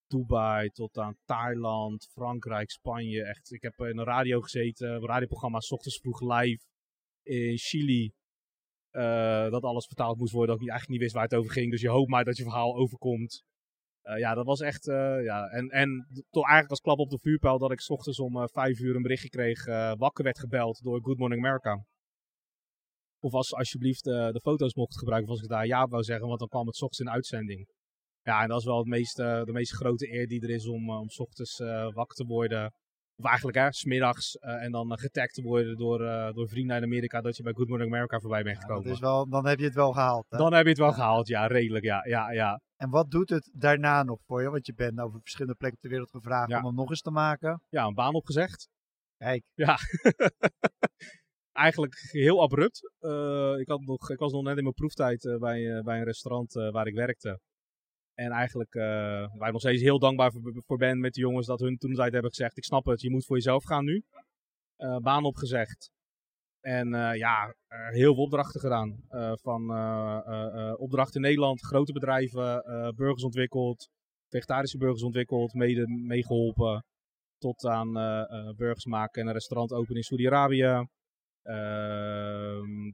Dubai 0.06 0.68
tot 0.68 0.98
aan 0.98 1.16
Thailand, 1.24 2.08
Frankrijk, 2.12 2.70
Spanje. 2.70 3.22
Echt, 3.24 3.52
ik 3.52 3.62
heb 3.62 3.74
in 3.78 3.98
een 3.98 4.04
radio 4.04 4.40
gezeten, 4.40 4.90
een 4.90 5.06
radioprogramma, 5.06 5.60
's 5.60 5.70
ochtends 5.70 5.98
vroeg 5.98 6.20
live 6.20 6.64
in 7.22 7.56
Chili. 7.58 8.12
eh, 8.90 9.50
dat 9.50 9.62
alles 9.62 9.86
vertaald 9.86 10.18
moest 10.18 10.32
worden, 10.32 10.54
dat 10.54 10.64
ik 10.64 10.70
eigenlijk 10.70 10.90
niet 10.90 11.00
wist 11.00 11.14
waar 11.14 11.22
het 11.30 11.34
over 11.40 11.52
ging. 11.52 11.70
Dus 11.70 11.80
je 11.80 11.88
hoopt 11.88 12.10
maar 12.10 12.24
dat 12.24 12.36
je 12.36 12.42
verhaal 12.42 12.76
overkomt. 12.76 13.42
Eh, 14.02 14.18
ja, 14.18 14.34
dat 14.34 14.46
was 14.46 14.60
echt. 14.60 14.88
eh, 14.88 15.22
ja. 15.24 15.46
En, 15.48 15.68
en 15.68 16.06
toch 16.30 16.42
eigenlijk 16.44 16.70
als 16.70 16.80
klap 16.80 16.98
op 16.98 17.10
de 17.10 17.18
vuurpijl 17.18 17.58
dat 17.58 17.70
ik 17.72 17.80
's 17.80 17.88
ochtends 17.90 18.20
om 18.20 18.36
eh, 18.36 18.46
vijf 18.52 18.78
uur 18.80 18.96
een 18.96 19.02
berichtje 19.02 19.28
kreeg. 19.28 19.66
eh, 19.66 19.92
wakker 19.96 20.24
werd 20.24 20.38
gebeld 20.38 20.82
door 20.82 21.00
Good 21.02 21.18
Morning 21.18 21.44
America. 21.44 21.84
Of 23.20 23.32
als 23.32 23.48
ze 23.48 23.56
alsjeblieft 23.56 24.06
eh, 24.06 24.28
de 24.30 24.40
foto's 24.40 24.74
mocht 24.74 24.98
gebruiken. 24.98 25.30
Als 25.30 25.42
ik 25.42 25.48
daar 25.48 25.66
ja 25.66 25.86
wou 25.86 26.02
zeggen, 26.02 26.26
want 26.26 26.38
dan 26.38 26.48
kwam 26.48 26.66
het 26.66 26.76
's 26.76 26.82
ochtends 26.82 27.08
in 27.08 27.14
uitzending. 27.14 27.68
Ja, 28.22 28.42
en 28.42 28.48
dat 28.48 28.58
is 28.58 28.64
wel 28.64 28.78
het 28.78 28.86
meest, 28.86 29.16
de 29.16 29.50
meest 29.52 29.72
grote 29.72 30.12
eer 30.12 30.26
die 30.28 30.42
er 30.42 30.50
is 30.50 30.66
om, 30.66 30.90
eh, 30.90 30.98
om 31.00 31.08
's 31.08 31.18
ochtends 31.18 31.58
eh, 31.60 31.92
wakker 31.92 32.16
te 32.16 32.24
worden. 32.24 32.72
Of 33.16 33.24
eigenlijk, 33.24 33.56
hè, 33.58 33.72
smiddags. 33.72 34.34
en 34.36 34.70
dan 34.72 34.98
getagd 34.98 35.34
te 35.34 35.42
worden 35.42 35.76
door, 35.76 35.98
door 36.34 36.48
vrienden 36.48 36.74
uit 36.74 36.84
Amerika 36.84 37.20
dat 37.20 37.36
je 37.36 37.42
bij 37.42 37.52
Good 37.52 37.68
Morning 37.68 37.90
America 37.92 38.18
voorbij 38.20 38.42
bent 38.42 38.54
Ja, 38.56 38.60
gekomen. 38.62 38.84
dat 38.84 38.92
is 38.92 39.00
wel, 39.00 39.28
dan 39.28 39.46
heb 39.46 39.58
je 39.58 39.64
het 39.64 39.74
wel 39.74 39.92
gehaald. 39.92 40.26
hè? 40.28 40.36
Dan 40.38 40.52
heb 40.52 40.62
je 40.62 40.68
het 40.68 40.78
wel 40.78 40.88
Ja. 40.88 40.94
gehaald, 40.94 41.28
ja, 41.28 41.46
redelijk, 41.46 41.84
ja, 41.84 42.04
ja, 42.06 42.30
ja. 42.32 42.60
En 42.76 42.90
wat 42.90 43.10
doet 43.10 43.28
het 43.30 43.50
daarna 43.54 44.02
nog 44.02 44.18
voor 44.26 44.42
je? 44.42 44.50
Want 44.50 44.66
je 44.66 44.74
bent 44.74 45.00
over 45.00 45.20
verschillende 45.20 45.56
plekken 45.56 45.80
ter 45.80 45.90
wereld 45.90 46.10
gevraagd 46.10 46.50
Ja. 46.50 46.58
om 46.58 46.64
hem 46.64 46.74
nog 46.74 46.90
eens 46.90 47.00
te 47.00 47.10
maken. 47.10 47.62
Ja, 47.68 47.84
een 47.86 47.94
baan 47.94 48.14
opgezegd. 48.14 48.68
Kijk, 49.16 49.42
Ja. 49.54 49.76
Eigenlijk 51.58 52.08
heel 52.10 52.42
abrupt. 52.42 52.92
Eh, 52.98 53.54
ik, 53.58 53.68
had 53.68 53.80
nog, 53.80 54.10
ik 54.10 54.18
was 54.18 54.32
nog 54.32 54.42
net 54.42 54.56
in 54.56 54.62
mijn 54.62 54.74
proeftijd 54.74 55.26
eh, 55.26 55.36
bij, 55.36 55.76
eh, 55.76 55.82
bij 55.82 55.98
een 55.98 56.04
restaurant 56.04 56.52
waar 56.52 56.86
ik 56.86 56.94
werkte. 56.94 57.40
En 58.14 58.30
eigenlijk, 58.30 58.74
waar 59.38 59.46
ik 59.46 59.52
nog 59.52 59.60
steeds 59.60 59.82
heel 59.82 59.98
dankbaar 59.98 60.32
voor, 60.66 60.76
ben 60.78 61.00
met 61.00 61.14
de 61.14 61.20
jongens 61.20 61.46
dat 61.46 61.60
hun 61.60 61.76
toen 61.76 62.00
hebben 62.00 62.30
gezegd: 62.30 62.56
Ik 62.56 62.64
snap 62.64 62.84
het, 62.84 63.00
je 63.00 63.10
moet 63.10 63.26
voor 63.26 63.36
jezelf 63.36 63.64
gaan 63.64 63.84
nu. 63.84 64.02
Baan 65.02 65.24
opgezegd. 65.24 65.90
En 66.60 66.88
ja, 67.16 67.54
heel 67.68 68.14
veel 68.14 68.24
opdrachten 68.24 68.60
gedaan. 68.60 69.00
Van 69.40 69.62
opdrachten 70.78 71.14
in 71.14 71.20
Nederland, 71.20 71.60
grote 71.60 71.92
bedrijven, 71.92 72.62
burgers 72.96 73.24
ontwikkeld, 73.24 73.88
vegetarische 74.28 74.78
burgers 74.78 75.02
ontwikkeld, 75.02 75.52
mede 75.52 75.88
meegeholpen. 75.88 76.84
Tot 77.38 77.64
aan 77.64 77.92
burgers 78.56 78.84
maken 78.84 79.20
en 79.20 79.26
een 79.26 79.32
restaurant 79.32 79.72
openen 79.72 79.96
in 79.96 80.02
Saudi-Arabië. 80.02 80.86
Ehm, 81.42 82.92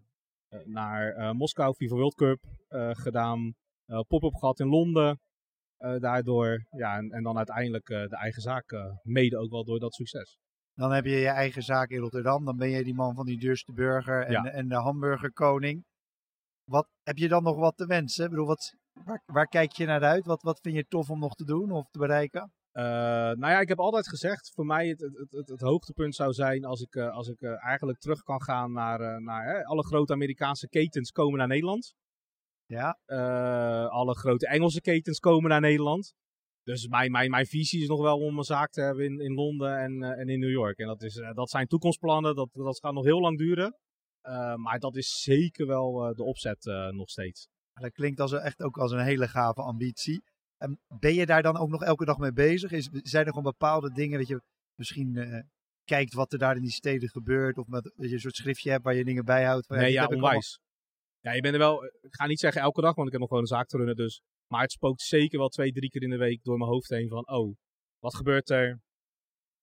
naar 0.64 1.34
Moskou, 1.34 1.74
FIFA 1.74 1.94
World 1.94 2.14
Cup 2.14 2.44
gedaan. 2.92 3.54
Uh, 3.86 4.00
pop-up 4.08 4.34
gehad 4.34 4.60
in 4.60 4.68
Londen. 4.68 5.20
Daardoor, 5.98 6.66
ja, 6.70 6.96
en, 6.96 7.10
en, 7.10 7.22
dan 7.22 7.36
uiteindelijk 7.36 7.86
de 7.86 8.16
eigen 8.16 8.42
zaak 8.42 8.98
mede 9.02 9.38
ook 9.38 9.50
wel 9.50 9.64
door 9.64 9.78
dat 9.78 9.94
succes. 9.94 10.38
Dan 10.74 10.92
heb 10.92 11.04
je 11.04 11.16
je 11.16 11.28
eigen 11.28 11.62
zaak 11.62 11.90
in 11.90 12.00
Rotterdam. 12.00 12.44
Dan 12.44 12.56
ben 12.56 12.68
je 12.68 12.84
die 12.84 12.94
man 12.94 13.14
van 13.14 13.26
die 13.26 13.38
duurste 13.38 13.72
burger 13.72 14.22
en, 14.22 14.32
ja. 14.32 14.44
en 14.44 14.68
de 14.68 14.74
hamburgerkoning. 14.74 15.84
Wat, 16.64 16.88
heb 17.02 17.16
je 17.16 17.28
dan 17.28 17.42
nog 17.42 17.56
wat 17.56 17.76
te 17.76 17.86
wensen? 17.86 18.24
Ik 18.24 18.30
bedoel, 18.30 18.46
wat, 18.46 18.74
waar, 19.04 19.22
waar, 19.26 19.46
kijk 19.46 19.72
je 19.72 19.86
naar 19.86 20.02
uit? 20.02 20.26
Wat, 20.26 20.42
wat 20.42 20.60
vind 20.60 20.74
je 20.74 20.86
tof 20.86 21.10
om 21.10 21.18
nog 21.18 21.34
te 21.34 21.44
doen 21.44 21.70
of 21.70 21.90
te 21.90 21.98
bereiken? 21.98 22.52
Uh, 22.76 22.82
nou 22.82 23.46
ja, 23.52 23.60
ik 23.60 23.68
heb 23.68 23.78
altijd 23.78 24.08
gezegd, 24.08 24.52
voor 24.54 24.66
mij 24.66 24.88
het, 24.88 25.00
het, 25.00 25.30
het, 25.30 25.48
het 25.48 25.60
hoogtepunt 25.60 26.14
zou 26.14 26.32
zijn 26.32 26.64
als 26.64 26.80
ik, 26.80 26.94
uh, 26.94 27.12
als 27.12 27.28
ik 27.28 27.40
uh, 27.40 27.64
eigenlijk 27.64 27.98
terug 27.98 28.22
kan 28.22 28.42
gaan 28.42 28.72
naar, 28.72 29.22
naar 29.22 29.44
hè, 29.44 29.64
alle 29.64 29.84
grote 29.84 30.12
Amerikaanse 30.12 30.68
ketens 30.68 31.10
komen 31.10 31.38
naar 31.38 31.48
Nederland. 31.48 31.94
Ja. 32.66 32.98
Alle 33.88 34.14
grote 34.14 34.48
Engelse 34.48 34.80
ketens 34.80 35.18
komen 35.18 35.50
naar 35.50 35.60
Nederland. 35.60 36.14
Dus 36.62 36.88
mijn, 36.88 37.10
mijn, 37.10 37.30
mijn 37.30 37.46
visie 37.46 37.82
is 37.82 37.88
nog 37.88 38.00
wel 38.00 38.18
om 38.18 38.38
een 38.38 38.44
zaak 38.44 38.70
te 38.70 38.80
hebben 38.80 39.04
in, 39.04 39.20
in 39.20 39.34
Londen 39.34 39.78
en, 39.78 40.02
en 40.02 40.28
in 40.28 40.38
New 40.38 40.50
York. 40.50 40.78
En 40.78 40.86
dat, 40.86 41.02
is, 41.02 41.22
dat 41.34 41.50
zijn 41.50 41.66
toekomstplannen, 41.66 42.34
dat, 42.34 42.48
dat 42.52 42.78
gaat 42.78 42.92
nog 42.92 43.04
heel 43.04 43.20
lang 43.20 43.38
duren. 43.38 43.76
Uh, 44.22 44.54
maar 44.54 44.78
dat 44.78 44.96
is 44.96 45.22
zeker 45.22 45.66
wel 45.66 46.14
de 46.14 46.24
opzet 46.24 46.64
nog 46.90 47.10
steeds. 47.10 47.48
Dat 47.72 47.92
klinkt 47.92 48.20
als 48.20 48.32
echt 48.32 48.62
ook 48.62 48.78
als 48.78 48.92
een 48.92 49.04
hele 49.04 49.28
gave 49.28 49.62
ambitie. 49.62 50.22
En 50.56 50.80
ben 50.98 51.14
je 51.14 51.26
daar 51.26 51.42
dan 51.42 51.56
ook 51.56 51.68
nog 51.68 51.82
elke 51.82 52.04
dag 52.04 52.18
mee 52.18 52.32
bezig? 52.32 52.70
Is, 52.70 52.88
zijn 52.92 53.24
er 53.24 53.28
gewoon 53.28 53.52
bepaalde 53.52 53.92
dingen 53.92 54.18
dat 54.18 54.28
je 54.28 54.42
misschien 54.74 55.44
kijkt 55.84 56.14
wat 56.14 56.32
er 56.32 56.38
daar 56.38 56.56
in 56.56 56.62
die 56.62 56.70
steden 56.70 57.08
gebeurt? 57.08 57.58
Of 57.58 57.66
met, 57.66 57.82
dat 57.82 58.08
je 58.08 58.12
een 58.12 58.20
soort 58.20 58.36
schriftje 58.36 58.70
hebt 58.70 58.84
waar 58.84 58.94
je 58.94 59.04
dingen 59.04 59.24
bijhoudt? 59.24 59.68
Nee, 59.68 59.92
ja, 59.92 60.06
onwijs. 60.06 60.60
Ja, 61.20 61.32
je 61.32 61.40
bent 61.40 61.54
er 61.54 61.60
wel, 61.60 61.84
ik 61.84 62.14
ga 62.14 62.26
niet 62.26 62.40
zeggen 62.40 62.62
elke 62.62 62.80
dag, 62.80 62.94
want 62.94 63.06
ik 63.06 63.12
heb 63.12 63.20
nog 63.20 63.28
gewoon 63.28 63.44
een 63.44 63.56
zaak 63.56 63.66
te 63.66 63.76
runnen. 63.76 63.96
Dus. 63.96 64.22
Maar 64.46 64.62
het 64.62 64.72
spookt 64.72 65.02
zeker 65.02 65.38
wel 65.38 65.48
twee, 65.48 65.72
drie 65.72 65.90
keer 65.90 66.02
in 66.02 66.10
de 66.10 66.16
week 66.16 66.42
door 66.42 66.58
mijn 66.58 66.70
hoofd 66.70 66.88
heen 66.88 67.08
van, 67.08 67.28
oh, 67.28 67.54
wat 67.98 68.14
gebeurt 68.14 68.50
er? 68.50 68.80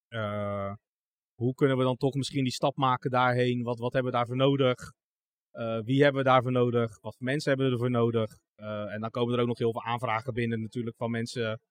Uh, 0.09 0.73
hoe 1.33 1.53
kunnen 1.53 1.77
we 1.77 1.83
dan 1.83 1.97
toch 1.97 2.13
misschien 2.13 2.43
die 2.43 2.53
stap 2.53 2.75
maken 2.75 3.11
daarheen? 3.11 3.63
Wat, 3.63 3.79
wat 3.79 3.93
hebben 3.93 4.11
we 4.11 4.17
daarvoor 4.17 4.35
nodig? 4.35 4.93
Uh, 5.53 5.79
wie 5.79 6.03
hebben 6.03 6.23
we 6.23 6.29
daarvoor 6.29 6.51
nodig? 6.51 6.99
Wat 6.99 7.15
voor 7.15 7.25
mensen 7.25 7.49
hebben 7.49 7.67
we 7.67 7.73
ervoor 7.73 7.91
nodig? 7.91 8.37
Uh, 8.55 8.93
en 8.93 9.01
dan 9.01 9.09
komen 9.09 9.33
er 9.33 9.41
ook 9.41 9.47
nog 9.47 9.57
heel 9.57 9.71
veel 9.71 9.83
aanvragen 9.83 10.33
binnen 10.33 10.61
natuurlijk 10.61 10.95
van 10.95 11.11
mensen 11.11 11.61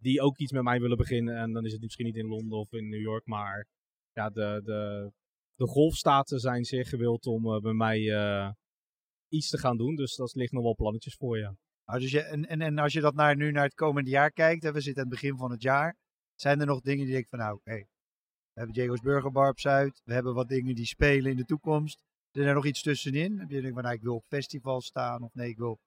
die 0.00 0.20
ook 0.20 0.38
iets 0.38 0.52
met 0.52 0.62
mij 0.62 0.80
willen 0.80 0.96
beginnen. 0.96 1.36
En 1.36 1.52
dan 1.52 1.64
is 1.64 1.72
het 1.72 1.80
misschien 1.80 2.06
niet 2.06 2.16
in 2.16 2.26
Londen 2.26 2.58
of 2.58 2.72
in 2.72 2.88
New 2.88 3.00
York, 3.00 3.26
maar 3.26 3.66
ja, 4.12 4.30
de, 4.30 4.60
de, 4.64 5.10
de 5.54 5.66
golfstaten 5.66 6.38
zijn 6.38 6.64
zeer 6.64 6.86
gewild 6.86 7.26
om 7.26 7.60
bij 7.60 7.72
mij 7.72 7.98
iets 9.28 9.48
te 9.48 9.58
gaan 9.58 9.76
doen. 9.76 9.94
Dus 9.94 10.16
dat 10.16 10.34
ligt 10.34 10.52
nog 10.52 10.62
wel 10.62 10.74
plannetjes 10.74 11.14
voor 11.14 11.38
je. 11.38 11.54
Nou, 11.84 12.00
dus 12.00 12.10
je 12.10 12.20
en, 12.22 12.46
en, 12.46 12.60
en 12.60 12.78
als 12.78 12.92
je 12.92 13.00
dat 13.00 13.14
naar, 13.14 13.36
nu 13.36 13.50
naar 13.50 13.64
het 13.64 13.74
komende 13.74 14.10
jaar 14.10 14.30
kijkt, 14.30 14.70
we 14.70 14.80
zitten 14.80 15.04
aan 15.04 15.10
het 15.10 15.20
begin 15.20 15.36
van 15.36 15.50
het 15.50 15.62
jaar, 15.62 15.96
zijn 16.34 16.60
er 16.60 16.66
nog 16.66 16.80
dingen 16.80 17.06
die 17.06 17.16
ik 17.16 17.28
van 17.28 17.38
nou, 17.38 17.54
oké, 17.54 17.74
we 17.74 17.86
hebben 18.52 18.74
Diego's 18.74 19.00
Burger 19.00 19.32
Bar 19.32 19.50
op 19.50 19.60
Zuid, 19.60 20.02
we 20.04 20.12
hebben 20.12 20.34
wat 20.34 20.48
dingen 20.48 20.74
die 20.74 20.86
spelen 20.86 21.30
in 21.30 21.36
de 21.36 21.44
toekomst. 21.44 22.04
Is 22.36 22.44
er 22.44 22.54
nog 22.54 22.66
iets 22.66 22.82
tussenin? 22.82 23.38
Heb 23.38 23.50
je 23.50 23.60
denkt 23.60 23.74
van 23.74 23.82
nou, 23.82 23.94
ik 23.94 24.02
wil 24.02 24.14
op 24.14 24.24
festival 24.24 24.80
staan 24.80 25.22
of 25.22 25.34
nee, 25.34 25.48
ik 25.48 25.58
wil 25.58 25.78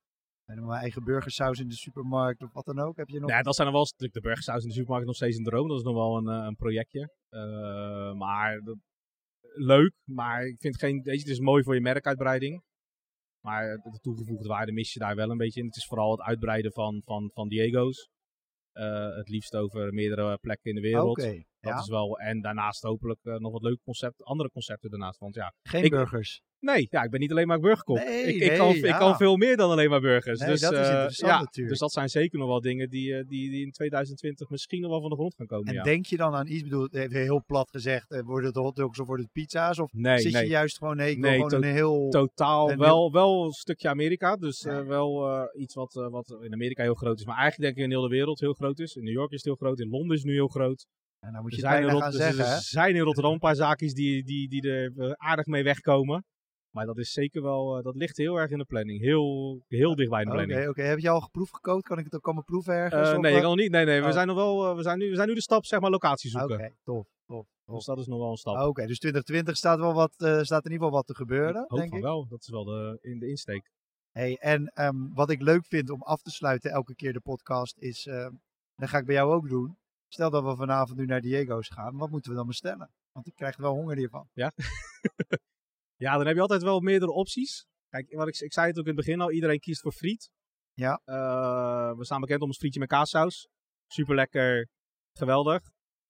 mijn 0.46 0.82
eigen 0.82 1.04
burgersaus 1.04 1.60
in 1.60 1.68
de 1.68 1.76
supermarkt 1.76 2.42
of 2.42 2.54
wat 2.54 2.66
dan 2.66 2.80
ook? 2.80 2.98
Heb 2.98 3.08
je 3.10 3.20
nog... 3.20 3.30
Ja, 3.30 3.42
dat 3.42 3.56
zijn 3.56 3.68
dan 3.68 3.76
wel 3.76 4.10
de 4.12 4.20
burgersaus 4.22 4.62
in 4.62 4.68
de 4.68 4.74
supermarkt 4.74 5.06
nog 5.06 5.16
steeds 5.16 5.38
een 5.38 5.44
droom. 5.44 5.68
Dat 5.68 5.78
is 5.78 5.84
nog 5.84 5.94
wel 5.94 6.18
een, 6.18 6.28
een 6.28 6.56
projectje. 6.56 7.14
Uh, 7.30 8.14
maar 8.14 8.62
dat, 8.62 8.78
leuk, 9.54 9.94
maar 10.04 10.46
ik 10.46 10.60
vind 10.60 10.78
geen, 10.78 11.02
weet 11.04 11.16
je, 11.16 11.22
het 11.22 11.30
is 11.30 11.40
mooi 11.40 11.64
voor 11.64 11.76
je 11.76 11.82
merkuitbreiding. 11.82 12.64
Maar 13.46 13.78
de 13.78 14.00
toegevoegde 14.02 14.48
waarde 14.48 14.72
mis 14.72 14.94
je 14.94 15.00
daar 15.00 15.16
wel 15.16 15.30
een 15.30 15.38
beetje 15.38 15.60
in. 15.60 15.66
Het 15.66 15.76
is 15.76 15.86
vooral 15.86 16.12
het 16.12 16.22
uitbreiden 16.22 16.72
van, 16.72 17.02
van, 17.06 17.32
van 17.34 17.48
Diego's. 17.48 18.10
Uh, 18.74 19.16
het 19.16 19.30
liefst 19.30 19.56
over 19.56 19.94
meerdere 19.94 20.38
plekken 20.38 20.70
in 20.70 20.76
de 20.76 20.82
wereld. 20.82 21.18
Okay, 21.18 21.46
dat 21.60 21.74
ja. 21.74 21.80
is 21.80 21.88
wel. 21.88 22.20
En 22.20 22.42
daarnaast 22.42 22.82
hopelijk 22.82 23.20
uh, 23.24 23.36
nog 23.36 23.52
wat 23.52 23.62
leuke 23.62 23.82
concepten, 23.84 24.26
andere 24.26 24.50
concepten 24.50 24.90
daarnaast. 24.90 25.20
Want 25.20 25.36
ja, 25.36 25.54
Geen 25.62 25.84
ik, 25.84 25.90
burgers. 25.90 26.42
Nee, 26.60 26.88
ja, 26.90 27.04
ik 27.04 27.10
ben 27.10 27.20
niet 27.20 27.32
alleen 27.32 27.48
maar 27.48 27.60
burgerkop. 27.60 27.96
Nee, 27.96 28.24
ik, 28.24 28.40
nee, 28.40 28.50
ik, 28.50 28.58
kan, 28.58 28.76
ja. 28.76 28.94
ik 28.94 29.00
kan 29.00 29.16
veel 29.16 29.38
meer 29.38 29.58
dan 29.58 29.72
alleen 29.72 29.90
maar 29.90 30.02
burgers. 30.02 30.40
Nee, 30.40 30.50
dus, 30.50 30.62
dat 30.62 30.72
is 30.72 30.78
uh, 30.78 30.86
interessant 30.86 31.32
ja, 31.32 31.40
natuurlijk. 31.40 31.70
Dus 31.70 31.80
dat 31.80 31.92
zijn 31.92 32.10
zeker 32.10 32.40
nog 32.40 32.48
wel 32.48 32.62
dingen 32.62 32.90
die, 32.90 33.10
uh, 33.10 33.24
die, 33.28 33.50
die 33.50 33.66
in 33.66 33.72
2020 33.72 34.50
misschien 34.50 34.82
nog 34.82 34.90
wel 34.90 35.02
van 35.02 35.10
de 35.10 35.16
grond 35.16 35.36
gaan 35.36 35.46
komen. 35.46 35.76
En 35.76 35.84
denk 35.84 36.06
je 36.06 36.18
dan 36.18 36.36
aan 36.36 36.48
iets, 36.48 36.64
bedoel, 36.64 36.88
heel 36.92 37.44
plat 37.46 37.70
gezegd, 37.70 38.22
worden 38.26 38.48
het 38.48 38.56
hotdogs 38.56 39.00
of 39.00 39.08
worden 39.08 39.26
het 39.26 39.34
pizza's? 39.34 39.80
Of 39.80 39.94
nee, 39.94 40.20
zit 40.20 40.32
je 40.32 40.48
juist 40.48 40.78
gewoon, 40.78 40.96
nee, 40.96 41.12
ik 41.12 41.22
wil 41.22 41.32
gewoon 41.32 41.54
een 41.54 41.64
heel... 41.64 42.10
Totaal, 42.10 42.72
een 42.72 42.78
wel, 42.78 42.98
heel... 42.98 43.12
wel 43.12 43.46
een 43.46 43.52
stukje 43.52 43.90
Amerika. 43.90 44.36
Dus 44.36 44.64
wel 44.64 45.30
uh, 45.30 45.62
iets 45.62 45.74
wat, 45.74 45.94
wat 45.94 46.38
in 46.42 46.54
Amerika 46.54 46.84
heel 46.84 46.94
groot 46.94 47.20
is. 47.20 47.26
Maar 47.26 47.38
eigenlijk 47.38 47.64
denk 47.64 47.78
ik 47.78 47.84
in 47.84 48.00
heel 48.00 48.10
de 48.10 48.16
wereld 48.16 48.40
heel 48.40 48.54
groot 48.54 48.80
is. 48.80 48.96
In 48.96 49.04
New 49.04 49.14
York 49.14 49.32
is 49.32 49.38
het 49.38 49.46
heel 49.46 49.68
groot, 49.68 49.80
in 49.80 49.90
Londen 49.90 50.16
is 50.16 50.22
het 50.22 50.32
nu 50.32 50.36
heel 50.36 50.48
groot. 50.48 50.86
En 51.20 51.34
dan 51.34 51.42
moet 51.42 51.52
Er 51.52 51.58
je 51.58 51.62
zijn, 51.64 51.74
het 51.74 51.82
in 51.84 51.88
bijna 51.90 52.06
Rot- 52.06 52.16
gaan 52.16 52.22
zeggen, 52.36 52.46
er 52.56 52.62
zijn 52.62 52.96
in 52.96 53.02
Rotterdam 53.02 53.34
een 53.34 53.40
paar 53.40 53.56
zaakjes 53.56 53.94
die, 53.94 54.24
die, 54.24 54.50
die 54.50 54.70
er 54.72 54.94
eh, 54.98 55.12
aardig 55.12 55.46
mee 55.46 55.64
wegkomen. 55.64 56.26
Maar 56.76 56.86
dat 56.86 56.98
is 56.98 57.12
zeker 57.12 57.42
wel, 57.42 57.78
eh, 57.78 57.84
dat 57.84 57.96
ligt 57.96 58.18
heel 58.18 58.36
erg 58.40 58.52
in 58.52 58.58
de 58.58 58.66
planning. 58.66 59.02
Heel, 59.02 59.60
heel 59.68 59.96
dicht 59.96 60.10
bij 60.10 60.24
de 60.24 60.30
Oké, 60.32 60.46
planning. 60.46 60.70
oké. 60.70 60.82
Heb 60.82 61.00
je 61.00 61.10
al 61.10 61.22
geproefd 61.22 61.54
gekookt? 61.54 61.88
Kan 61.88 61.98
ik 61.98 62.04
het 62.06 62.16
ook 62.16 62.22
komen 62.22 62.44
proeven 62.44 62.74
ergens? 62.74 63.10
Eh, 63.10 63.16
of, 63.16 63.22
nee, 63.22 63.34
ik 63.36 63.40
kan 63.42 63.50
nog 63.50 63.60
niet. 63.60 63.72
Nee, 63.72 63.86
nee, 63.86 64.00
we 64.02 64.08
Oh. 64.08 64.12
zijn 64.14 64.28
nog 64.28 64.36
wel, 64.36 64.76
we 64.76 64.82
zijn 64.84 64.98
nu, 65.00 65.10
we 65.10 65.16
zijn 65.16 65.28
nu 65.28 65.34
de 65.34 65.42
stap, 65.42 65.66
zeg 65.66 65.80
maar, 65.80 65.90
locatie 65.90 66.36
Oké, 66.36 66.48
zoeken. 66.48 66.76
tof, 66.84 67.08
tof, 67.26 67.46
tof. 67.66 67.76
Dus 67.76 67.86
dat 67.86 68.00
is 68.00 68.08
nog 68.08 68.20
wel 68.20 68.32
een 68.32 68.38
stap. 68.38 68.56
Oké, 68.68 68.86
dus 68.86 68.98
2020 69.00 69.58
staat, 69.58 69.80
wel 69.80 69.94
wat, 69.94 70.14
staat 70.16 70.66
in 70.66 70.72
ieder 70.72 70.72
geval 70.72 70.92
wat 70.92 71.06
te 71.08 71.16
gebeuren, 71.16 71.64
ik 71.64 71.70
hoop 71.70 71.78
denk 71.78 71.90
van 71.90 71.98
ik. 71.98 72.04
wel. 72.04 72.28
Dat 72.30 72.42
is 72.42 72.50
wel 72.50 72.64
de, 72.64 72.98
in 73.02 73.20
de 73.20 73.28
insteek. 73.30 73.70
Hey, 74.12 74.38
en 74.38 74.68
ehm, 74.74 75.14
wat 75.14 75.30
ik 75.30 75.42
leuk 75.42 75.66
vind 75.66 75.90
om 75.90 76.02
af 76.02 76.22
te 76.22 76.32
sluiten 76.32 76.72
elke 76.72 76.96
keer 76.96 77.14
de 77.14 77.20
podcast 77.20 77.78
is, 77.78 78.06
ehm, 78.08 78.32
dat 78.76 78.90
ga 78.90 78.98
ik 78.98 79.06
bij 79.06 79.16
jou 79.16 79.34
ook 79.34 79.50
doen. 79.50 79.78
Stel 80.12 80.30
dat 80.30 80.44
we 80.44 80.56
vanavond 80.56 80.98
nu 80.98 81.06
naar 81.06 81.22
Diego's 81.22 81.68
gaan, 81.68 81.98
wat 81.98 82.10
moeten 82.10 82.32
we 82.32 82.38
dan 82.38 82.48
bestellen? 82.48 82.92
Want 83.12 83.28
ik 83.28 83.36
krijg 83.36 83.56
er 83.56 83.62
wel 83.62 83.74
honger 83.74 83.98
hiervan. 83.98 84.30
Ja, 85.96 86.18
dan 86.18 86.26
heb 86.26 86.36
je 86.36 86.42
altijd 86.42 86.62
wel 86.64 86.80
meerdere 86.80 87.12
opties. 87.12 87.66
Kijk, 87.90 88.14
wat 88.14 88.28
ik, 88.28 88.40
ik 88.40 88.54
zei 88.54 88.68
het 88.68 88.78
ook 88.80 88.86
in 88.86 88.96
het 88.96 89.06
begin 89.06 89.22
al, 89.22 89.32
iedereen 89.32 89.60
kiest 89.60 89.82
voor 89.82 89.92
friet. 89.92 90.30
Ja. 90.74 91.02
Eh, 91.06 91.98
we 91.98 92.06
staan 92.06 92.22
bekend 92.22 92.42
om 92.42 92.48
ons 92.48 92.58
frietje 92.58 92.80
met 92.80 92.90
kaassaus. 92.90 93.48
Super 93.88 94.16
lekker, 94.16 94.68
geweldig. 95.14 95.62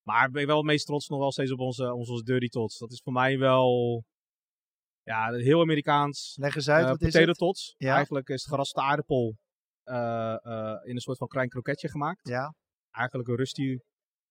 Maar 0.03 0.27
ik 0.27 0.31
ben 0.33 0.47
wel 0.47 0.57
het 0.57 0.65
meest 0.65 0.85
trots 0.85 1.07
nog 1.07 1.19
wel 1.19 1.31
steeds 1.31 1.51
op 1.51 1.59
onze, 1.59 1.93
onze 1.93 2.23
Dirty 2.23 2.47
Tots. 2.47 2.77
Dat 2.77 2.91
is 2.91 3.01
voor 3.01 3.13
mij 3.13 3.37
wel 3.37 4.03
ja, 5.03 5.31
heel 5.33 5.61
Amerikaans. 5.61 6.35
Leg 6.39 6.55
eens 6.55 6.69
uit, 6.69 6.83
Eh, 6.83 6.89
wat 6.89 7.01
is 7.01 7.13
het? 7.13 7.37
tots. 7.37 7.75
Ja. 7.77 7.95
Eigenlijk 7.95 8.27
is 8.27 8.41
het 8.41 8.49
geraste 8.51 8.81
aardappel 8.81 9.35
eh, 9.83 10.35
in 10.83 10.95
een 10.95 11.01
soort 11.01 11.17
van 11.17 11.27
klein 11.27 11.49
kroketje 11.49 11.89
gemaakt. 11.89 12.27
Ja, 12.27 12.53
Eigenlijk 12.91 13.29
een 13.29 13.35
rusty 13.35 13.77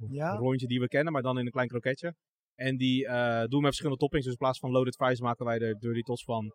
ja. 0.08 0.36
rondje 0.36 0.66
die 0.66 0.80
we 0.80 0.88
kennen, 0.88 1.12
maar 1.12 1.22
dan 1.22 1.38
in 1.38 1.44
een 1.44 1.52
klein 1.52 1.68
kroketje. 1.68 2.14
En 2.54 2.76
die 2.76 3.06
eh, 3.06 3.38
doen 3.38 3.48
we 3.48 3.56
met 3.56 3.64
verschillende 3.64 3.98
toppings. 3.98 4.24
Dus 4.24 4.34
in 4.34 4.40
plaats 4.40 4.58
van 4.58 4.70
loaded 4.70 4.96
fries 4.96 5.20
maken 5.20 5.44
wij 5.44 5.58
er 5.58 5.78
dirty 5.78 6.02
tots 6.02 6.24
van. 6.24 6.54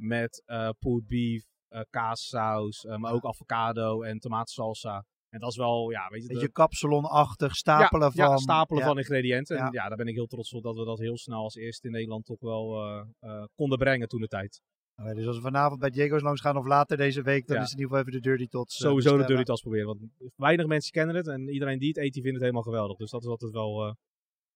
Met 0.00 0.42
eh 0.44 0.68
pulled 0.78 1.06
beef, 1.06 1.44
eh, 1.68 1.80
kaassaus, 1.90 2.84
maar 2.84 3.12
ook 3.12 3.24
avocado 3.24 4.02
en 4.02 4.18
tomatensalsa. 4.18 5.04
En 5.28 5.40
dat 5.40 5.50
is 5.50 5.56
wel, 5.56 5.90
ja, 5.90 6.08
weet 6.08 6.22
je... 6.22 6.28
Beetje 6.28 6.52
kapsalonachtig, 6.52 7.56
stapelen 7.56 8.10
ja, 8.14 8.24
van... 8.24 8.30
Ja, 8.30 8.36
stapelen 8.36 8.82
ja. 8.82 8.88
van 8.88 8.98
ingrediënten. 8.98 9.58
En 9.58 9.72
Ja. 9.72 9.88
daar 9.88 9.96
ben 9.96 10.06
ik 10.06 10.14
heel 10.14 10.26
trots 10.26 10.52
op 10.52 10.62
dat 10.62 10.76
we 10.76 10.84
dat 10.84 10.98
heel 10.98 11.18
snel 11.18 11.42
als 11.42 11.54
eerste 11.54 11.86
in 11.86 11.92
Nederland 11.92 12.24
toch 12.24 12.40
wel 12.40 13.06
konden 13.54 13.78
brengen 13.78 14.08
toen 14.08 14.20
de 14.20 14.26
tijd. 14.26 14.60
Dus 15.04 15.26
als 15.26 15.36
we 15.36 15.42
vanavond 15.42 15.80
bij 15.80 15.90
Diego's 15.90 16.22
langs 16.22 16.40
gaan 16.40 16.56
of 16.56 16.66
later 16.66 16.96
deze 16.96 17.22
week, 17.22 17.46
dan 17.46 17.56
Ja. 17.56 17.62
is 17.62 17.72
in 17.72 17.78
ieder 17.78 17.90
geval 17.96 18.06
even 18.08 18.22
de 18.22 18.28
Dirty 18.28 18.48
Tots 18.48 18.74
eh, 18.80 18.88
Sowieso 18.88 19.16
de 19.16 19.24
dirty 19.24 19.42
tas 19.42 19.60
proberen. 19.60 19.86
Want 19.86 20.00
weinig 20.36 20.66
mensen 20.66 20.92
kennen 20.92 21.16
het 21.16 21.26
en 21.28 21.48
iedereen 21.48 21.78
die 21.78 21.88
het 21.88 21.96
eet, 21.96 22.12
die 22.12 22.22
vindt 22.22 22.36
het 22.36 22.40
helemaal 22.40 22.62
geweldig. 22.62 22.96
Dus 22.96 23.10
dat 23.10 23.22
is 23.22 23.28
altijd 23.28 23.52
wel 23.52 23.86
eh, 23.86 23.92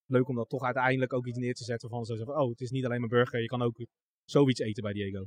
leuk 0.07 0.29
om 0.29 0.37
dat 0.37 0.49
toch 0.49 0.63
uiteindelijk 0.63 1.13
ook 1.13 1.27
iets 1.27 1.39
neer 1.39 1.55
te 1.55 1.65
zetten 1.65 1.89
van 1.89 2.05
zo 2.05 2.17
zeggen, 2.17 2.41
oh, 2.41 2.51
het 2.51 2.61
is 2.61 2.71
niet 2.71 2.85
alleen 2.85 3.01
maar 3.01 3.09
burger, 3.09 3.41
je 3.41 3.47
kan 3.47 3.63
ook 3.63 3.87
zoiets 4.25 4.61
eten 4.61 4.83
bij 4.83 4.93
Diego. 4.93 5.27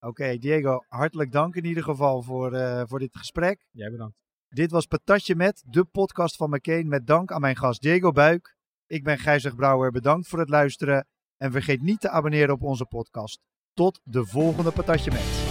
Oké, 0.00 0.36
Diego, 0.36 0.84
hartelijk 0.88 1.32
dank 1.32 1.54
in 1.56 1.64
ieder 1.64 1.82
geval 1.82 2.22
voor, 2.22 2.52
eh, 2.52 2.82
voor 2.86 2.98
dit 2.98 3.16
gesprek. 3.16 3.66
Jij 3.70 3.90
bedankt. 3.90 4.16
Dit 4.48 4.70
was 4.70 4.86
Patatje 4.86 5.34
Met, 5.34 5.64
de 5.66 5.84
podcast 5.84 6.36
van 6.36 6.50
McCain 6.50 6.88
met 6.88 7.06
dank 7.06 7.32
aan 7.32 7.40
mijn 7.40 7.56
gast 7.56 7.80
Diego 7.82 8.12
Buik. 8.12 8.56
Ik 8.86 9.04
ben 9.04 9.18
Gijzig 9.18 9.54
Brouwer, 9.54 9.90
bedankt 9.90 10.28
voor 10.28 10.38
het 10.38 10.48
luisteren 10.48 11.06
en 11.36 11.52
vergeet 11.52 11.82
niet 11.82 12.00
te 12.00 12.08
abonneren 12.08 12.54
op 12.54 12.62
onze 12.62 12.86
podcast. 12.86 13.40
Tot 13.78 14.00
de 14.04 14.24
volgende 14.24 14.70
Patatje 14.70 15.10
Met. 15.10 15.47